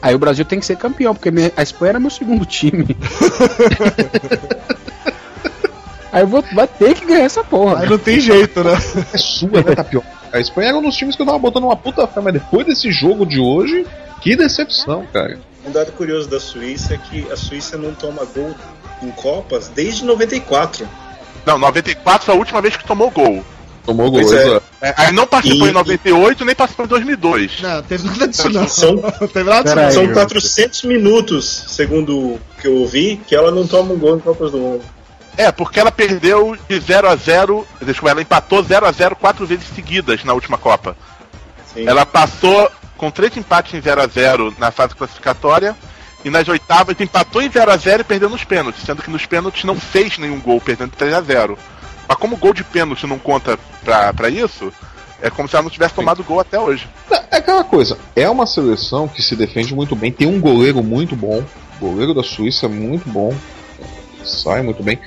Aí 0.00 0.14
o 0.14 0.18
Brasil 0.18 0.44
tem 0.44 0.58
que 0.58 0.66
ser 0.66 0.76
campeão, 0.76 1.14
porque 1.14 1.30
a 1.56 1.62
Espanha 1.62 1.90
era 1.90 2.00
meu 2.00 2.10
segundo 2.10 2.44
time. 2.44 2.88
Aí 6.10 6.24
eu 6.24 6.26
vou, 6.26 6.44
vai 6.52 6.66
ter 6.66 6.94
que 6.94 7.06
ganhar 7.06 7.22
essa 7.24 7.44
porra. 7.44 7.82
Aí 7.82 7.88
não 7.88 7.98
tem 7.98 8.18
jeito, 8.18 8.64
né? 8.64 8.72
É 9.14 9.16
sua, 9.16 9.62
né, 9.62 9.74
Tapioca? 9.76 10.06
A 10.32 10.40
Espanha 10.40 10.70
era 10.70 10.76
um 10.76 10.82
dos 10.82 10.96
times 10.96 11.14
que 11.14 11.22
eu 11.22 11.26
tava 11.26 11.38
botando 11.38 11.64
uma 11.64 11.76
puta 11.76 12.06
fé, 12.06 12.20
mas 12.20 12.34
depois 12.34 12.66
desse 12.66 12.90
jogo 12.90 13.24
de 13.24 13.38
hoje, 13.38 13.86
que 14.20 14.34
decepção, 14.34 15.06
cara. 15.12 15.38
Um 15.64 15.70
dado 15.70 15.92
curioso 15.92 16.28
da 16.28 16.40
Suíça 16.40 16.94
é 16.94 16.98
que 16.98 17.30
a 17.30 17.36
Suíça 17.36 17.78
não 17.78 17.94
toma 17.94 18.24
gol 18.24 18.54
em 19.02 19.10
Copas 19.12 19.68
desde 19.68 20.04
94. 20.04 20.88
Não, 21.46 21.58
94 21.58 22.26
foi 22.26 22.34
a 22.34 22.38
última 22.38 22.60
vez 22.60 22.76
que 22.76 22.84
tomou 22.84 23.10
gol. 23.10 23.44
Tomou 23.84 24.10
gol, 24.10 24.20
é. 24.20 24.22
exato. 24.22 24.62
É, 24.80 24.94
aí 24.96 25.12
não 25.12 25.26
participou 25.26 25.66
E- 25.66 25.70
em 25.70 25.72
98 25.72 26.44
nem 26.44 26.54
participou 26.54 26.86
em 26.86 26.88
2002. 26.88 27.60
Não, 27.60 27.82
teve 27.82 28.06
nada 28.06 28.28
disso 28.28 28.48
não. 28.50 28.68
São- 28.68 28.96
teve 29.32 29.50
nada 29.50 29.62
disso 29.64 29.78
aí, 29.78 29.92
São 29.92 30.04
meu. 30.04 30.14
400 30.14 30.82
minutos, 30.84 31.64
segundo 31.68 32.16
o 32.16 32.40
que 32.60 32.68
eu 32.68 32.76
ouvi, 32.76 33.20
que 33.26 33.34
ela 33.34 33.50
não 33.50 33.66
toma 33.66 33.92
um 33.94 33.98
gol 33.98 34.16
em 34.16 34.20
Copas 34.20 34.52
do 34.52 34.58
Mundo. 34.58 34.82
É, 35.36 35.50
porque 35.50 35.80
ela 35.80 35.90
perdeu 35.90 36.56
de 36.68 36.78
0 36.78 37.08
a 37.08 37.16
0 37.16 37.66
Desculpa, 37.80 38.10
ela 38.10 38.22
empatou 38.22 38.62
0 38.62 38.86
a 38.86 38.92
0 38.92 39.16
quatro 39.16 39.46
vezes 39.46 39.64
seguidas 39.74 40.22
na 40.24 40.32
última 40.34 40.58
Copa. 40.58 40.96
Sim. 41.74 41.86
Ela 41.88 42.04
passou 42.04 42.70
com 42.98 43.10
três 43.10 43.34
empates 43.36 43.72
em 43.74 43.80
0 43.80 44.02
a 44.02 44.06
0 44.06 44.54
na 44.58 44.70
fase 44.70 44.94
classificatória. 44.94 45.74
E 46.24 46.30
nas 46.30 46.46
oitavas 46.46 46.94
empatou 47.00 47.42
em 47.42 47.50
0 47.50 47.72
a 47.72 47.76
0 47.76 48.02
e 48.02 48.04
perdeu 48.04 48.28
nos 48.28 48.44
pênaltis, 48.44 48.84
sendo 48.84 49.02
que 49.02 49.10
nos 49.10 49.26
pênaltis 49.26 49.64
não 49.64 49.74
fez 49.74 50.18
nenhum 50.18 50.38
gol, 50.38 50.60
perdendo 50.60 50.92
3 50.96 51.14
a 51.14 51.20
0 51.20 51.58
Mas 52.12 52.18
como 52.18 52.34
o 52.36 52.38
gol 52.38 52.52
de 52.52 52.62
pênalti 52.62 53.06
não 53.06 53.18
conta 53.18 53.58
pra, 53.82 54.12
pra 54.12 54.28
isso, 54.28 54.70
é 55.22 55.30
como 55.30 55.48
se 55.48 55.56
ela 55.56 55.62
não 55.62 55.70
tivesse 55.70 55.94
tomado 55.94 56.22
gol 56.22 56.40
até 56.40 56.58
hoje. 56.60 56.86
É 57.30 57.36
aquela 57.38 57.64
coisa, 57.64 57.96
é 58.14 58.28
uma 58.28 58.44
seleção 58.44 59.08
que 59.08 59.22
se 59.22 59.34
defende 59.34 59.74
muito 59.74 59.96
bem, 59.96 60.12
tem 60.12 60.28
um 60.28 60.38
goleiro 60.38 60.82
muito 60.82 61.16
bom, 61.16 61.42
o 61.80 61.86
goleiro 61.86 62.12
da 62.12 62.22
Suíça 62.22 62.66
é 62.66 62.68
muito 62.68 63.08
bom, 63.08 63.34
sai 64.22 64.60
muito 64.60 64.82
bem. 64.82 64.98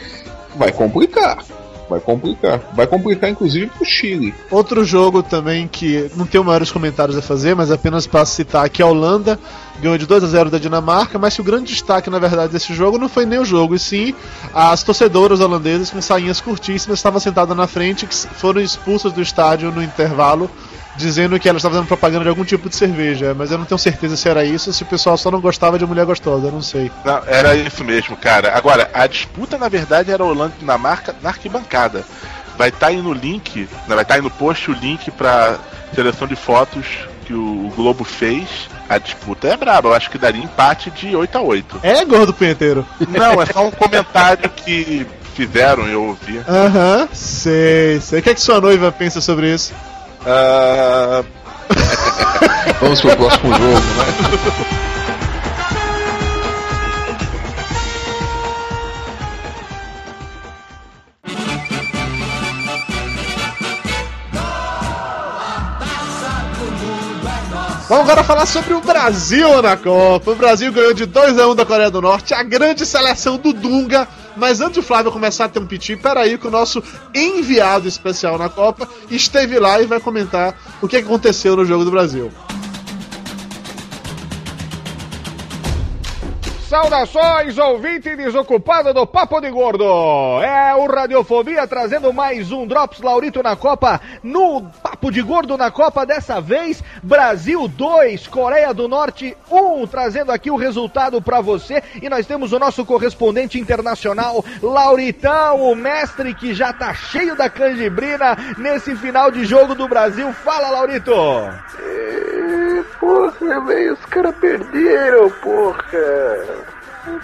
Vai 0.55 0.71
complicar, 0.71 1.43
vai 1.87 1.99
complicar. 1.99 2.59
Vai 2.73 2.87
complicar 2.87 3.29
inclusive 3.29 3.67
pro 3.67 3.85
Chile. 3.85 4.33
Outro 4.49 4.83
jogo 4.83 5.21
também 5.21 5.67
que 5.67 6.09
não 6.15 6.25
tenho 6.25 6.43
maiores 6.43 6.71
comentários 6.71 7.15
a 7.15 7.21
fazer, 7.21 7.55
mas 7.55 7.69
apenas 7.69 8.07
para 8.07 8.25
citar 8.25 8.67
que 8.67 8.81
a 8.81 8.87
Holanda 8.87 9.39
ganhou 9.81 9.97
de 9.97 10.05
2 10.05 10.23
a 10.23 10.27
0 10.27 10.49
da 10.49 10.57
Dinamarca, 10.57 11.19
mas 11.19 11.35
que 11.35 11.41
o 11.41 11.43
grande 11.43 11.71
destaque 11.71 12.09
na 12.09 12.19
verdade 12.19 12.53
desse 12.53 12.73
jogo 12.73 12.97
não 12.97 13.09
foi 13.09 13.25
nem 13.25 13.39
o 13.39 13.45
jogo, 13.45 13.75
e 13.75 13.79
sim 13.79 14.13
as 14.53 14.83
torcedoras 14.83 15.39
holandesas 15.39 15.89
com 15.89 16.01
sainhas 16.01 16.41
curtíssimas 16.41 16.99
estavam 16.99 17.19
sentadas 17.19 17.55
na 17.55 17.67
frente 17.67 18.05
que 18.05 18.15
foram 18.15 18.61
expulsas 18.61 19.11
do 19.11 19.21
estádio 19.21 19.71
no 19.71 19.83
intervalo. 19.83 20.49
Dizendo 20.97 21.37
que 21.37 21.49
elas 21.49 21.59
estavam 21.59 21.75
fazendo 21.75 21.89
propaganda 21.89 22.23
de 22.23 22.29
algum 22.29 22.45
tipo 22.45 22.69
de 22.69 22.75
cerveja, 22.77 23.33
mas 23.33 23.51
eu 23.51 23.57
não 23.57 23.65
tenho 23.65 23.77
certeza 23.77 24.15
se 24.15 24.29
era 24.29 24.45
isso 24.45 24.71
se 24.71 24.83
o 24.83 24.85
pessoal 24.85 25.17
só 25.17 25.29
não 25.29 25.41
gostava 25.41 25.77
de 25.77 25.85
mulher 25.85 26.05
gostosa, 26.05 26.47
eu 26.47 26.53
não 26.53 26.61
sei. 26.61 26.89
Não, 27.03 27.21
era 27.27 27.53
isso 27.53 27.83
mesmo, 27.83 28.15
cara. 28.15 28.55
Agora, 28.55 28.89
a 28.93 29.05
disputa 29.05 29.57
na 29.57 29.67
verdade 29.67 30.09
era 30.09 30.23
Holanda 30.23 30.53
e 30.55 30.59
Dinamarca 30.61 31.13
na 31.21 31.31
arquibancada. 31.31 32.05
Vai 32.57 32.69
estar 32.69 32.87
aí 32.87 33.01
no 33.01 33.11
link, 33.11 33.67
né, 33.89 33.93
vai 33.93 34.03
estar 34.03 34.15
aí 34.15 34.21
no 34.21 34.31
post 34.31 34.71
o 34.71 34.73
link 34.73 35.11
pra 35.11 35.57
seleção 35.93 36.29
de 36.29 36.35
fotos 36.37 36.85
que 37.25 37.33
o 37.33 37.71
Globo 37.75 38.03
fez. 38.03 38.69
A 38.87 38.97
disputa 38.97 39.47
é 39.47 39.57
braba, 39.57 39.89
eu 39.89 39.93
acho 39.93 40.09
que 40.09 40.17
daria 40.17 40.43
empate 40.43 40.91
de 40.91 41.15
8 41.15 41.37
a 41.37 41.41
8 41.41 41.79
É 41.81 42.05
gordo 42.05 42.33
punheteiro. 42.33 42.85
Não, 43.09 43.41
é 43.41 43.45
só 43.47 43.65
um 43.65 43.71
comentário 43.71 44.49
que 44.49 45.05
fizeram, 45.33 45.87
eu 45.87 46.03
ouvi. 46.03 46.39
Aham, 46.47 47.09
sei, 47.11 47.99
sei. 47.99 48.19
O 48.19 48.23
que, 48.23 48.29
é 48.29 48.33
que 48.33 48.41
sua 48.41 48.61
noiva 48.61 48.91
pensa 48.91 49.19
sobre 49.19 49.53
isso? 49.53 49.73
Ah, 50.25 51.23
Vamos 52.79 53.01
pro 53.01 53.15
próximo 53.15 53.53
jogo, 53.53 53.73
né? 53.73 54.85
Vamos 67.87 68.09
agora 68.09 68.23
falar 68.23 68.47
sobre 68.47 68.73
o 68.73 68.81
Brasil 68.81 69.61
na 69.61 69.77
Copa. 69.77 70.31
O 70.31 70.35
Brasil 70.35 70.71
ganhou 70.71 70.91
de 70.91 71.05
2 71.05 71.37
a 71.37 71.47
1 71.47 71.53
da 71.55 71.65
Coreia 71.67 71.91
do 71.91 72.01
Norte, 72.01 72.33
a 72.33 72.41
grande 72.41 72.83
seleção 72.83 73.37
do 73.37 73.53
Dunga. 73.53 74.07
Mas 74.35 74.59
antes 74.59 74.77
do 74.77 74.81
Flávio 74.81 75.11
começar 75.11 75.45
a 75.45 75.49
ter 75.49 75.59
um 75.59 75.67
piti, 75.67 75.95
peraí 75.95 76.35
que 76.35 76.47
o 76.47 76.51
nosso 76.51 76.83
enviado 77.13 77.87
especial 77.87 78.39
na 78.39 78.49
Copa 78.49 78.89
esteve 79.09 79.59
lá 79.59 79.79
e 79.79 79.85
vai 79.85 79.99
comentar 79.99 80.55
o 80.81 80.87
que 80.87 80.97
aconteceu 80.97 81.55
no 81.55 81.63
jogo 81.63 81.85
do 81.85 81.91
Brasil. 81.91 82.31
Saudações, 86.67 87.59
ouvinte 87.59 88.15
desocupado 88.15 88.91
do 88.91 89.05
Papo 89.05 89.39
de 89.39 89.51
Gordo! 89.51 89.83
É 90.41 90.73
o 90.73 90.87
Radiofobia 90.87 91.67
trazendo 91.67 92.11
mais 92.11 92.51
um 92.51 92.65
Drops 92.65 93.01
Laurito 93.01 93.43
na 93.43 93.55
Copa, 93.55 94.01
no 94.23 94.63
Papo 94.81 95.11
de 95.11 95.21
Gordo 95.21 95.55
na 95.57 95.69
Copa, 95.69 96.07
dessa 96.07 96.41
vez 96.41 96.83
Brasil 97.03 97.67
2, 97.67 98.25
Coreia 98.27 98.73
do 98.73 98.87
Norte 98.87 99.37
1, 99.51 99.85
trazendo 99.85 100.31
aqui 100.31 100.49
o 100.49 100.55
resultado 100.55 101.21
pra 101.21 101.39
você. 101.39 101.83
E 102.01 102.09
nós 102.09 102.25
temos 102.25 102.51
o 102.51 102.57
nosso 102.57 102.83
correspondente 102.83 103.59
internacional, 103.59 104.43
Lauritão, 104.59 105.61
o 105.61 105.75
mestre 105.75 106.33
que 106.33 106.51
já 106.55 106.73
tá 106.73 106.95
cheio 106.95 107.35
da 107.35 107.47
canjibrina 107.47 108.35
nesse 108.57 108.95
final 108.95 109.29
de 109.29 109.45
jogo 109.45 109.75
do 109.75 109.87
Brasil. 109.87 110.33
Fala, 110.33 110.71
Laurito! 110.71 111.13
Porra, 112.99 113.61
velho, 113.65 113.93
os 113.93 114.05
caras 114.05 114.35
perderam, 114.37 115.29
porra. 115.29 116.64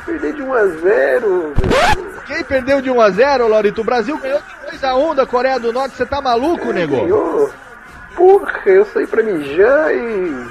Perder 0.06 0.34
de 0.34 0.41
1 0.44 0.54
a 0.54 0.65
0 0.67 1.54
velho. 1.56 2.22
Quem 2.28 2.44
perdeu 2.44 2.82
de 2.82 2.91
1 2.91 3.02
a 3.02 3.10
0 3.10 3.48
Laurito? 3.48 3.82
O 3.82 3.84
Brasil 3.84 4.17
ganhou 4.17 4.39
de 4.39 4.65
2 4.72 4.84
a 4.84 4.96
1 4.96 5.15
da 5.15 5.26
Coreia 5.26 5.60
do 5.60 5.74
Norte. 5.74 5.96
Você 5.96 6.06
tá 6.06 6.22
maluco, 6.22 6.72
nego? 6.72 6.96
Ganhou. 6.96 7.50
Porra, 8.15 8.62
eu 8.65 8.86
saí 8.86 9.08
pra 9.08 9.24
mijar 9.24 9.91
e. 9.94 10.48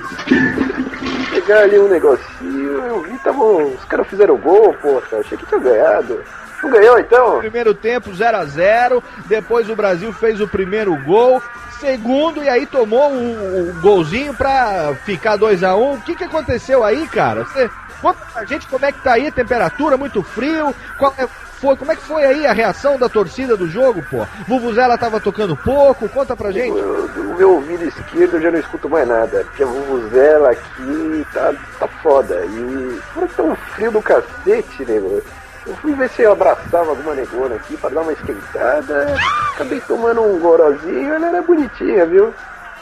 pegar 1.31 1.61
ali 1.61 1.79
um 1.79 1.89
negocinho. 1.89 2.85
Eu 2.87 3.03
vi, 3.03 3.17
tavam. 3.19 3.67
Os 3.69 3.85
caras 3.85 4.07
fizeram 4.09 4.37
gol, 4.37 4.75
porra. 4.75 5.21
Achei 5.21 5.39
que 5.39 5.47
tinha 5.47 5.61
ganhado. 5.61 6.21
Não 6.63 6.71
ganhou 6.71 6.99
então? 6.99 7.39
Primeiro 7.39 7.73
tempo 7.73 8.15
0 8.15 8.37
a 8.37 8.45
0 8.45 9.03
depois 9.27 9.71
o 9.71 9.77
Brasil 9.77 10.13
fez 10.13 10.41
o 10.41 10.49
primeiro 10.49 10.95
gol, 11.05 11.43
segundo 11.79 12.43
e 12.43 12.49
aí 12.51 12.67
tomou 12.67 13.11
o, 13.11 13.71
o 13.71 13.81
golzinho 13.81 14.35
pra 14.35 14.95
ficar 15.07 15.37
2 15.37 15.63
a 15.63 15.75
1 15.75 15.95
O 15.95 16.01
que 16.03 16.15
que 16.15 16.25
aconteceu 16.25 16.85
aí, 16.85 17.09
cara? 17.09 17.45
Você 17.45 17.71
conta 18.01 18.19
pra 18.33 18.45
gente 18.45 18.67
como 18.67 18.85
é 18.85 18.93
que 18.93 19.03
tá 19.03 19.13
aí 19.13 19.29
a 19.29 19.33
temperatura, 19.33 19.97
muito 19.97 20.23
frio, 20.23 20.75
qual 20.99 21.15
é, 21.19 21.27
foi, 21.61 21.77
como 21.77 21.93
é 21.93 21.97
que 21.97 22.03
foi 22.03 22.25
aí 22.25 22.47
a 22.47 22.53
reação 22.53 22.99
da 22.99 23.09
torcida 23.09 23.57
do 23.57 23.69
jogo, 23.69 24.03
pô? 24.11 24.27
Vuvuzela 24.49 24.97
tava 24.97 25.21
tocando 25.21 25.55
pouco, 25.55 26.09
conta 26.09 26.35
pra 26.35 26.51
gente. 26.51 26.81
O 26.81 27.35
meu 27.37 27.57
ouvido 27.57 27.85
esquerdo 27.85 28.37
eu 28.37 28.41
já 28.41 28.51
não 28.51 28.59
escuto 28.59 28.89
mais 28.89 29.07
nada, 29.07 29.45
porque 29.45 29.63
a 29.63 29.67
vuvuzela 29.67 30.51
aqui 30.51 31.27
tá, 31.35 31.53
tá 31.79 31.87
foda. 32.03 32.43
E 32.47 33.01
tá 33.37 33.43
um 33.43 33.55
frio 33.55 33.93
do 33.93 34.01
cacete, 34.01 34.85
nego. 34.87 35.23
Eu 35.67 35.77
fui 35.77 35.93
ver 35.95 36.09
se 36.09 36.23
eu 36.23 36.33
abraçava 36.33 36.91
alguma 36.91 37.15
negona 37.15 37.57
aqui 37.57 37.77
pra 37.77 37.91
dar 37.91 38.01
uma 38.01 38.13
esquentada. 38.13 39.15
Acabei 39.55 39.81
tomando 39.83 40.23
um 40.23 40.39
gorozinho, 40.39 41.13
ela 41.13 41.29
era 41.29 41.43
bonitinha, 41.43 42.07
viu? 42.07 42.33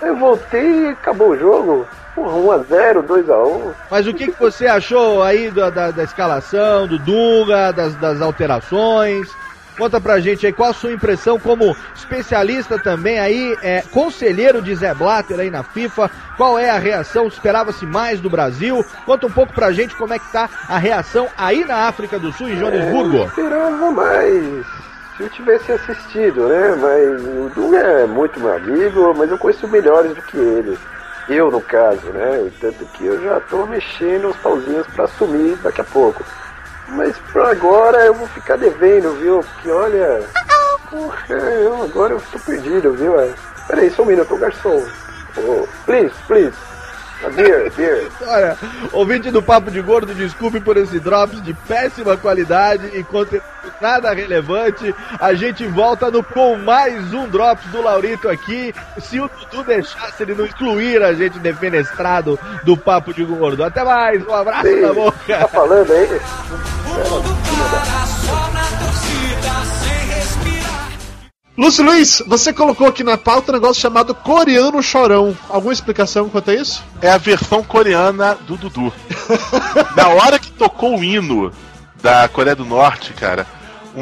Eu 0.00 0.16
voltei 0.16 0.84
e 0.84 0.88
acabou 0.90 1.30
o 1.30 1.38
jogo. 1.38 1.88
Porra, 2.18 2.58
1x0, 2.64 3.02
2x1. 3.06 3.74
Mas 3.90 4.06
o 4.06 4.14
que, 4.14 4.26
que 4.32 4.40
você 4.40 4.66
achou 4.66 5.22
aí 5.22 5.50
da, 5.50 5.70
da, 5.70 5.90
da 5.90 6.02
escalação, 6.04 6.86
do 6.86 6.98
Dunga, 6.98 7.72
das, 7.72 7.94
das 7.96 8.20
alterações? 8.20 9.28
Conta 9.76 10.00
pra 10.00 10.18
gente 10.18 10.44
aí 10.44 10.52
qual 10.52 10.70
a 10.70 10.74
sua 10.74 10.90
impressão 10.92 11.38
como 11.38 11.76
especialista 11.94 12.80
também 12.80 13.20
aí, 13.20 13.56
é, 13.62 13.82
conselheiro 13.92 14.60
de 14.60 14.74
Zé 14.74 14.92
Blatter 14.92 15.38
aí 15.38 15.50
na 15.50 15.62
FIFA. 15.62 16.10
Qual 16.36 16.58
é 16.58 16.68
a 16.68 16.78
reação? 16.78 17.28
Esperava-se 17.28 17.86
mais 17.86 18.20
do 18.20 18.28
Brasil? 18.28 18.84
Conta 19.06 19.28
um 19.28 19.30
pouco 19.30 19.52
pra 19.52 19.70
gente 19.70 19.94
como 19.94 20.12
é 20.12 20.18
que 20.18 20.32
tá 20.32 20.50
a 20.68 20.78
reação 20.78 21.28
aí 21.38 21.64
na 21.64 21.86
África 21.86 22.18
do 22.18 22.32
Sul, 22.32 22.48
em 22.48 22.54
É, 22.54 22.56
Joanesburgo. 22.56 23.24
esperava 23.26 23.90
mais. 23.92 24.66
Se 25.16 25.22
eu 25.22 25.28
tivesse 25.30 25.70
assistido, 25.70 26.48
né? 26.48 26.74
Mas 26.80 27.22
o 27.22 27.50
Dunga 27.54 27.78
é 27.78 28.06
muito 28.06 28.40
meu 28.40 28.54
amigo, 28.56 29.14
mas 29.16 29.30
eu 29.30 29.38
conheço 29.38 29.68
melhores 29.68 30.12
do 30.12 30.22
que 30.22 30.36
ele. 30.36 30.76
Eu, 31.28 31.50
no 31.50 31.60
caso, 31.60 32.06
né? 32.12 32.50
Tanto 32.60 32.84
que 32.86 33.04
eu 33.04 33.22
já 33.22 33.40
tô 33.40 33.66
mexendo 33.66 34.28
os 34.30 34.36
pauzinhos 34.38 34.86
pra 34.88 35.04
assumir 35.04 35.56
daqui 35.58 35.80
a 35.80 35.84
pouco. 35.84 36.24
Mas 36.88 37.16
por 37.32 37.42
agora 37.42 37.98
eu 38.06 38.14
vou 38.14 38.26
ficar 38.28 38.56
devendo, 38.56 39.12
viu? 39.20 39.40
Porque 39.40 39.70
olha. 39.70 40.22
Porra, 40.90 41.34
eu, 41.34 41.82
agora 41.82 42.14
eu 42.14 42.22
tô 42.32 42.38
perdido, 42.38 42.94
viu? 42.94 43.20
É. 43.20 43.34
Peraí, 43.66 43.90
só 43.90 44.02
um 44.02 44.06
minuto, 44.06 44.38
garçom. 44.38 44.82
Oh, 45.36 45.66
please, 45.84 46.14
please. 46.26 46.56
A 47.24 47.28
beer, 47.30 47.70
beer. 47.76 48.08
Olha, 48.26 48.56
ouvinte 48.92 49.30
do 49.30 49.42
Papo 49.42 49.70
de 49.70 49.82
Gordo, 49.82 50.14
desculpe 50.14 50.60
por 50.60 50.76
esse 50.76 50.98
drops 50.98 51.42
de 51.42 51.52
péssima 51.52 52.16
qualidade 52.16 52.86
e 52.96 53.02
conteúdo 53.04 53.42
nada 53.80 54.12
relevante. 54.12 54.94
A 55.20 55.34
gente 55.34 55.66
volta 55.66 56.10
no, 56.10 56.22
com 56.22 56.56
mais 56.56 57.12
um 57.12 57.28
drops 57.28 57.66
do 57.70 57.82
Laurito 57.82 58.28
aqui. 58.28 58.74
Se 59.00 59.20
o 59.20 59.28
Dudu 59.28 59.64
deixasse 59.64 60.22
ele 60.22 60.34
não 60.34 60.44
excluir 60.44 61.02
a 61.02 61.12
gente 61.12 61.38
defenestrado 61.38 62.38
do 62.64 62.76
Papo 62.76 63.12
de 63.12 63.24
Gordo. 63.24 63.64
Até 63.64 63.84
mais, 63.84 64.26
um 64.26 64.34
abraço 64.34 64.68
Sim, 64.68 64.80
na 64.80 64.92
boca. 64.92 65.38
Tá 65.38 65.48
falando 65.48 65.92
aí? 65.92 66.20
Lúcio 71.58 71.84
Luiz, 71.84 72.22
você 72.24 72.52
colocou 72.52 72.86
aqui 72.86 73.02
na 73.02 73.18
pauta 73.18 73.50
um 73.50 73.54
negócio 73.54 73.82
chamado 73.82 74.14
coreano 74.14 74.80
chorão. 74.80 75.36
Alguma 75.48 75.72
explicação 75.72 76.28
quanto 76.28 76.52
a 76.52 76.54
isso? 76.54 76.84
É 77.02 77.10
a 77.10 77.18
versão 77.18 77.64
coreana 77.64 78.36
do 78.46 78.56
Dudu. 78.56 78.92
Na 79.96 80.06
hora 80.06 80.38
que 80.38 80.52
tocou 80.52 80.96
o 80.96 81.02
hino 81.02 81.52
da 82.00 82.28
Coreia 82.28 82.54
do 82.54 82.64
Norte, 82.64 83.12
cara, 83.12 83.44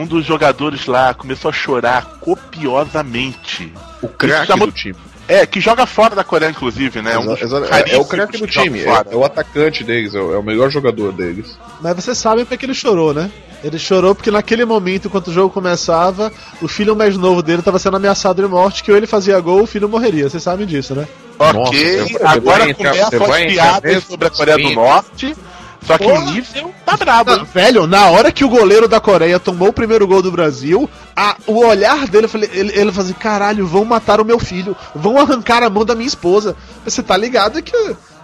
um 0.01 0.07
dos 0.07 0.25
jogadores 0.25 0.87
lá 0.87 1.15
começou 1.15 1.49
a 1.49 1.53
chorar 1.53 2.19
copiosamente. 2.21 3.73
O 4.03 4.09
craque 4.09 4.47
chamou- 4.47 4.67
do 4.67 4.73
time. 4.73 4.97
É, 5.29 5.45
que 5.45 5.61
joga 5.61 5.87
fora 5.87 6.15
da 6.15 6.23
Coreia, 6.23 6.51
inclusive, 6.51 7.03
né? 7.03 7.19
Um 7.19 7.33
Exa- 7.33 7.45
exa- 7.45 7.67
é, 7.85 7.95
é 7.97 7.99
o 7.99 8.05
craque 8.05 8.39
do 8.39 8.47
time, 8.47 8.83
é, 8.83 9.03
é 9.11 9.17
o 9.17 9.25
atacante 9.25 9.83
deles, 9.83 10.15
é 10.15 10.21
o, 10.21 10.33
é 10.35 10.39
o 10.39 10.43
melhor 10.43 10.71
jogador 10.71 11.11
deles. 11.13 11.59
Mas 11.81 11.97
vocês 11.97 12.17
sabem 12.17 12.45
porque 12.45 12.65
ele 12.65 12.75
chorou, 12.75 13.13
né? 13.13 13.29
Ele 13.65 13.77
chorou 13.77 14.15
porque 14.15 14.31
naquele 14.31 14.65
momento, 14.65 15.07
enquanto 15.09 15.29
o 15.29 15.33
jogo 15.33 15.51
começava, 15.53 16.33
o 16.63 16.69
filho 16.69 16.95
mais 16.95 17.17
novo 17.17 17.43
dele 17.43 17.59
estava 17.59 17.77
sendo 17.81 17.97
ameaçado 17.97 18.41
de 18.41 18.47
morte, 18.47 18.85
que 18.85 18.91
ou 18.93 18.97
ele 18.97 19.07
fazia 19.09 19.41
gol 19.41 19.57
ou 19.57 19.63
o 19.65 19.67
filho 19.67 19.89
morreria. 19.89 20.29
Vocês 20.31 20.43
sabem 20.45 20.65
disso, 20.65 20.95
né? 20.95 21.09
Ok, 21.41 21.99
Nossa, 22.13 22.29
agora 22.29 22.73
começam 22.75 23.19
você 23.19 23.33
as 23.33 23.53
piadas 23.53 24.05
sobre 24.05 24.29
a 24.29 24.31
Coreia 24.31 24.57
do. 24.59 24.71
Norte, 24.75 25.37
só 25.85 25.97
que 25.99 26.05
Porra. 26.05 26.21
o 26.21 26.31
nível 26.33 26.75
tá 26.85 26.97
brabo, 26.97 27.37
Não, 27.37 27.45
velho, 27.45 27.87
na 27.87 28.07
hora 28.11 28.33
que 28.33 28.45
o 28.45 28.49
goleiro 28.49 28.89
da 28.89 29.01
Coreia 29.01 29.39
tomou 29.39 29.69
o 29.69 29.73
primeiro 29.73 30.07
gol 30.07 30.23
do 30.23 30.33
Brasil, 30.33 30.89
a- 31.15 31.37
o 31.47 31.65
olhar 31.67 32.07
dele, 32.09 32.29
falei, 32.29 32.49
ele, 32.53 32.73
ele 32.79 32.91
falou 32.93 33.05
assim: 33.11 33.19
caralho, 33.19 33.67
vão 33.67 33.85
matar 33.85 34.21
o 34.21 34.25
meu 34.25 34.39
filho, 34.39 34.77
vão 34.95 35.19
arrancar 35.19 35.63
a 35.63 35.71
mão 35.71 35.85
da 35.85 35.95
minha 35.95 36.09
esposa. 36.09 36.57
Você 36.85 37.03
tá 37.03 37.17
ligado 37.17 37.63
que 37.63 37.77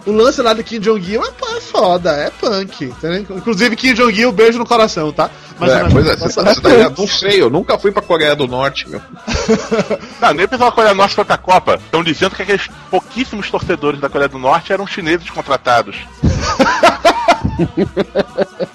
o 0.05 0.11
lance 0.11 0.41
lá 0.41 0.51
do 0.53 0.61
Kim 0.63 0.79
Jong-il 0.79 1.21
é, 1.23 1.57
é 1.57 1.61
foda, 1.61 2.11
é 2.11 2.29
punk. 2.29 2.83
entendeu? 2.85 3.37
Inclusive, 3.37 3.75
Kim 3.77 3.93
Jong-il, 3.93 4.31
beijo 4.33 4.59
no 4.59 4.65
coração, 4.65 5.13
tá? 5.13 5.29
É, 5.61 5.83
não 5.83 5.89
pois 5.91 6.05
é, 6.07 6.15
você 6.17 6.43
tá, 6.43 6.55
tá 6.55 6.69
ligado? 6.69 6.99
Não 6.99 7.07
sei, 7.07 7.41
eu 7.41 7.49
nunca 7.49 7.77
fui 7.79 7.91
pra 7.91 8.01
Coreia 8.01 8.35
do 8.35 8.45
Norte, 8.47 8.89
meu. 8.89 8.99
Não, 10.19 10.33
nem 10.33 10.45
o 10.45 10.49
pessoal 10.49 10.69
da 10.71 10.75
Coreia 10.75 10.93
do 10.93 10.97
Norte 10.97 11.15
foi 11.15 11.23
pra 11.23 11.37
Copa. 11.37 11.75
Estão 11.75 12.03
dizendo 12.03 12.35
que 12.35 12.41
aqueles 12.41 12.67
pouquíssimos 12.89 13.49
torcedores 13.49 13.99
da 14.01 14.09
Coreia 14.09 14.27
do 14.27 14.39
Norte 14.39 14.73
eram 14.73 14.85
chineses 14.87 15.29
contratados. 15.29 15.95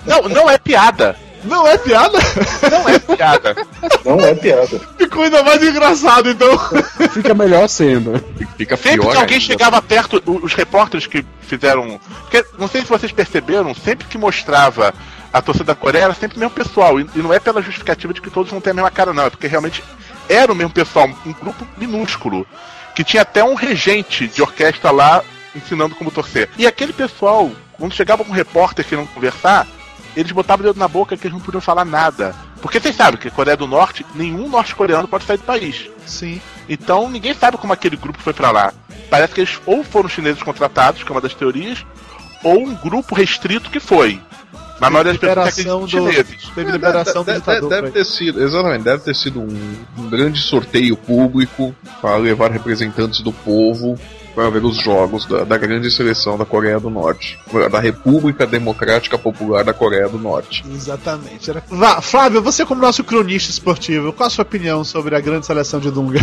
não, 0.06 0.22
não 0.28 0.50
é 0.50 0.58
piada. 0.58 1.16
Não 1.44 1.66
é 1.66 1.78
piada? 1.78 2.18
Não 2.70 2.88
é 2.88 2.98
piada. 2.98 3.56
Não 4.04 4.20
é 4.20 4.34
piada. 4.34 4.80
Ficou 4.98 5.22
ainda 5.22 5.42
mais 5.42 5.62
engraçado, 5.62 6.30
então. 6.30 6.50
Fica 7.12 7.32
melhor 7.32 7.68
sendo. 7.68 8.22
Fica 8.56 8.76
Sempre 8.76 9.00
pior. 9.00 9.12
que 9.12 9.18
alguém 9.18 9.36
ainda. 9.36 9.46
chegava 9.46 9.80
perto, 9.80 10.22
os 10.26 10.52
repórteres 10.54 11.06
que 11.06 11.24
fizeram. 11.42 12.00
porque, 12.22 12.44
não 12.58 12.68
sei 12.68 12.80
se 12.82 12.88
vocês 12.88 13.12
perceberam, 13.12 13.74
sempre 13.74 14.06
que 14.08 14.18
mostrava 14.18 14.92
a 15.32 15.40
torcida 15.40 15.66
da 15.66 15.74
Coreia, 15.74 16.04
era 16.04 16.14
sempre 16.14 16.36
o 16.36 16.40
mesmo 16.40 16.54
pessoal. 16.54 16.98
E, 16.98 17.06
e 17.14 17.18
não 17.20 17.32
é 17.32 17.38
pela 17.38 17.62
justificativa 17.62 18.12
de 18.12 18.20
que 18.20 18.30
todos 18.30 18.52
não 18.52 18.60
têm 18.60 18.72
a 18.72 18.74
mesma 18.74 18.90
cara, 18.90 19.12
não. 19.12 19.26
É 19.26 19.30
porque 19.30 19.46
realmente 19.46 19.82
era 20.28 20.52
o 20.52 20.56
mesmo 20.56 20.72
pessoal, 20.72 21.08
um 21.24 21.32
grupo 21.32 21.66
minúsculo. 21.76 22.46
Que 22.94 23.04
tinha 23.04 23.22
até 23.22 23.44
um 23.44 23.54
regente 23.54 24.26
de 24.26 24.42
orquestra 24.42 24.90
lá 24.90 25.22
ensinando 25.54 25.94
como 25.94 26.10
torcer. 26.10 26.48
E 26.58 26.66
aquele 26.66 26.92
pessoal, 26.92 27.50
quando 27.72 27.94
chegava 27.94 28.22
um 28.22 28.30
repórter 28.32 28.84
querendo 28.84 29.08
conversar, 29.08 29.66
eles 30.16 30.32
botavam 30.32 30.64
o 30.64 30.68
dedo 30.68 30.78
na 30.78 30.88
boca 30.88 31.16
que 31.16 31.26
eles 31.26 31.36
não 31.36 31.44
podiam 31.44 31.60
falar 31.60 31.84
nada. 31.84 32.34
Porque 32.60 32.80
vocês 32.80 32.96
sabem 32.96 33.20
que 33.20 33.28
a 33.28 33.30
Coreia 33.30 33.56
do 33.56 33.66
Norte, 33.68 34.04
nenhum 34.14 34.48
norte-coreano 34.48 35.06
pode 35.06 35.24
sair 35.24 35.36
do 35.36 35.44
país. 35.44 35.88
Sim. 36.06 36.40
Então 36.68 37.08
ninguém 37.08 37.32
sabe 37.34 37.56
como 37.56 37.72
aquele 37.72 37.96
grupo 37.96 38.20
foi 38.20 38.32
pra 38.32 38.50
lá. 38.50 38.72
Parece 39.08 39.34
que 39.34 39.40
eles 39.42 39.60
ou 39.64 39.84
foram 39.84 40.08
chineses 40.08 40.42
contratados, 40.42 41.02
que 41.02 41.08
é 41.10 41.14
uma 41.14 41.20
das 41.20 41.34
teorias, 41.34 41.84
ou 42.42 42.66
um 42.66 42.74
grupo 42.74 43.14
restrito 43.14 43.70
que 43.70 43.78
foi. 43.80 44.20
Mas 44.80 44.88
a 44.88 44.90
maioria 44.90 45.12
das 45.12 45.20
pessoas 45.20 45.48
acreditam 45.48 45.80
do- 45.80 45.88
chineses. 45.88 46.50
Teve 46.54 46.68
É, 46.68 46.72
liberação 46.72 47.22
do 47.22 47.26
deve, 47.26 47.38
ditador. 47.40 47.68
deve 47.68 47.80
velho. 47.82 47.92
ter 47.92 48.04
sido, 48.04 48.42
exatamente, 48.42 48.82
deve 48.82 49.02
ter 49.02 49.14
sido 49.16 49.40
um, 49.40 49.76
um 49.98 50.08
grande 50.08 50.40
sorteio 50.40 50.96
público 50.96 51.74
para 52.00 52.16
levar 52.16 52.50
representantes 52.50 53.20
do 53.20 53.32
povo 53.32 53.98
para 54.38 54.50
ver 54.50 54.64
os 54.64 54.76
jogos 54.76 55.26
da, 55.26 55.42
da 55.42 55.58
grande 55.58 55.90
seleção 55.90 56.38
da 56.38 56.44
Coreia 56.44 56.78
do 56.78 56.88
Norte, 56.88 57.36
da 57.72 57.80
República 57.80 58.46
Democrática 58.46 59.18
Popular 59.18 59.64
da 59.64 59.74
Coreia 59.74 60.08
do 60.08 60.16
Norte. 60.16 60.64
Exatamente. 60.72 61.50
Era... 61.50 61.60
Vá, 61.68 62.00
Flávio, 62.00 62.40
você 62.40 62.64
como 62.64 62.80
nosso 62.80 63.02
cronista 63.02 63.50
esportivo, 63.50 64.12
qual 64.12 64.28
a 64.28 64.30
sua 64.30 64.42
opinião 64.42 64.84
sobre 64.84 65.16
a 65.16 65.20
grande 65.20 65.44
seleção 65.44 65.80
de 65.80 65.90
Dunga? 65.90 66.20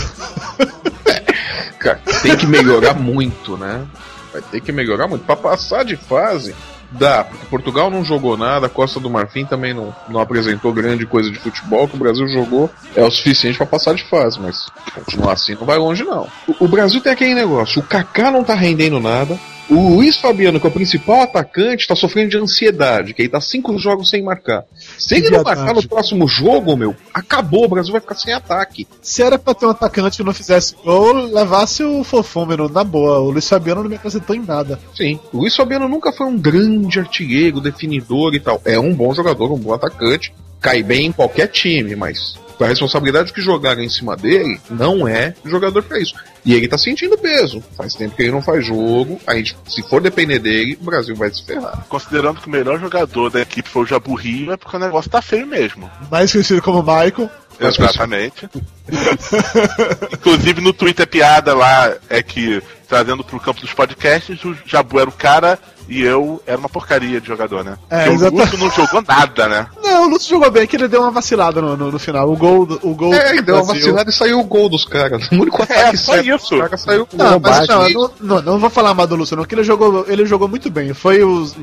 Cara, 1.77 1.99
tem 2.21 2.37
que 2.37 2.47
melhorar 2.47 2.93
muito, 2.93 3.57
né? 3.57 3.85
Vai 4.31 4.41
ter 4.43 4.61
que 4.61 4.71
melhorar 4.71 5.09
muito. 5.09 5.25
Para 5.25 5.35
passar 5.35 5.83
de 5.83 5.97
fase, 5.97 6.55
dá, 6.95 7.23
porque 7.23 7.45
Portugal 7.45 7.91
não 7.91 8.03
jogou 8.03 8.37
nada, 8.37 8.67
a 8.67 8.69
Costa 8.69 8.99
do 8.99 9.09
Marfim 9.09 9.45
também 9.45 9.73
não, 9.73 9.93
não 10.07 10.19
apresentou 10.19 10.73
grande 10.73 11.05
coisa 11.05 11.29
de 11.29 11.37
futebol, 11.37 11.87
que 11.87 11.95
o 11.95 11.99
Brasil 11.99 12.27
jogou 12.27 12.69
é 12.95 13.03
o 13.03 13.11
suficiente 13.11 13.57
para 13.57 13.67
passar 13.67 13.93
de 13.93 14.03
fase, 14.09 14.39
mas 14.39 14.67
continuar 14.93 15.33
assim 15.33 15.55
não 15.55 15.65
vai 15.65 15.77
longe 15.77 16.03
não. 16.03 16.27
O, 16.47 16.65
o 16.65 16.67
Brasil 16.67 17.01
tem 17.01 17.11
aquele 17.11 17.35
negócio, 17.35 17.81
o 17.81 17.85
Kaká 17.85 18.31
não 18.31 18.43
tá 18.43 18.55
rendendo 18.55 18.99
nada, 18.99 19.37
o 19.69 19.95
Luiz 19.95 20.17
Fabiano, 20.17 20.59
que 20.59 20.65
é 20.65 20.69
o 20.69 20.73
principal 20.73 21.21
atacante, 21.21 21.87
tá 21.87 21.95
sofrendo 21.95 22.29
de 22.29 22.37
ansiedade, 22.37 23.13
que 23.13 23.23
ele 23.23 23.29
tá 23.29 23.41
cinco 23.41 23.77
jogos 23.77 24.09
sem 24.09 24.23
marcar. 24.23 24.63
Se 24.97 25.15
ele 25.15 25.29
não 25.29 25.43
marcar 25.43 25.73
no 25.73 25.87
próximo 25.87 26.27
jogo, 26.27 26.75
meu, 26.75 26.95
acabou, 27.13 27.65
o 27.65 27.69
Brasil 27.69 27.91
vai 27.91 28.01
ficar 28.01 28.15
sem 28.15 28.33
ataque. 28.33 28.87
Se 29.01 29.23
era 29.23 29.39
pra 29.39 29.53
ter 29.53 29.65
um 29.65 29.71
atacante 29.71 30.17
que 30.17 30.23
não 30.23 30.33
fizesse 30.33 30.75
gol, 30.83 31.13
levasse 31.13 31.83
o 31.83 32.03
fofômeno, 32.03 32.69
na 32.69 32.83
boa. 32.83 33.19
O 33.19 33.31
Luiz 33.31 33.47
Fabiano 33.47 33.83
não 33.83 33.89
me 33.89 33.95
acrescentou 33.95 34.35
em 34.35 34.45
nada. 34.45 34.79
Sim, 34.95 35.19
o 35.33 35.39
Luiz 35.39 35.55
Fabiano 35.55 35.87
nunca 35.87 36.11
foi 36.11 36.27
um 36.27 36.37
grande 36.37 36.99
artilheiro, 36.99 37.59
definidor 37.59 38.35
e 38.35 38.39
tal. 38.39 38.61
É 38.65 38.79
um 38.79 38.93
bom 38.93 39.13
jogador, 39.13 39.51
um 39.51 39.59
bom 39.59 39.73
atacante, 39.73 40.33
cai 40.61 40.83
bem 40.83 41.07
em 41.07 41.11
qualquer 41.11 41.47
time, 41.47 41.95
mas 41.95 42.35
a 42.63 42.67
responsabilidade 42.67 43.33
que 43.33 43.41
jogaram 43.41 43.81
em 43.81 43.89
cima 43.89 44.15
dele 44.15 44.59
não 44.69 45.07
é 45.07 45.33
jogador 45.45 45.83
pra 45.83 45.99
isso. 45.99 46.15
E 46.45 46.53
ele 46.53 46.67
tá 46.67 46.77
sentindo 46.77 47.17
peso. 47.17 47.63
Faz 47.75 47.95
tempo 47.95 48.15
que 48.15 48.23
ele 48.23 48.31
não 48.31 48.41
faz 48.41 48.65
jogo. 48.65 49.19
A 49.25 49.35
gente, 49.35 49.57
se 49.67 49.81
for 49.81 49.99
depender 49.99 50.39
dele, 50.39 50.77
o 50.79 50.85
Brasil 50.85 51.15
vai 51.15 51.33
se 51.33 51.43
ferrar. 51.43 51.85
Considerando 51.89 52.39
que 52.39 52.47
o 52.47 52.51
melhor 52.51 52.79
jogador 52.79 53.29
da 53.31 53.41
equipe 53.41 53.67
foi 53.67 53.83
o 53.83 53.85
Jaburrinho, 53.85 54.51
é 54.51 54.57
porque 54.57 54.77
o 54.77 54.79
negócio 54.79 55.09
tá 55.09 55.21
feio 55.21 55.47
mesmo. 55.47 55.89
Mais 56.11 56.31
conhecido 56.31 56.61
como 56.61 56.81
Michael. 56.81 57.29
Mas, 57.59 57.79
Exatamente. 57.79 58.49
Inclusive 60.13 60.61
no 60.61 60.73
Twitter 60.73 61.03
a 61.03 61.07
piada 61.07 61.53
lá 61.53 61.93
é 62.09 62.21
que, 62.21 62.61
trazendo 62.87 63.23
pro 63.23 63.39
campo 63.39 63.61
dos 63.61 63.73
podcasts, 63.73 64.43
o 64.43 64.55
Jabu 64.65 64.99
era 64.99 65.09
o 65.09 65.13
cara 65.13 65.59
e 65.87 66.01
eu 66.01 66.41
era 66.45 66.57
uma 66.57 66.67
porcaria 66.67 67.21
de 67.21 67.27
jogador, 67.27 67.63
né? 67.63 67.77
É, 67.89 68.09
o 68.09 68.29
Lúcio 68.29 68.57
não 68.57 68.71
jogou 68.71 69.03
nada, 69.07 69.47
né? 69.47 69.67
Não, 69.83 70.07
o 70.07 70.09
Lúcio 70.09 70.29
jogou 70.29 70.49
bem, 70.49 70.65
que 70.65 70.75
ele 70.75 70.87
deu 70.87 71.01
uma 71.01 71.11
vacilada 71.11 71.61
no, 71.61 71.77
no, 71.77 71.91
no 71.91 71.99
final. 71.99 72.29
O 72.29 72.35
gol. 72.35 72.67
O 72.81 72.95
gol 72.95 73.13
É, 73.13 73.31
ele 73.31 73.41
deu 73.43 73.55
uma 73.55 73.63
vacilada 73.63 74.09
e 74.09 74.13
saiu 74.13 74.39
o 74.39 74.43
gol 74.43 74.67
dos 74.67 74.83
caras. 74.83 75.29
O 75.31 75.35
único 75.35 75.61
ataque 75.61 75.97
só 75.97 76.13
certo 76.13 76.27
isso. 76.27 76.49
dos 76.49 76.59
caras 76.59 76.81
saiu 76.81 77.05
com 77.05 77.17
Não, 77.17 77.39
mas 77.39 77.67
bobagem. 77.67 77.93
não, 77.93 78.01
não, 78.01 78.11
não, 78.19 78.41
não 78.41 78.59
vou 78.59 78.69
falar 78.69 78.93
mal 78.93 79.07
do 79.07 79.15
Lúcio, 79.15 79.37
não, 79.37 79.45
que 79.45 79.53
ele 79.53 79.63
jogou, 79.63 80.05
ele 80.07 80.25
jogou 80.25 80.47
muito 80.47 80.69
bem. 80.69 80.93
Foi 80.93 81.23
os. 81.23 81.55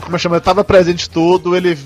Como 0.00 0.18
chama? 0.18 0.40
Tava 0.40 0.64
presente 0.64 1.10
tudo, 1.10 1.56
ele 1.56 1.76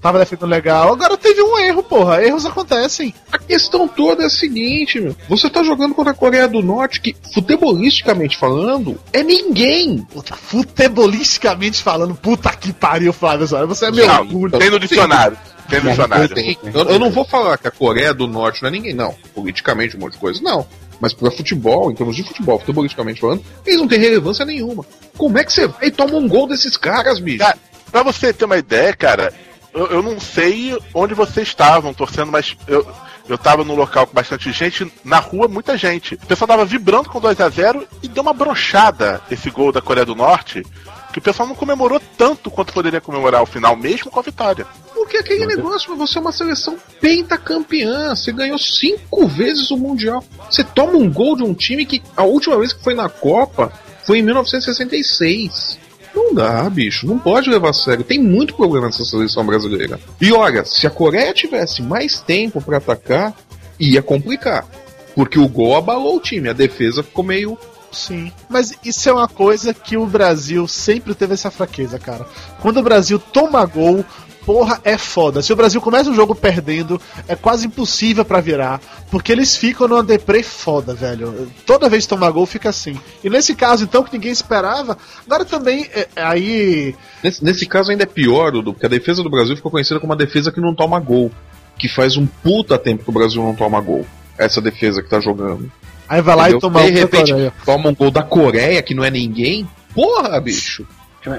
tava 0.00 0.18
defendendo 0.18 0.48
legal. 0.48 0.92
Agora 0.92 1.16
teve 1.16 1.42
um 1.42 1.58
erro, 1.58 1.82
porra. 1.82 2.22
Erros 2.22 2.46
acontecem. 2.46 3.14
A 3.30 3.38
questão 3.38 3.86
toda 3.88 4.22
é 4.22 4.26
a 4.26 4.30
seguinte, 4.30 5.00
meu. 5.00 5.16
Você 5.28 5.48
tá 5.50 5.62
jogando 5.62 5.94
contra 5.94 6.12
a 6.12 6.16
Coreia 6.16 6.48
do 6.48 6.62
Norte, 6.62 7.00
que, 7.00 7.16
futebolisticamente 7.34 8.36
falando, 8.36 8.98
é 9.12 9.22
ninguém. 9.22 9.98
Puta, 10.12 10.34
futebolisticamente 10.36 11.82
falando, 11.82 12.14
puta 12.14 12.50
que 12.50 12.72
pariu, 12.72 13.12
Flávio. 13.12 13.46
Você 13.46 13.86
é 13.86 13.90
meu 13.90 14.06
Não, 14.06 14.20
orgulho. 14.20 14.58
tem 14.58 14.70
no 14.70 14.78
dicionário. 14.78 15.36
Tem 15.68 15.80
no 15.80 15.90
dicionário. 15.90 16.34
Eu, 16.74 16.84
eu 16.84 16.98
não 16.98 17.10
vou 17.10 17.24
falar 17.24 17.58
que 17.58 17.68
a 17.68 17.70
Coreia 17.70 18.14
do 18.14 18.26
Norte 18.26 18.62
não 18.62 18.68
é 18.68 18.72
ninguém, 18.72 18.94
não. 18.94 19.14
Politicamente, 19.34 19.96
um 19.96 20.00
monte 20.00 20.12
de 20.12 20.18
coisa, 20.18 20.40
não. 20.42 20.66
Mas 21.00 21.12
pra 21.14 21.30
futebol, 21.30 21.90
em 21.90 21.94
termos 21.94 22.16
de 22.16 22.24
futebol, 22.24 22.58
futebolisticamente 22.58 23.20
falando, 23.20 23.44
eles 23.64 23.78
não 23.78 23.86
têm 23.86 24.00
relevância 24.00 24.44
nenhuma. 24.44 24.84
Como 25.16 25.38
é 25.38 25.44
que 25.44 25.52
você 25.52 25.66
vai 25.68 25.86
e 25.86 25.90
toma 25.90 26.16
um 26.16 26.26
gol 26.26 26.48
desses 26.48 26.76
caras, 26.76 27.20
bicho? 27.20 27.38
Cara, 27.38 27.56
pra 27.92 28.02
você 28.02 28.32
ter 28.32 28.44
uma 28.44 28.56
ideia, 28.56 28.92
cara, 28.94 29.32
eu, 29.78 29.86
eu 29.86 30.02
não 30.02 30.18
sei 30.18 30.76
onde 30.92 31.14
vocês 31.14 31.46
estavam 31.46 31.94
torcendo, 31.94 32.32
mas 32.32 32.56
eu, 32.66 32.84
eu 33.28 33.38
tava 33.38 33.62
num 33.62 33.76
local 33.76 34.08
com 34.08 34.12
bastante 34.12 34.50
gente, 34.50 34.92
na 35.04 35.20
rua, 35.20 35.46
muita 35.46 35.78
gente. 35.78 36.16
O 36.16 36.26
pessoal 36.26 36.48
tava 36.48 36.64
vibrando 36.64 37.08
com 37.08 37.20
2 37.20 37.40
a 37.40 37.48
0 37.48 37.86
e 38.02 38.08
deu 38.08 38.24
uma 38.24 38.32
brochada 38.32 39.22
esse 39.30 39.48
gol 39.50 39.70
da 39.70 39.80
Coreia 39.80 40.04
do 40.04 40.16
Norte, 40.16 40.66
que 41.12 41.20
o 41.20 41.22
pessoal 41.22 41.48
não 41.48 41.54
comemorou 41.54 42.00
tanto 42.16 42.50
quanto 42.50 42.72
poderia 42.72 43.00
comemorar 43.00 43.40
o 43.40 43.46
final, 43.46 43.76
mesmo 43.76 44.10
com 44.10 44.18
a 44.18 44.22
vitória. 44.22 44.66
Porque 44.92 45.18
aquele 45.18 45.46
negócio, 45.46 45.94
você 45.96 46.18
é 46.18 46.20
uma 46.20 46.32
seleção 46.32 46.76
pentacampeã. 47.00 48.16
Você 48.16 48.32
ganhou 48.32 48.58
cinco 48.58 49.28
vezes 49.28 49.70
o 49.70 49.76
Mundial. 49.76 50.24
Você 50.50 50.64
toma 50.64 50.94
um 50.94 51.08
gol 51.08 51.36
de 51.36 51.44
um 51.44 51.54
time 51.54 51.86
que 51.86 52.02
a 52.16 52.24
última 52.24 52.58
vez 52.58 52.72
que 52.72 52.82
foi 52.82 52.94
na 52.94 53.08
Copa 53.08 53.72
foi 54.04 54.18
em 54.18 54.22
1966. 54.22 55.78
Não 56.18 56.34
dá, 56.34 56.68
bicho. 56.68 57.06
Não 57.06 57.16
pode 57.16 57.48
levar 57.48 57.70
a 57.70 57.72
sério. 57.72 58.04
Tem 58.04 58.20
muito 58.20 58.54
problema 58.54 58.86
nessa 58.86 59.04
seleção 59.04 59.46
brasileira. 59.46 60.00
E 60.20 60.32
olha, 60.32 60.64
se 60.64 60.84
a 60.84 60.90
Coreia 60.90 61.32
tivesse 61.32 61.80
mais 61.80 62.20
tempo 62.20 62.60
pra 62.60 62.78
atacar, 62.78 63.32
ia 63.78 64.02
complicar. 64.02 64.66
Porque 65.14 65.38
o 65.38 65.48
gol 65.48 65.76
abalou 65.76 66.16
o 66.16 66.20
time. 66.20 66.48
A 66.48 66.52
defesa 66.52 67.04
ficou 67.04 67.24
meio. 67.24 67.56
Sim. 67.92 68.32
Mas 68.48 68.76
isso 68.84 69.08
é 69.08 69.12
uma 69.12 69.28
coisa 69.28 69.72
que 69.72 69.96
o 69.96 70.06
Brasil 70.06 70.66
sempre 70.66 71.14
teve 71.14 71.34
essa 71.34 71.52
fraqueza, 71.52 71.98
cara. 72.00 72.26
Quando 72.60 72.78
o 72.78 72.82
Brasil 72.82 73.18
toma 73.18 73.64
gol, 73.64 74.04
porra, 74.48 74.80
é 74.82 74.96
foda. 74.96 75.42
Se 75.42 75.52
o 75.52 75.56
Brasil 75.56 75.78
começa 75.78 76.10
o 76.10 76.14
jogo 76.14 76.34
perdendo, 76.34 76.98
é 77.28 77.36
quase 77.36 77.66
impossível 77.66 78.24
pra 78.24 78.40
virar. 78.40 78.80
Porque 79.10 79.30
eles 79.30 79.54
ficam 79.54 79.86
numa 79.86 80.02
deprê 80.02 80.42
foda, 80.42 80.94
velho. 80.94 81.50
Toda 81.66 81.90
vez 81.90 82.04
que 82.04 82.08
toma 82.08 82.30
gol, 82.30 82.46
fica 82.46 82.70
assim. 82.70 82.98
E 83.22 83.28
nesse 83.28 83.54
caso, 83.54 83.84
então, 83.84 84.02
que 84.02 84.14
ninguém 84.14 84.32
esperava, 84.32 84.96
agora 85.26 85.44
também, 85.44 85.86
é, 85.92 86.08
aí. 86.16 86.94
Nesse, 87.22 87.44
nesse 87.44 87.66
caso 87.66 87.90
ainda 87.90 88.04
é 88.04 88.06
pior, 88.06 88.50
Dudu, 88.50 88.72
porque 88.72 88.86
a 88.86 88.88
defesa 88.88 89.22
do 89.22 89.28
Brasil 89.28 89.54
ficou 89.54 89.70
conhecida 89.70 90.00
como 90.00 90.14
uma 90.14 90.18
defesa 90.18 90.50
que 90.50 90.62
não 90.62 90.74
toma 90.74 90.98
gol. 90.98 91.30
Que 91.78 91.86
faz 91.86 92.16
um 92.16 92.26
puta 92.26 92.78
tempo 92.78 93.04
que 93.04 93.10
o 93.10 93.12
Brasil 93.12 93.42
não 93.42 93.54
toma 93.54 93.78
gol. 93.82 94.06
Essa 94.38 94.62
defesa 94.62 95.02
que 95.02 95.10
tá 95.10 95.20
jogando. 95.20 95.70
Aí 96.08 96.22
vai 96.22 96.34
lá 96.34 96.48
Entendeu? 96.48 96.56
e 96.56 96.60
toma 96.62 96.80
De 96.84 96.90
um 96.90 96.94
repente, 96.94 97.52
toma 97.66 97.90
um 97.90 97.94
gol 97.94 98.10
da 98.10 98.22
Coreia, 98.22 98.82
que 98.82 98.94
não 98.94 99.04
é 99.04 99.10
ninguém. 99.10 99.68
Porra, 99.94 100.40
bicho. 100.40 100.86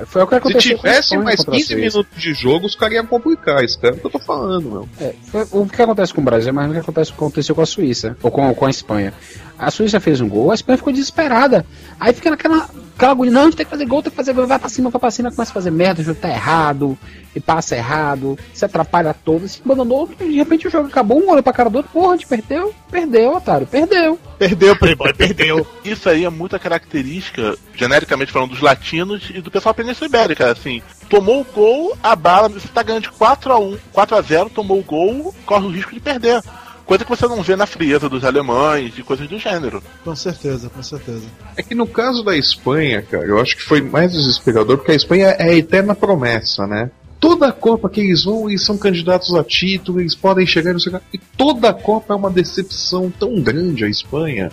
Foi 0.05 0.21
o 0.23 0.27
que 0.27 0.35
Se 0.35 0.37
aconteceu 0.37 0.75
a 0.75 0.77
tivesse 0.77 1.17
mais 1.17 1.37
contra 1.37 1.53
a 1.53 1.57
15 1.57 1.67
Suíça. 1.67 1.97
minutos 1.97 2.21
de 2.21 2.33
jogo, 2.33 2.65
os 2.65 2.75
caras 2.75 2.95
iam 2.95 3.05
complicar. 3.05 3.63
Isso 3.63 3.77
é 3.83 3.89
o 3.89 3.97
que 3.97 4.05
eu 4.05 4.11
tô 4.11 4.19
falando, 4.19 4.69
meu. 4.69 4.89
É, 4.99 5.13
o 5.51 5.65
que 5.65 5.81
acontece 5.81 6.13
com 6.13 6.21
o 6.21 6.23
Brasil 6.23 6.49
é 6.49 6.51
mais 6.51 6.69
o 6.69 6.73
que 6.73 6.79
acontece, 6.79 7.11
aconteceu 7.11 7.55
com 7.55 7.61
a 7.61 7.65
Suíça, 7.65 8.17
ou 8.21 8.31
com, 8.31 8.53
com 8.53 8.65
a 8.65 8.69
Espanha. 8.69 9.13
A 9.57 9.69
Suíça 9.71 9.99
fez 9.99 10.21
um 10.21 10.29
gol, 10.29 10.51
a 10.51 10.55
Espanha 10.55 10.77
ficou 10.77 10.93
desesperada. 10.93 11.65
Aí 11.99 12.13
fica 12.13 12.29
naquela 12.29 12.69
aquela 12.99 13.13
agonia, 13.13 13.31
não, 13.31 13.41
a 13.41 13.45
gente 13.45 13.55
tem 13.55 13.65
que 13.65 13.69
fazer 13.69 13.85
gol, 13.85 14.03
tem 14.03 14.11
que 14.11 14.17
fazer 14.17 14.33
gol, 14.33 14.45
vai 14.45 14.59
pra 14.59 14.67
cima, 14.67 14.89
vai 14.89 14.99
pra 14.99 15.09
cima, 15.09 15.31
começa 15.31 15.51
a 15.51 15.53
fazer 15.53 15.71
merda, 15.71 16.01
o 16.01 16.03
jogo 16.03 16.19
tá 16.19 16.27
errado, 16.27 16.97
e 17.39 17.41
passa 17.41 17.75
errado, 17.75 18.37
se 18.53 18.65
atrapalha 18.65 19.13
todo, 19.13 19.47
se 19.47 19.61
abandonou, 19.63 20.07
de 20.07 20.35
repente 20.35 20.67
o 20.67 20.69
jogo 20.69 20.89
acabou, 20.89 21.19
um 21.19 21.29
olho 21.29 21.41
pra 21.41 21.53
cara 21.53 21.69
do 21.69 21.77
outro, 21.77 21.91
porra, 21.91 22.13
a 22.13 22.17
gente 22.17 22.27
perdeu, 22.27 22.73
perdeu, 22.91 23.35
otário, 23.35 23.65
perdeu. 23.65 24.19
Perdeu, 24.37 24.75
Playboy, 24.75 25.13
perdeu. 25.13 25.65
Isso 25.83 26.09
aí 26.09 26.25
é 26.25 26.29
muita 26.29 26.59
característica, 26.59 27.57
genericamente 27.75 28.31
falando, 28.31 28.51
dos 28.51 28.61
latinos 28.61 29.31
e 29.33 29.41
do 29.41 29.49
pessoal 29.49 29.73
Península 29.73 30.07
Ibérica. 30.07 30.51
Assim, 30.51 30.81
tomou 31.09 31.41
o 31.41 31.45
gol, 31.45 31.97
a 32.03 32.15
bala, 32.15 32.49
você 32.49 32.67
tá 32.67 32.83
ganhando 32.83 33.03
de 33.03 33.11
4 33.11 33.51
a 33.51 33.59
1 33.59 33.77
4 33.91 34.17
a 34.17 34.21
0 34.21 34.49
tomou 34.49 34.79
o 34.79 34.83
gol, 34.83 35.33
corre 35.45 35.65
o 35.65 35.71
risco 35.71 35.93
de 35.93 35.99
perder. 35.99 36.41
Coisa 36.89 37.03
que 37.03 37.09
você 37.11 37.27
não 37.27 37.43
vê 37.43 37.55
na 37.55 37.67
frieza 37.67 38.09
dos 38.09 38.25
alemães 38.25 38.97
e 38.97 39.03
coisas 39.03 39.27
do 39.27 39.37
gênero. 39.37 39.83
Com 40.03 40.15
certeza, 40.15 40.71
com 40.71 40.81
certeza. 40.81 41.27
É 41.55 41.61
que 41.61 41.75
no 41.75 41.85
caso 41.85 42.23
da 42.23 42.35
Espanha, 42.35 43.03
cara, 43.03 43.27
eu 43.27 43.39
acho 43.39 43.55
que 43.55 43.61
foi 43.61 43.79
mais 43.79 44.11
desesperador, 44.11 44.77
porque 44.77 44.93
a 44.93 44.95
Espanha 44.95 45.27
é 45.37 45.49
a 45.49 45.55
eterna 45.55 45.93
promessa, 45.93 46.65
né? 46.65 46.89
Toda 47.19 47.47
a 47.47 47.51
Copa 47.51 47.89
que 47.89 47.99
eles 47.99 48.23
vão, 48.23 48.49
eles 48.49 48.63
são 48.65 48.77
candidatos 48.77 49.33
a 49.35 49.43
título, 49.43 49.99
eles 49.99 50.15
podem 50.15 50.47
chegar 50.47 50.69
e 50.71 50.73
não 50.73 50.79
sei 50.79 50.93
o 50.93 50.99
que. 50.99 51.17
E 51.17 51.19
toda 51.37 51.69
a 51.69 51.73
Copa 51.73 52.13
é 52.13 52.15
uma 52.17 52.29
decepção 52.29 53.11
tão 53.19 53.41
grande, 53.41 53.83
a 53.83 53.89
Espanha. 53.89 54.51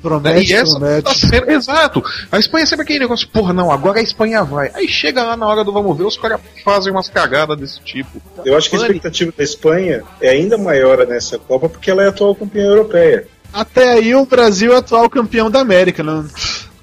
Promete, 0.00 0.52
e 0.52 0.54
essa 0.54 0.78
promete. 0.78 1.02
tá 1.02 1.14
sendo- 1.14 1.50
exato. 1.50 2.04
A 2.30 2.38
Espanha 2.38 2.64
é 2.64 2.66
sempre 2.66 2.82
aquele 2.84 2.98
negócio, 3.00 3.26
porra, 3.28 3.54
não, 3.54 3.70
agora 3.72 3.98
a 4.00 4.02
Espanha 4.02 4.44
vai. 4.44 4.70
Aí 4.74 4.86
chega 4.86 5.22
lá 5.24 5.34
na 5.36 5.46
hora 5.46 5.64
do 5.64 5.72
vamos 5.72 5.96
ver, 5.96 6.04
os 6.04 6.16
caras 6.18 6.40
fazem 6.62 6.92
umas 6.92 7.08
cagadas 7.08 7.58
desse 7.58 7.80
tipo. 7.80 8.20
Eu 8.44 8.54
acho 8.56 8.68
que 8.68 8.76
a 8.76 8.80
expectativa 8.80 9.32
da 9.36 9.42
Espanha 9.42 10.02
é 10.20 10.28
ainda 10.28 10.58
maior 10.58 11.06
nessa 11.06 11.38
Copa 11.38 11.70
porque 11.70 11.90
ela 11.90 12.02
é 12.02 12.06
a 12.06 12.08
atual 12.10 12.34
campeã 12.34 12.64
europeia. 12.64 13.26
Até 13.52 13.92
aí 13.92 14.14
o 14.14 14.26
Brasil 14.26 14.74
é 14.74 14.76
atual 14.76 15.08
campeão 15.08 15.50
da 15.50 15.60
América, 15.60 16.02
né? 16.02 16.24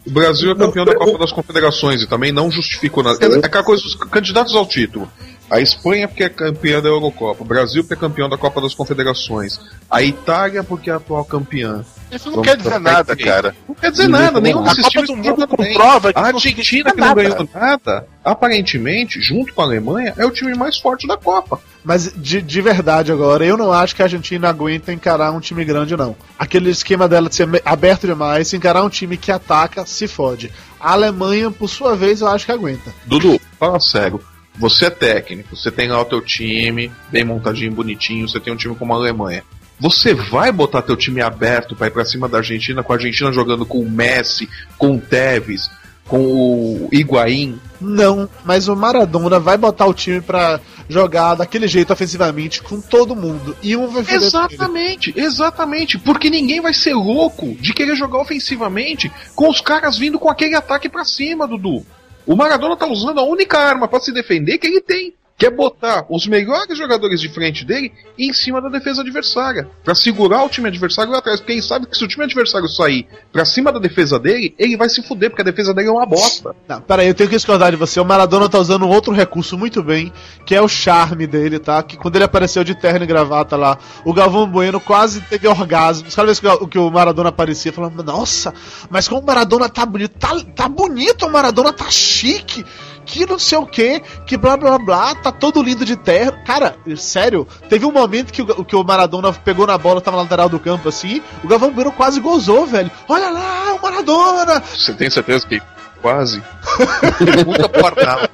O 0.06 0.12
Brasil 0.12 0.52
é 0.52 0.56
campeão 0.56 0.86
da 0.86 0.96
Copa 0.96 1.18
das 1.20 1.32
Confederações 1.32 2.02
e 2.02 2.08
também 2.08 2.32
não 2.32 2.50
justifica 2.50 3.04
nada. 3.04 3.24
É 3.24 3.46
aquela 3.46 3.64
coisa 3.64 3.84
dos 3.84 3.96
candidatos 3.96 4.56
ao 4.56 4.66
título. 4.66 5.12
A 5.52 5.60
Espanha 5.60 6.08
porque 6.08 6.24
é 6.24 6.30
campeã 6.30 6.82
da 6.82 6.88
Eurocopa, 6.88 7.44
o 7.44 7.46
Brasil 7.46 7.84
porque 7.84 7.94
é 7.94 7.98
campeão 7.98 8.30
da 8.30 8.38
Copa 8.38 8.62
das 8.62 8.74
Confederações, 8.74 9.60
a 9.90 10.02
Itália 10.02 10.64
porque 10.64 10.90
é 10.90 10.94
a 10.94 10.96
atual 10.96 11.26
campeã. 11.26 11.84
Isso 12.10 12.28
não 12.28 12.36
Vamos 12.36 12.48
quer 12.48 12.56
dizer 12.56 12.80
nada, 12.80 13.14
frente. 13.14 13.24
cara. 13.26 13.56
Não 13.68 13.76
quer 13.76 13.92
dizer 13.92 14.08
Não 14.08 14.20
nada, 14.20 14.40
nenhum 14.40 14.64
desses 14.64 14.88
times 14.88 15.10
do 15.10 15.16
Mundo 15.18 15.48
comprova 15.48 16.14
que 16.14 16.20
A 16.20 16.24
Argentina, 16.24 16.94
que 16.94 17.02
não 17.02 17.14
ganhou 17.14 17.50
nada, 17.54 18.08
aparentemente, 18.24 19.22
junto 19.22 19.54
com 19.54 19.62
a 19.62 19.66
Alemanha, 19.66 20.14
é 20.18 20.26
o 20.26 20.32
time 20.32 20.56
mais 20.56 20.78
forte 20.78 21.06
da 21.06 21.18
Copa. 21.18 21.60
Mas 21.84 22.14
de, 22.16 22.42
de 22.42 22.62
verdade 22.62 23.12
agora, 23.12 23.46
eu 23.46 23.58
não 23.58 23.74
acho 23.74 23.94
que 23.94 24.02
a 24.02 24.06
Argentina 24.06 24.48
aguenta 24.48 24.94
encarar 24.94 25.32
um 25.34 25.42
time 25.42 25.66
grande, 25.66 25.98
não. 25.98 26.16
Aquele 26.40 26.70
esquema 26.70 27.10
dela 27.10 27.28
de 27.28 27.36
ser 27.36 27.50
aberto 27.66 28.08
demais, 28.08 28.48
se 28.48 28.56
encarar 28.56 28.84
um 28.84 28.90
time 28.90 29.18
que 29.18 29.32
ataca, 29.32 29.86
se 29.86 30.08
fode. 30.08 30.50
A 30.80 30.94
Alemanha, 30.94 31.52
por 31.52 31.68
sua 31.68 31.94
vez, 31.96 32.22
eu 32.22 32.28
acho 32.30 32.46
que 32.46 32.52
aguenta. 32.54 32.94
Dudu, 33.06 33.40
fala 33.60 33.80
sério. 33.82 34.22
Você 34.58 34.86
é 34.86 34.90
técnico, 34.90 35.56
você 35.56 35.72
tem 35.72 35.88
lá 35.88 36.02
o 36.02 36.06
teu 36.06 36.22
time, 36.22 36.92
bem 37.10 37.24
montadinho, 37.24 37.72
bonitinho, 37.72 38.28
você 38.28 38.40
tem 38.40 38.54
um 38.54 38.58
time 38.58 38.76
como 38.76 38.94
a 38.94 38.98
Alemanha. 38.98 39.44
Você 39.80 40.14
vai 40.14 40.52
botar 40.52 40.84
teu 40.84 40.96
time 40.96 41.22
aberto 41.22 41.76
pra 41.76 41.88
ir 41.88 41.92
pra 41.92 42.06
cima 42.06 42.30
da 42.30 42.38
Argentina, 42.38 42.84
com 42.84 42.94
a 42.94 42.96
Argentina 42.98 43.32
jogando 43.32 43.66
com 43.66 43.80
o 43.80 43.90
Messi, 43.90 44.48
com 44.78 44.96
o 44.96 45.02
Tevez, 45.02 45.72
com 46.08 46.20
o 46.20 46.90
Higuaín? 46.92 47.60
Não, 47.80 48.30
mas 48.46 48.68
o 48.68 48.76
Maradona 48.76 49.40
vai 49.40 49.58
botar 49.58 49.88
o 49.88 49.94
time 49.94 50.22
pra 50.22 50.60
jogar 50.88 51.36
daquele 51.36 51.68
jeito 51.68 51.92
ofensivamente 51.94 52.62
com 52.62 52.80
todo 52.80 53.16
mundo. 53.16 53.56
E 53.64 53.76
um 53.76 53.88
vai. 53.88 54.04
Exatamente, 54.08 55.14
exatamente. 55.16 55.98
Porque 55.98 56.30
ninguém 56.30 56.62
vai 56.62 56.74
ser 56.74 56.94
louco 56.94 57.56
de 57.60 57.74
querer 57.74 57.96
jogar 57.96 58.20
ofensivamente 58.20 59.12
com 59.34 59.50
os 59.50 59.62
caras 59.62 59.98
vindo 59.98 60.20
com 60.20 60.30
aquele 60.30 60.56
ataque 60.56 60.90
pra 60.90 61.06
cima, 61.06 61.48
Dudu. 61.48 61.84
O 62.32 62.36
Maradona 62.38 62.78
tá 62.78 62.88
usando 62.88 63.20
a 63.20 63.24
única 63.24 63.60
arma 63.60 63.90
pra 63.90 64.00
se 64.00 64.10
defender 64.14 64.58
que 64.58 64.66
ele 64.66 64.80
tem. 64.80 65.14
Que 65.42 65.48
é 65.48 65.50
botar 65.50 66.06
os 66.08 66.28
melhores 66.28 66.78
jogadores 66.78 67.20
de 67.20 67.28
frente 67.28 67.66
dele 67.66 67.92
em 68.16 68.32
cima 68.32 68.62
da 68.62 68.70
defesa 68.70 69.02
adversária. 69.02 69.68
Pra 69.84 69.96
segurar 69.96 70.44
o 70.44 70.50
time 70.50 70.68
adversário 70.68 71.12
lá 71.12 71.18
atrás. 71.18 71.40
Porque 71.40 71.54
ele 71.54 71.64
sabe 71.64 71.88
que 71.88 71.98
se 71.98 72.06
o 72.06 72.08
time 72.08 72.24
adversário 72.24 72.68
sair 72.68 73.08
pra 73.34 73.44
cima 73.44 73.72
da 73.72 73.80
defesa 73.80 74.20
dele, 74.20 74.54
ele 74.60 74.78
vai 74.78 74.88
se 74.88 75.02
fuder, 75.02 75.32
porque 75.32 75.42
a 75.42 75.46
defesa 75.46 75.74
dele 75.74 75.88
é 75.88 75.92
uma 75.92 76.06
bosta. 76.06 76.56
Não, 76.68 76.80
peraí, 76.82 77.08
eu 77.08 77.16
tenho 77.16 77.28
que 77.28 77.36
discordar 77.36 77.72
de 77.72 77.76
você. 77.76 78.00
O 78.00 78.06
Maradona 78.06 78.48
tá 78.48 78.60
usando 78.60 78.86
um 78.86 78.90
outro 78.90 79.12
recurso 79.12 79.58
muito 79.58 79.82
bem, 79.82 80.14
que 80.46 80.54
é 80.54 80.62
o 80.62 80.68
charme 80.68 81.26
dele, 81.26 81.58
tá? 81.58 81.82
Que 81.82 81.98
quando 81.98 82.18
ele 82.18 82.26
apareceu 82.26 82.64
de 82.64 82.76
terno 82.76 83.04
e 83.04 83.08
gravata 83.08 83.58
lá, 83.58 83.80
o 84.06 84.14
Galvão 84.14 84.46
Bueno 84.46 84.80
quase 84.80 85.22
teve 85.22 85.48
orgasmo. 85.48 86.08
Os 86.08 86.14
caras 86.14 86.38
vezes 86.38 86.40
que 86.40 86.68
que 86.68 86.78
o 86.78 86.92
Maradona 86.92 87.30
aparecia, 87.30 87.74
falando, 87.74 88.04
nossa, 88.04 88.54
mas 88.92 89.08
como 89.08 89.22
o 89.22 89.26
Maradona 89.26 89.68
tá 89.68 89.88
bonito, 89.88 90.20
tá, 90.20 90.38
tá 90.56 90.70
bonito, 90.70 91.26
o 91.26 91.32
Maradona 91.32 91.74
tá 91.74 91.90
chique, 91.90 92.64
que 93.06 93.26
não 93.26 93.40
sei 93.40 93.58
o 93.58 93.66
que, 93.66 94.02
que 94.26 94.38
blá 94.38 94.56
blá 94.56 94.78
blá, 94.78 95.16
tá 95.16 95.32
todo 95.32 95.62
lindo 95.62 95.84
de 95.84 95.96
terno. 95.96 96.38
Cara, 96.46 96.76
sério, 96.96 97.48
teve 97.70 97.86
um 97.86 97.92
momento 97.92 98.32
que 98.32 98.42
o, 98.42 98.66
que 98.66 98.76
o 98.76 98.84
Maradona 98.84 99.34
pegou 99.34 99.68
na 99.68 99.78
bola, 99.78 100.02
tava 100.02 100.18
na 100.18 100.24
lateral 100.24 100.50
do 100.50 100.60
campo 100.60 100.90
assim, 100.90 101.22
o 101.44 101.48
Galvão 101.48 101.72
Bueno 101.72 101.92
quase 101.92 102.20
gozou, 102.20 102.66
velho. 102.66 102.92
Olha 103.08 103.30
lá, 103.30 103.74
o 103.74 103.82
Maradona! 103.82 104.62
Você 104.62 104.94
tem 104.94 105.10
certeza 105.10 105.48
que 105.48 105.62
quase? 106.02 106.42
Pergunta 107.18 107.70
pro 107.70 107.86
Arnaldo. 107.86 108.30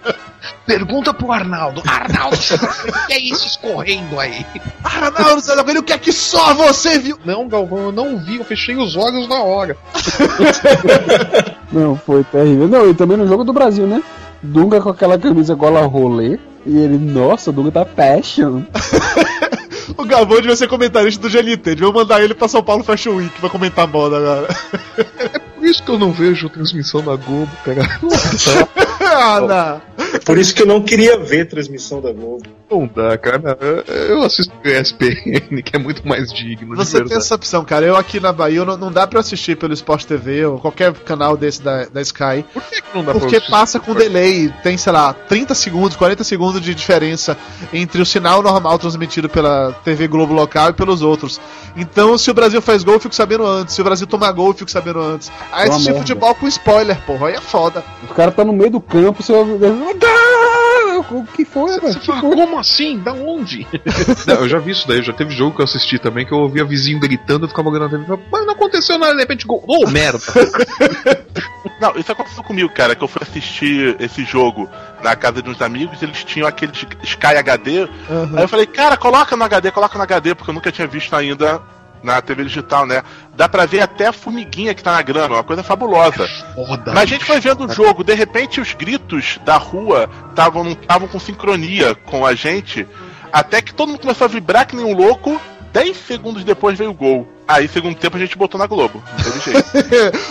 Pergunta 0.65 1.13
pro 1.13 1.31
Arnaldo. 1.31 1.81
Arnaldo, 1.85 2.35
o 2.35 3.07
que 3.07 3.13
é 3.13 3.19
isso 3.19 3.47
escorrendo 3.47 4.19
aí? 4.19 4.45
Arnaldo 4.83 5.41
Zé 5.41 5.53
o 5.53 5.83
que 5.83 5.93
é 5.93 5.97
que 5.97 6.11
só 6.11 6.53
você 6.53 6.99
viu? 6.99 7.17
Não, 7.23 7.47
Galvão, 7.47 7.85
eu 7.85 7.91
não 7.91 8.17
vi, 8.17 8.37
eu 8.37 8.45
fechei 8.45 8.75
os 8.75 8.95
olhos 8.95 9.27
na 9.27 9.41
hora. 9.41 9.77
Não, 11.69 11.97
foi 11.97 12.23
terrível. 12.23 12.67
Não, 12.67 12.89
e 12.89 12.93
também 12.93 13.17
no 13.17 13.27
jogo 13.27 13.43
do 13.43 13.51
Brasil, 13.51 13.85
né? 13.85 14.01
Dunga 14.41 14.81
com 14.81 14.89
aquela 14.89 15.17
camisa 15.17 15.55
gola 15.55 15.81
rolê. 15.85 16.39
E 16.65 16.77
ele, 16.77 16.97
nossa, 16.97 17.49
o 17.49 17.53
Dunga 17.53 17.71
tá 17.71 17.85
fashion. 17.85 18.61
O 19.97 20.05
Gabão 20.05 20.39
devia 20.39 20.55
ser 20.55 20.67
comentarista 20.67 21.21
do 21.21 21.29
GLT. 21.29 21.75
Devia 21.75 21.91
mandar 21.91 22.21
ele 22.21 22.35
pra 22.35 22.47
São 22.47 22.61
Paulo 22.61 22.83
Fashion 22.83 23.15
Week 23.15 23.39
pra 23.39 23.49
comentar 23.49 23.87
moda 23.87 24.17
agora. 24.17 24.47
Por 25.67 25.71
isso 25.71 25.83
que 25.83 25.91
eu 25.91 25.99
não 25.99 26.11
vejo 26.13 26.49
transmissão 26.49 27.03
da 27.03 27.17
Globo, 27.17 27.51
cara. 27.65 27.81
ah, 29.03 29.41
não. 29.41 29.81
É 30.13 30.19
por 30.19 30.37
isso 30.37 30.55
que 30.55 30.61
eu 30.61 30.65
não 30.65 30.81
queria 30.81 31.17
ver 31.19 31.45
transmissão 31.45 31.99
da 32.01 32.13
Globo. 32.13 32.43
Não 32.69 32.85
dá, 32.85 33.17
cara. 33.17 33.57
Eu 34.09 34.21
assisto 34.23 34.53
o 34.63 34.67
ESPN, 34.67 35.61
que 35.63 35.75
é 35.75 35.79
muito 35.79 36.05
mais 36.07 36.31
digno. 36.33 36.75
de 36.75 36.75
Você 36.75 37.03
tem 37.03 37.17
essa 37.17 37.35
opção, 37.35 37.63
cara. 37.63 37.85
Eu 37.85 37.95
aqui 37.95 38.19
na 38.19 38.33
Bahia, 38.33 38.63
não, 38.65 38.77
não 38.77 38.91
dá 38.91 39.07
pra 39.07 39.21
assistir 39.21 39.55
pelo 39.55 39.73
Sport 39.73 40.05
TV 40.05 40.45
ou 40.45 40.59
qualquer 40.59 40.93
canal 40.93 41.37
desse 41.37 41.61
da, 41.61 41.85
da 41.85 42.01
Sky. 42.01 42.45
Por 42.53 42.61
que, 42.63 42.81
que 42.81 42.95
não 42.95 43.03
dá 43.03 43.11
pra 43.11 43.19
Porque 43.21 43.37
assistir? 43.37 43.51
passa 43.51 43.79
com 43.79 43.93
delay, 43.93 44.53
tem, 44.63 44.77
sei 44.77 44.91
lá, 44.91 45.13
30 45.13 45.55
segundos, 45.55 45.95
40 45.95 46.23
segundos 46.25 46.61
de 46.61 46.75
diferença 46.75 47.37
entre 47.71 48.01
o 48.01 48.05
sinal 48.05 48.41
normal 48.41 48.77
transmitido 48.77 49.29
pela 49.29 49.71
TV 49.83 50.07
Globo 50.07 50.33
local 50.33 50.69
e 50.69 50.73
pelos 50.73 51.01
outros. 51.01 51.39
Então, 51.75 52.17
se 52.17 52.29
o 52.29 52.33
Brasil 52.33 52.61
faz 52.61 52.83
gol, 52.83 52.95
eu 52.95 52.99
fico 52.99 53.15
sabendo 53.15 53.45
antes. 53.45 53.75
Se 53.75 53.81
o 53.81 53.83
Brasil 53.83 54.07
tomar 54.07 54.31
gol, 54.33 54.49
eu 54.49 54.53
fico 54.53 54.71
sabendo 54.71 54.99
antes. 54.99 55.31
Aí 55.57 55.65
Uma 55.65 55.73
assistir 55.73 55.89
merda. 55.89 56.01
futebol 56.01 56.35
com 56.35 56.47
spoiler, 56.47 57.01
porra, 57.01 57.29
aí 57.29 57.33
é 57.33 57.41
foda. 57.41 57.83
Os 58.03 58.15
caras 58.15 58.35
tá 58.35 58.45
no 58.45 58.53
meio 58.53 58.69
do 58.69 58.79
campo, 58.79 59.23
você 59.23 59.33
ouve. 59.33 59.53
O 61.09 61.25
que 61.25 61.45
foi, 61.45 61.73
rapaz? 61.73 61.95
Você 61.95 62.01
fala, 62.01 62.21
como 62.21 62.59
assim? 62.59 62.99
Da 62.99 63.11
onde? 63.13 63.65
não, 64.27 64.35
eu 64.35 64.49
já 64.49 64.59
vi 64.59 64.71
isso 64.71 64.87
daí, 64.87 65.01
já 65.01 65.13
teve 65.13 65.33
jogo 65.33 65.55
que 65.55 65.61
eu 65.61 65.65
assisti 65.65 65.97
também 65.97 66.27
que 66.27 66.31
eu 66.31 66.37
ouvia 66.37 66.63
vizinho 66.63 66.99
gritando, 66.99 67.45
eu 67.45 67.49
ficava 67.49 67.69
olhando 67.69 67.85
na 67.85 67.89
TV 67.89 68.03
e 68.03 68.05
falava, 68.05 68.23
mas 68.31 68.45
não 68.45 68.53
aconteceu 68.53 68.99
nada, 68.99 69.13
de 69.13 69.19
repente 69.19 69.47
gol. 69.47 69.63
Ô, 69.67 69.87
merda! 69.89 70.19
Não, 71.81 71.95
isso 71.97 72.11
aconteceu 72.11 72.43
comigo, 72.43 72.69
cara, 72.69 72.95
que 72.95 73.03
eu 73.03 73.07
fui 73.07 73.21
assistir 73.23 73.95
esse 73.99 74.23
jogo 74.25 74.69
na 75.03 75.15
casa 75.15 75.41
de 75.41 75.49
uns 75.49 75.61
amigos, 75.61 76.01
eles 76.03 76.23
tinham 76.23 76.47
aquele 76.47 76.71
Sky 77.03 77.37
HD. 77.37 77.83
Aí 78.35 78.43
eu 78.43 78.47
falei, 78.47 78.67
cara, 78.67 78.95
coloca 78.95 79.35
no 79.35 79.43
HD, 79.43 79.71
coloca 79.71 79.97
no 79.97 80.03
HD, 80.03 80.35
porque 80.35 80.51
eu 80.51 80.55
nunca 80.55 80.71
tinha 80.71 80.87
visto 80.87 81.15
ainda 81.15 81.61
na 82.07 82.21
TV 82.21 82.45
digital, 82.45 82.85
né? 82.85 83.03
Dá 83.35 83.47
pra 83.47 83.65
ver 83.65 83.81
até 83.81 84.07
a 84.07 84.13
formiguinha 84.13 84.73
que 84.73 84.83
tá 84.83 84.93
na 84.93 85.01
grama, 85.01 85.35
uma 85.35 85.43
coisa 85.43 85.61
fabulosa. 85.61 86.27
Foda. 86.55 86.93
Mas 86.93 87.03
a 87.03 87.05
gente 87.05 87.25
foi 87.25 87.39
vendo 87.39 87.65
o 87.65 87.71
jogo, 87.71 88.03
de 88.03 88.13
repente 88.13 88.59
os 88.59 88.73
gritos 88.73 89.39
da 89.45 89.57
rua 89.57 90.09
estavam 90.29 90.63
não 90.63 90.71
estavam 90.71 91.07
com 91.07 91.19
sincronia 91.19 91.93
com 91.93 92.25
a 92.25 92.33
gente, 92.33 92.87
até 93.31 93.61
que 93.61 93.73
todo 93.73 93.89
mundo 93.89 93.99
começou 93.99 94.25
a 94.25 94.29
vibrar 94.29 94.65
que 94.65 94.75
nem 94.75 94.85
um 94.85 94.95
louco. 94.95 95.39
10 95.73 95.97
segundos 95.97 96.43
depois 96.43 96.77
veio 96.77 96.91
o 96.91 96.93
gol. 96.93 97.36
Aí, 97.47 97.67
segundo 97.67 97.95
tempo, 97.95 98.17
a 98.17 98.19
gente 98.19 98.37
botou 98.37 98.59
na 98.59 98.67
Globo. 98.67 99.01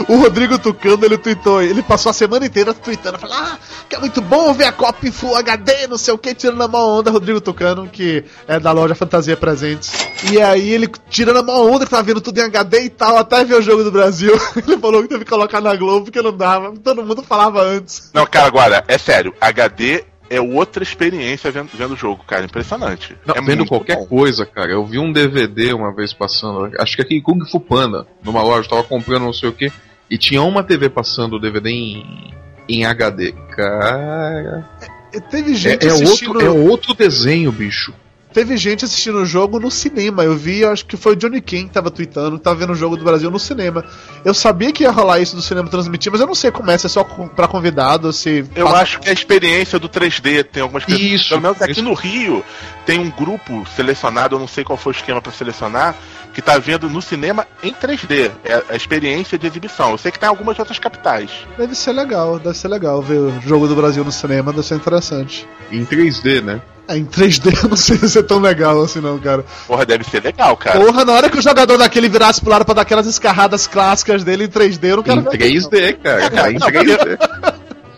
O 0.09 0.17
Rodrigo 0.19 0.59
Tucano, 0.59 1.05
ele 1.05 1.17
tweetou, 1.19 1.62
ele 1.62 1.83
passou 1.83 2.11
a 2.11 2.12
semana 2.12 2.47
inteira 2.47 2.75
tweetando, 2.75 3.19
falando, 3.19 3.43
ah, 3.43 3.59
que 3.89 3.97
é 3.97 3.99
muito 3.99 4.21
bom 4.21 4.53
ver 4.53 4.64
a 4.64 4.73
Copa 4.73 5.07
em 5.07 5.11
Full 5.11 5.35
HD, 5.37 5.87
não 5.87 5.97
sei 5.97 6.12
o 6.14 6.19
que, 6.19 6.35
tirando 6.35 6.62
a 6.62 6.69
mão 6.69 6.99
onda, 6.99 7.11
Rodrigo 7.11 7.41
Tucano, 7.41 7.89
que 7.89 8.25
é 8.47 8.61
da 8.61 8.73
loja 8.73 8.95
Fantasia 8.95 9.37
Presentes. 9.37 9.93
E 10.31 10.41
aí 10.41 10.71
ele 10.71 10.89
tirando 11.09 11.39
a 11.39 11.43
mão 11.43 11.71
onda, 11.71 11.85
que 11.85 11.91
tava 11.91 12.03
vendo 12.03 12.21
tudo 12.21 12.39
em 12.39 12.43
HD 12.43 12.85
e 12.85 12.91
tal, 12.91 13.17
até 13.17 13.45
ver 13.45 13.55
o 13.55 13.62
jogo 13.62 13.83
do 13.83 13.91
Brasil. 13.91 14.33
ele 14.67 14.79
falou 14.79 15.03
que 15.03 15.09
teve 15.09 15.25
que 15.25 15.31
colocar 15.31 15.61
na 15.61 15.75
Globo 15.75 16.05
porque 16.05 16.23
não 16.23 16.37
dava, 16.37 16.73
todo 16.83 17.05
mundo 17.05 17.23
falava 17.23 17.62
antes. 17.62 18.11
Não, 18.12 18.27
cara, 18.27 18.47
agora, 18.47 18.85
é 18.87 18.99
sério, 18.99 19.35
HD 19.41 20.05
é 20.29 20.41
outra 20.41 20.83
experiência 20.83 21.51
vendo, 21.51 21.70
vendo 21.74 21.95
o 21.95 21.97
jogo, 21.97 22.24
cara. 22.24 22.45
Impressionante. 22.45 23.16
Não, 23.24 23.35
é 23.35 23.41
vendo 23.41 23.66
qualquer 23.66 23.97
bom. 23.97 24.07
coisa, 24.07 24.45
cara. 24.47 24.72
Eu 24.72 24.85
vi 24.85 24.99
um 24.99 25.12
DVD 25.12 25.72
uma 25.72 25.93
vez 25.93 26.12
passando, 26.12 26.70
acho 26.79 26.97
que 26.97 27.03
aqui 27.03 27.16
em 27.16 27.22
Kung 27.22 27.45
Fu 27.51 27.61
Panda, 27.61 28.07
numa 28.22 28.43
loja, 28.43 28.68
tava 28.68 28.83
comprando 28.83 29.22
não 29.22 29.33
sei 29.33 29.49
o 29.49 29.53
que, 29.53 29.72
e 30.11 30.18
tinha 30.18 30.43
uma 30.43 30.62
TV 30.62 30.89
passando 30.89 31.37
o 31.37 31.41
DVD 31.41 31.70
em, 31.70 32.33
em 32.68 32.85
HD. 32.85 33.33
Cara. 33.55 34.68
E 35.12 35.20
teve 35.20 35.53
É, 35.53 35.55
gente 35.55 35.87
é 35.87 35.91
assistindo... 35.91 36.35
outro, 36.35 36.47
é 36.47 36.51
outro 36.51 36.95
desenho, 36.95 37.51
bicho. 37.53 37.95
Teve 38.37 38.55
gente 38.59 38.84
assistindo 38.84 39.16
o 39.16 39.24
jogo 39.24 39.59
no 39.59 39.70
cinema. 39.70 40.22
Eu 40.22 40.37
vi, 40.37 40.62
acho 40.62 40.84
que 40.84 40.95
foi 40.95 41.14
o 41.14 41.16
Johnny 41.16 41.41
King 41.41 41.68
que 41.68 41.72
tava 41.72 41.91
tweetando, 41.91 42.37
que 42.37 42.45
tava 42.45 42.57
vendo 42.57 42.72
o 42.72 42.76
jogo 42.76 42.95
do 42.95 43.03
Brasil 43.03 43.30
no 43.30 43.39
cinema. 43.39 43.82
Eu 44.22 44.34
sabia 44.34 44.70
que 44.70 44.82
ia 44.82 44.91
rolar 44.91 45.20
isso 45.20 45.34
do 45.34 45.41
cinema 45.41 45.70
transmitir, 45.70 46.12
mas 46.12 46.20
eu 46.20 46.26
não 46.26 46.34
sei 46.34 46.51
como 46.51 46.70
é, 46.70 46.76
se 46.76 46.84
é 46.84 46.89
só 46.91 47.03
pra 47.03 47.49
convidado, 47.49 48.12
se. 48.12 48.45
Eu 48.55 48.66
passa- 48.66 48.76
acho 48.82 49.01
que 49.01 49.07
é 49.09 49.11
a 49.11 49.14
experiência 49.14 49.78
do 49.78 49.89
3D 49.89 50.45
tem 50.45 50.62
algumas 50.62 50.84
pessoas. 50.84 51.03
Isso, 51.03 51.28
Pelo 51.30 51.41
menos 51.41 51.62
aqui 51.62 51.72
isso. 51.72 51.82
no 51.82 51.95
Rio 51.95 52.45
tem 52.84 53.01
um 53.01 53.11
grupo 53.11 53.66
selecionado, 53.74 54.34
eu 54.37 54.39
não 54.39 54.47
sei 54.47 54.64
qual 54.64 54.76
foi 54.76 54.93
o 54.93 54.97
esquema 54.97 55.22
pra 55.22 55.32
selecionar, 55.32 55.97
que 56.37 56.43
tá 56.43 56.59
vendo 56.59 56.91
no 56.91 57.01
cinema 57.01 57.47
em 57.62 57.72
3D. 57.72 58.30
É 58.45 58.62
a 58.68 58.76
experiência 58.76 59.39
de 59.39 59.47
exibição. 59.47 59.93
Eu 59.93 59.97
sei 59.97 60.12
que 60.12 60.18
tem 60.18 60.28
algumas 60.28 60.59
outras 60.59 60.78
capitais. 60.78 61.30
Deve 61.57 61.74
ser 61.74 61.93
legal, 61.93 62.39
deve 62.39 62.55
ser 62.59 62.68
legal 62.68 63.01
ver 63.01 63.16
o 63.20 63.41
jogo 63.41 63.66
do 63.66 63.74
Brasil 63.74 64.05
no 64.05 64.12
cinema, 64.12 64.53
deve 64.53 64.66
ser 64.66 64.74
interessante. 64.74 65.49
Em 65.72 65.82
3D, 65.87 66.43
né? 66.43 66.61
É, 66.89 66.99
em 66.99 67.07
3D 67.07 67.57
eu 67.64 67.70
não 67.70 67.76
sei 67.76 67.97
se 67.97 68.18
é 68.18 68.22
tão 68.22 68.39
legal 68.39 68.82
assim 68.82 69.01
não, 69.01 69.18
cara. 69.18 69.47
Porra, 69.66 69.87
deve 69.87 70.05
ser 70.05 70.22
legal, 70.22 70.55
cara. 70.59 70.78
Porra, 70.78 71.07
na 71.07 71.14
hora 71.14 71.30
que 71.30 71.39
o 71.39 71.43
jogador 71.43 71.78
daquele 71.78 72.07
virasse 72.07 72.43
pro 72.43 72.51
lado 72.51 72.66
pra 72.66 72.74
dar 72.74 72.82
aquelas 72.82 73.07
escarradas 73.07 73.66
clássicas 73.66 74.22
dele 74.22 74.45
em 74.45 74.49
3D, 74.49 74.84
eu 74.91 74.97
não 74.97 75.03
quero 75.03 75.20
Em 75.20 75.24
ver. 75.24 75.39
3D, 75.39 76.03
cara. 76.03 76.28
Não, 76.28 76.51
Em 76.51 76.59
não, 76.59 76.68
3D. 76.68 77.55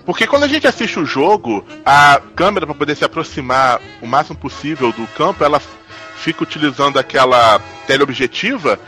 Porque 0.06 0.28
quando 0.28 0.44
a 0.44 0.48
gente 0.48 0.64
assiste 0.64 1.00
o 1.00 1.04
jogo, 1.04 1.64
a 1.84 2.20
câmera, 2.36 2.66
para 2.66 2.74
poder 2.76 2.96
se 2.96 3.04
aproximar 3.04 3.80
o 4.00 4.06
máximo 4.06 4.38
possível 4.38 4.92
do 4.92 5.06
campo, 5.08 5.44
ela 5.44 5.60
fica 6.18 6.42
utilizando 6.42 6.98
aquela 6.98 7.58
teleobjetiva 7.86 8.78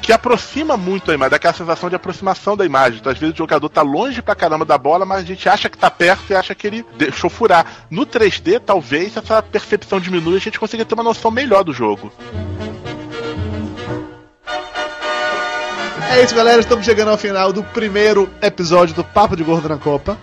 que 0.00 0.12
aproxima 0.12 0.76
muito 0.76 1.10
a 1.10 1.14
imagem, 1.14 1.30
dá 1.30 1.36
aquela 1.36 1.52
sensação 1.52 1.88
de 1.90 1.94
aproximação 1.94 2.56
da 2.56 2.64
imagem. 2.64 2.98
Então, 2.98 3.12
às 3.12 3.18
vezes, 3.18 3.34
o 3.34 3.38
jogador 3.38 3.68
tá 3.68 3.82
longe 3.82 4.22
pra 4.22 4.34
caramba 4.34 4.64
da 4.64 4.78
bola, 4.78 5.04
mas 5.04 5.18
a 5.18 5.26
gente 5.26 5.48
acha 5.48 5.68
que 5.68 5.76
tá 5.76 5.90
perto 5.90 6.30
e 6.30 6.34
acha 6.34 6.54
que 6.54 6.66
ele 6.66 6.84
deixou 6.96 7.28
furar. 7.28 7.66
No 7.90 8.06
3D, 8.06 8.60
talvez, 8.64 9.16
essa 9.16 9.42
percepção 9.42 10.00
diminui 10.00 10.34
e 10.34 10.36
a 10.36 10.40
gente 10.40 10.58
consiga 10.58 10.84
ter 10.84 10.94
uma 10.94 11.04
noção 11.04 11.30
melhor 11.30 11.62
do 11.62 11.72
jogo. 11.72 12.10
É 16.10 16.22
isso, 16.24 16.34
galera. 16.34 16.60
Estamos 16.60 16.84
chegando 16.84 17.10
ao 17.10 17.18
final 17.18 17.52
do 17.52 17.62
primeiro 17.62 18.28
episódio 18.42 18.94
do 18.94 19.04
Papo 19.04 19.36
de 19.36 19.44
Gordo 19.44 19.68
na 19.68 19.76
Copa. 19.76 20.18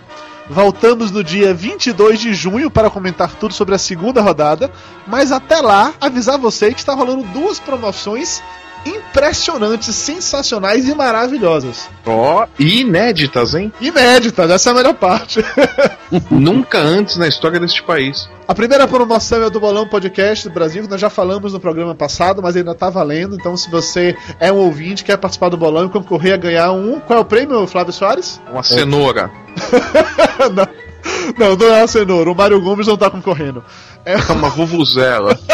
Voltamos 0.50 1.10
no 1.10 1.22
dia 1.22 1.52
22 1.52 2.20
de 2.20 2.32
junho 2.32 2.70
para 2.70 2.88
comentar 2.88 3.34
tudo 3.34 3.52
sobre 3.52 3.74
a 3.74 3.78
segunda 3.78 4.22
rodada. 4.22 4.70
Mas 5.06 5.30
até 5.30 5.60
lá, 5.60 5.92
avisar 6.00 6.38
você 6.38 6.72
que 6.72 6.80
está 6.80 6.94
rolando 6.94 7.22
duas 7.24 7.58
promoções 7.58 8.42
impressionantes, 8.84 9.94
sensacionais 9.94 10.88
e 10.88 10.94
maravilhosas. 10.94 11.88
Ó, 12.06 12.46
e 12.58 12.80
inéditas, 12.80 13.54
hein? 13.54 13.72
Inéditas, 13.80 14.50
essa 14.50 14.70
é 14.70 14.72
a 14.72 14.76
melhor 14.76 14.94
parte. 14.94 15.40
Nunca 16.30 16.78
antes 16.78 17.16
na 17.16 17.28
história 17.28 17.60
deste 17.60 17.82
país. 17.82 18.28
A 18.46 18.54
primeira 18.54 18.88
promoção 18.88 19.42
é 19.42 19.50
do 19.50 19.60
Bolão 19.60 19.86
Podcast 19.86 20.48
do 20.48 20.54
Brasil, 20.54 20.82
que 20.82 20.88
nós 20.88 21.00
já 21.00 21.10
falamos 21.10 21.52
no 21.52 21.60
programa 21.60 21.94
passado, 21.94 22.42
mas 22.42 22.56
ainda 22.56 22.74
tá 22.74 22.88
valendo. 22.88 23.34
Então, 23.34 23.56
se 23.56 23.70
você 23.70 24.16
é 24.40 24.50
um 24.50 24.56
ouvinte, 24.56 25.04
quer 25.04 25.18
participar 25.18 25.50
do 25.50 25.56
bolão 25.56 25.86
e 25.86 25.90
concorrer 25.90 26.32
a 26.32 26.38
ganhar 26.38 26.72
um. 26.72 26.98
Qual 27.00 27.18
é 27.18 27.22
o 27.22 27.24
prêmio, 27.26 27.66
Flávio 27.66 27.92
Soares? 27.92 28.40
Uma 28.50 28.62
cenoura. 28.62 29.30
não, 30.54 30.66
não, 31.38 31.56
não 31.56 31.74
é 31.74 31.82
a 31.82 31.86
cenoura. 31.86 32.30
O 32.30 32.34
Mário 32.34 32.60
Gomes 32.60 32.86
não 32.86 32.96
tá 32.96 33.10
concorrendo. 33.10 33.62
É 34.04 34.14
É 34.14 34.32
uma 34.32 34.48
vuvuzela. 34.48 35.38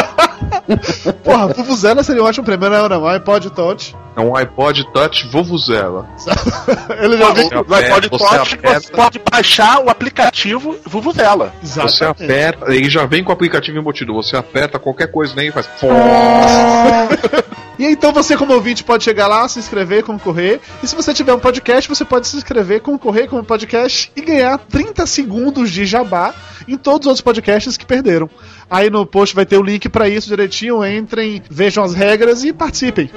Porra, 1.23 1.49
Vuvuzela 1.49 2.03
seria 2.03 2.23
um 2.23 2.27
ótimo 2.27 2.45
prêmio, 2.45 2.69
não, 2.71 2.89
não. 2.89 3.07
iPod 3.07 3.51
Touch. 3.51 3.95
É 4.17 4.21
um 4.21 4.37
iPod 4.37 4.85
Touch 4.93 5.27
vuvuzela. 5.29 6.07
Ele 7.01 7.17
já 7.17 7.33
vem. 7.33 7.49
Você 7.49 7.55
No 7.55 7.75
iPod 7.75 8.11
Touch, 8.11 8.55
aperta. 8.55 8.81
você 8.81 8.93
pode 8.93 9.21
baixar 9.31 9.81
o 9.81 9.91
aplicativo 9.91 10.77
Vuvuzela. 10.87 11.53
Você 11.63 12.05
aperta, 12.05 12.73
ele 12.75 12.89
já 12.89 13.05
vem 13.07 13.25
com 13.25 13.31
o 13.31 13.33
aplicativo 13.33 13.79
embutido. 13.79 14.15
Você 14.15 14.37
aperta 14.37 14.79
qualquer 14.79 15.11
coisa 15.11 15.35
nele 15.35 15.49
e 15.49 15.53
faz. 15.53 15.69
E 17.79 17.85
então 17.85 18.13
você, 18.13 18.37
como 18.37 18.53
ouvinte, 18.53 18.85
pode 18.85 19.05
chegar 19.05 19.27
lá, 19.27 19.49
se 19.49 19.59
inscrever, 19.59 20.05
concorrer. 20.05 20.61
E 20.83 20.87
se 20.87 20.95
você 20.95 21.13
tiver 21.13 21.35
um 21.35 21.39
podcast, 21.39 21.89
você 21.89 22.05
pode 22.05 22.29
se 22.29 22.37
inscrever, 22.37 22.81
concorrer 22.81 23.29
com 23.29 23.39
o 23.39 23.45
podcast 23.45 24.13
e 24.15 24.21
ganhar 24.21 24.59
30 24.59 25.07
segundos 25.07 25.71
de 25.71 25.85
jabá 25.85 26.35
em 26.69 26.77
todos 26.77 27.07
os 27.07 27.09
outros 27.09 27.21
podcasts 27.21 27.77
que 27.77 27.85
perderam. 27.85 28.31
Aí 28.71 28.89
no 28.91 29.05
post 29.05 29.35
vai 29.35 29.45
ter 29.45 29.59
o 29.59 29.63
link 29.63 29.89
pra 29.89 30.09
isso 30.09 30.29
direitinho. 30.29 30.85
Entrem, 30.85 31.43
vejam 31.51 31.85
as 31.85 31.95
regras 31.95 32.45
e 32.45 32.53
participem. 32.53 33.11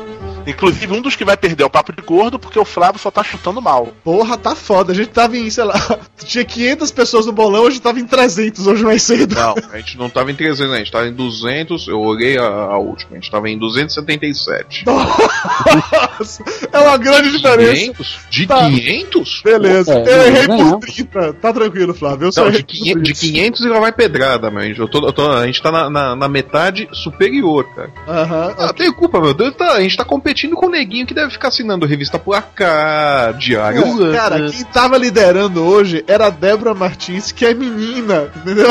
Inclusive, 0.48 0.94
um 0.94 1.02
dos 1.02 1.16
que 1.16 1.26
vai 1.26 1.36
perder 1.38 1.64
é 1.64 1.66
o 1.66 1.70
Papo 1.70 1.92
de 1.94 2.02
Gordo, 2.02 2.40
porque 2.40 2.58
o 2.60 2.66
Flávio 2.66 3.00
só 3.00 3.12
tá 3.12 3.24
chutando 3.24 3.62
mal. 3.62 3.90
Porra, 4.04 4.38
tá 4.38 4.56
foda. 4.56 4.92
A 4.92 4.96
gente 4.96 5.10
tava 5.10 5.38
em, 5.38 5.50
sei 5.50 5.64
lá, 5.66 5.76
tinha 6.26 6.44
500 6.46 6.92
pessoas 6.92 7.26
no 7.26 7.32
bolão, 7.32 7.64
hoje 7.64 7.80
tava 7.82 8.00
em 8.00 8.06
300, 8.08 8.66
hoje 8.68 8.84
mais 8.84 9.02
cedo. 9.04 9.36
Não, 9.36 9.56
a 9.72 9.78
gente 9.78 9.98
não 9.98 10.10
tava 10.10 10.32
em 10.32 10.36
300, 10.36 10.74
a 10.74 10.78
gente 10.78 10.92
tava 10.92 11.08
em 11.08 11.14
200. 11.14 11.88
Eu 11.88 12.00
olhei 12.00 12.38
a, 12.38 12.44
a 12.48 12.78
última, 12.78 13.12
a 13.12 13.16
gente 13.16 13.30
tava 13.30 13.50
em 13.50 13.58
277. 13.58 14.86
Nossa, 14.86 16.44
é 16.72 16.80
uma 16.80 16.98
grande 16.98 17.32
diferença. 17.32 17.74
500? 17.76 18.20
De 18.30 18.48
Tá. 18.48 18.70
500? 18.70 19.42
Beleza, 19.44 19.94
É, 19.94 20.14
eu 20.14 20.22
errei 20.28 20.48
por 20.48 20.80
30. 20.80 21.34
Tá 21.34 21.54
tranquilo, 21.54 21.94
Flávio. 21.94 22.28
Eu 22.28 22.32
só 22.32 22.44
Não, 22.46 22.52
de 22.52 22.58
errei 22.58 22.64
por 22.66 22.74
500, 22.74 23.04
de 23.04 23.14
30. 23.14 23.38
500 23.38 23.62
e 23.62 23.68
lá 23.70 23.80
vai 23.80 23.92
pedrada, 23.92 24.50
mas 24.52 24.78
eu 24.78 24.88
tô, 24.88 25.06
eu 25.06 25.12
tô- 25.14 25.30
a 25.32 25.46
gente 25.46 25.62
tá 25.62 25.72
na, 25.72 25.90
na- 25.90 26.16
na 26.16 26.28
metade 26.30 26.88
superior, 26.94 27.66
cara. 27.76 27.92
Aham, 28.08 28.56
Ah, 28.58 28.74
tem 28.74 28.92
culpa, 28.94 29.20
meu 29.20 29.34
Deus, 29.34 29.54
tá, 29.56 29.74
a 29.74 29.82
gente 29.82 29.98
tá 29.98 30.06
competindo 30.06 30.37
com 30.56 30.68
o 30.68 30.70
neguinho 30.70 31.06
que 31.06 31.14
deve 31.14 31.32
ficar 31.32 31.48
assinando 31.48 31.86
revista 31.86 32.20
por 32.20 32.40
cá, 32.42 33.34
diário. 33.38 33.82
Pô, 33.82 34.12
Cara, 34.12 34.50
quem 34.50 34.64
tava 34.66 34.98
liderando 34.98 35.64
hoje 35.64 36.04
era 36.08 36.28
a 36.28 36.30
Débora 36.30 36.74
Martins, 36.74 37.32
que 37.32 37.46
é 37.46 37.54
menina, 37.54 38.32
entendeu? 38.36 38.68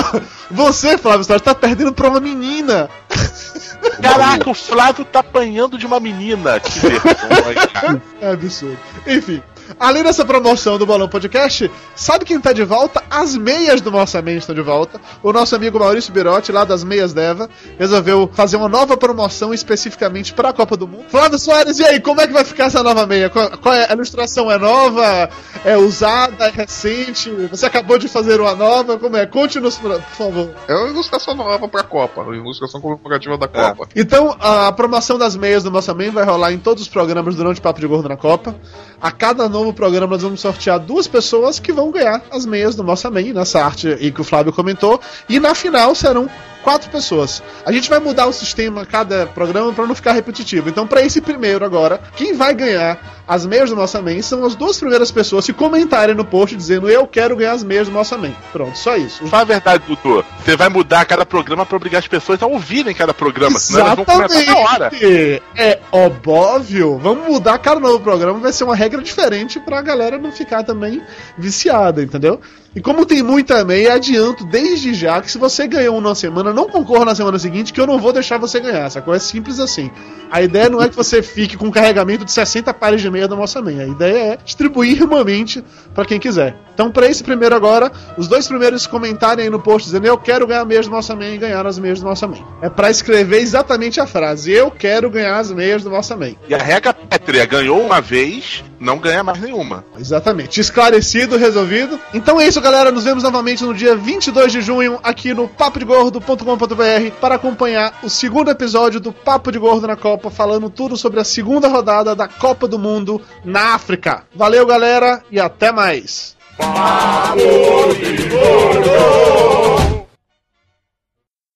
Você, 0.50 0.96
Flávio 0.98 1.24
Soares, 1.24 1.42
tá 1.42 1.54
perdendo 1.54 1.92
pra 1.92 2.08
uma 2.08 2.20
menina. 2.20 2.88
Caraca, 4.02 4.50
o 4.50 4.54
Flávio 4.54 5.04
tá 5.04 5.20
apanhando 5.20 5.78
de 5.78 5.86
uma 5.86 5.98
menina. 5.98 6.60
Que 6.60 6.80
vergonha, 6.80 7.66
cara. 7.72 8.02
É 8.20 8.30
absurdo. 8.32 8.78
Enfim. 9.06 9.42
Além 9.78 10.02
dessa 10.02 10.24
promoção 10.24 10.78
do 10.78 10.86
Balão 10.86 11.06
Podcast, 11.06 11.70
sabe 11.94 12.24
quem 12.24 12.40
tá 12.40 12.50
de 12.52 12.64
volta? 12.64 13.02
As 13.10 13.36
meias 13.36 13.82
do 13.82 13.90
Nossa 13.90 14.22
Mente 14.22 14.38
estão 14.38 14.54
de 14.54 14.62
volta. 14.62 14.98
O 15.22 15.32
nosso 15.34 15.54
amigo 15.54 15.78
Maurício 15.78 16.10
Birotti, 16.12 16.50
lá 16.50 16.64
das 16.64 16.82
Meias 16.82 17.12
Deva, 17.12 17.50
resolveu 17.78 18.30
fazer 18.32 18.56
uma 18.56 18.70
nova 18.70 18.96
promoção 18.96 19.52
especificamente 19.52 20.32
para 20.32 20.48
a 20.48 20.52
Copa 20.54 20.78
do 20.78 20.88
Mundo. 20.88 21.04
Flávio 21.08 21.38
Soares, 21.38 21.78
e 21.78 21.84
aí, 21.84 22.00
como 22.00 22.22
é 22.22 22.26
que 22.26 22.32
vai 22.32 22.42
ficar 22.42 22.64
essa 22.64 22.82
nova 22.82 23.06
meia? 23.06 23.28
Qual, 23.28 23.50
qual 23.58 23.74
é? 23.74 23.86
A 23.90 23.92
ilustração 23.92 24.50
é 24.50 24.58
nova? 24.58 25.28
É 25.62 25.76
usada? 25.76 26.46
É 26.46 26.50
recente? 26.50 27.30
Você 27.50 27.66
acabou 27.66 27.98
de 27.98 28.08
fazer 28.08 28.40
uma 28.40 28.54
nova? 28.54 28.98
Como 28.98 29.14
é? 29.14 29.26
Conte-nos, 29.26 29.76
por 29.76 30.00
favor. 30.00 30.54
É 30.68 30.74
uma 30.74 30.88
ilustração 30.88 31.34
nova 31.34 31.68
pra 31.68 31.82
Copa, 31.82 32.22
uma 32.22 32.34
ilustração 32.34 32.80
comemorativa 32.80 33.36
da 33.36 33.46
Copa. 33.46 33.88
Então, 33.94 34.34
a 34.40 34.72
promoção 34.72 35.18
das 35.18 35.36
meias 35.36 35.62
do 35.62 35.70
Nossa 35.70 35.92
Man 35.92 36.12
vai 36.12 36.24
rolar 36.24 36.52
em 36.52 36.58
todos 36.58 36.82
os 36.82 36.88
programas 36.88 37.34
durante 37.34 37.60
o 37.60 37.62
Papo 37.62 37.78
de 37.78 37.86
Gordo 37.86 38.08
na 38.08 38.16
Copa. 38.16 38.54
A 38.98 39.12
cada 39.12 39.46
novo 39.50 39.65
programa 39.72 40.14
nós 40.14 40.22
vamos 40.22 40.40
sortear 40.40 40.78
duas 40.78 41.06
pessoas 41.06 41.58
que 41.58 41.72
vão 41.72 41.90
ganhar 41.90 42.22
as 42.30 42.46
meias 42.46 42.74
do 42.74 42.82
Nossa 42.82 43.10
Man, 43.10 43.32
nessa 43.32 43.64
arte 43.64 43.88
aí 43.88 44.10
que 44.10 44.20
o 44.20 44.24
Flávio 44.24 44.52
comentou. 44.52 45.00
E 45.28 45.38
na 45.40 45.54
final 45.54 45.94
serão 45.94 46.28
quatro 46.62 46.90
pessoas. 46.90 47.42
A 47.64 47.70
gente 47.70 47.88
vai 47.88 48.00
mudar 48.00 48.26
o 48.26 48.32
sistema 48.32 48.84
cada 48.84 49.26
programa 49.26 49.72
para 49.72 49.86
não 49.86 49.94
ficar 49.94 50.12
repetitivo. 50.12 50.68
Então, 50.68 50.84
para 50.84 51.00
esse 51.00 51.20
primeiro 51.20 51.64
agora, 51.64 52.00
quem 52.16 52.34
vai 52.34 52.54
ganhar 52.54 53.15
as 53.26 53.44
meias 53.44 53.70
do 53.70 53.76
Nossa 53.76 54.00
Man 54.00 54.22
são 54.22 54.44
as 54.44 54.54
duas 54.54 54.78
primeiras 54.78 55.10
pessoas 55.10 55.44
que 55.46 55.52
comentarem 55.52 56.14
no 56.14 56.24
post 56.24 56.56
dizendo 56.56 56.88
eu 56.88 57.06
quero 57.06 57.36
ganhar 57.36 57.52
as 57.52 57.64
meias 57.64 57.88
do 57.88 57.94
Nossa 57.94 58.16
Man. 58.16 58.32
Pronto, 58.52 58.76
só 58.78 58.96
isso. 58.96 59.26
Fala 59.26 59.42
a 59.42 59.46
verdade, 59.46 59.84
Dudu. 59.86 60.24
Você 60.44 60.56
vai 60.56 60.68
mudar 60.68 61.04
cada 61.04 61.26
programa 61.26 61.66
pra 61.66 61.76
obrigar 61.76 61.98
as 61.98 62.08
pessoas 62.08 62.42
a 62.42 62.46
ouvirem 62.46 62.94
cada 62.94 63.12
programa, 63.12 63.58
senão 63.58 63.86
elas 63.86 63.96
vão 63.96 64.04
na 64.06 64.58
hora. 64.58 64.90
Exatamente. 64.92 65.42
É 65.56 65.80
óbvio. 65.90 66.98
Vamos 66.98 67.26
mudar 67.26 67.58
cada 67.58 67.80
novo 67.80 68.00
programa, 68.00 68.38
vai 68.38 68.52
ser 68.52 68.64
uma 68.64 68.76
regra 68.76 69.02
diferente 69.02 69.58
pra 69.58 69.82
galera 69.82 70.18
não 70.18 70.30
ficar 70.30 70.62
também 70.62 71.02
viciada, 71.36 72.02
entendeu? 72.02 72.40
E 72.74 72.80
como 72.80 73.06
tem 73.06 73.22
muita 73.22 73.64
meia, 73.64 73.94
adianto 73.94 74.44
desde 74.44 74.92
já 74.92 75.22
que 75.22 75.32
se 75.32 75.38
você 75.38 75.66
ganhou 75.66 75.96
uma 75.96 76.14
semana, 76.14 76.52
não 76.52 76.68
concorra 76.68 77.06
na 77.06 77.14
semana 77.14 77.38
seguinte, 77.38 77.72
que 77.72 77.80
eu 77.80 77.86
não 77.86 77.98
vou 77.98 78.12
deixar 78.12 78.36
você 78.36 78.60
ganhar. 78.60 78.84
Essa 78.84 79.00
coisa 79.00 79.24
é 79.24 79.26
simples 79.26 79.58
assim. 79.58 79.90
A 80.30 80.42
ideia 80.42 80.68
não 80.68 80.82
é 80.82 80.88
que 80.88 80.94
você 80.94 81.22
fique 81.22 81.56
com 81.56 81.68
um 81.68 81.70
carregamento 81.70 82.22
de 82.22 82.32
60 82.32 82.74
pares 82.74 83.00
de 83.00 83.08
meia 83.16 83.26
da 83.26 83.34
nossa 83.34 83.62
meia. 83.62 83.84
A 83.84 83.88
ideia 83.88 84.32
é 84.32 84.36
distribuir 84.36 85.00
irmãmente 85.00 85.64
para 85.94 86.04
quem 86.04 86.20
quiser. 86.20 86.54
Então, 86.74 86.90
para 86.90 87.06
esse 87.06 87.24
primeiro 87.24 87.54
agora, 87.54 87.90
os 88.18 88.28
dois 88.28 88.46
primeiros 88.46 88.86
comentarem 88.86 89.44
aí 89.44 89.50
no 89.50 89.58
post 89.58 89.86
dizendo 89.86 90.06
eu 90.06 90.18
quero 90.18 90.46
ganhar 90.46 90.64
meias 90.66 90.86
do 90.86 90.92
nossa 90.92 91.16
meia 91.16 91.34
e 91.34 91.38
ganhar 91.38 91.66
as 91.66 91.78
meias 91.78 92.00
do 92.00 92.04
nossa 92.04 92.28
meia. 92.28 92.44
É 92.60 92.68
para 92.68 92.90
escrever 92.90 93.38
exatamente 93.38 93.98
a 93.98 94.06
frase 94.06 94.52
eu 94.52 94.70
quero 94.70 95.08
ganhar 95.08 95.38
as 95.38 95.50
meias 95.50 95.82
do 95.82 95.88
nossa 95.88 96.14
meia. 96.14 96.36
E 96.46 96.54
a 96.54 96.58
regra 96.58 96.92
pétrea, 96.92 97.46
ganhou 97.46 97.80
uma 97.80 98.02
vez, 98.02 98.62
não 98.78 98.98
ganha 98.98 99.22
mais 99.22 99.40
nenhuma. 99.40 99.84
Exatamente. 99.98 100.60
Esclarecido, 100.60 101.36
resolvido. 101.36 101.98
Então 102.12 102.40
é 102.40 102.46
isso, 102.46 102.60
galera. 102.60 102.90
Nos 102.92 103.04
vemos 103.04 103.22
novamente 103.22 103.64
no 103.64 103.74
dia 103.74 103.96
22 103.96 104.52
de 104.52 104.60
junho 104.60 104.98
aqui 105.02 105.34
no 105.34 105.48
papodegordo.com.br 105.48 107.10
para 107.20 107.36
acompanhar 107.36 107.98
o 108.02 108.08
segundo 108.08 108.50
episódio 108.50 109.00
do 109.00 109.12
Papo 109.12 109.50
de 109.50 109.58
Gordo 109.58 109.86
na 109.86 109.96
Copa, 109.96 110.30
falando 110.30 110.70
tudo 110.70 110.96
sobre 110.96 111.20
a 111.20 111.24
segunda 111.24 111.68
rodada 111.68 112.14
da 112.14 112.28
Copa 112.28 112.68
do 112.68 112.78
Mundo 112.78 113.20
na 113.44 113.74
África. 113.74 114.24
Valeu, 114.34 114.66
galera, 114.66 115.22
e 115.30 115.40
até 115.40 115.72
mais. 115.72 116.36
Papo 116.56 117.36
de 117.36 118.28
Gordo! 118.28 119.65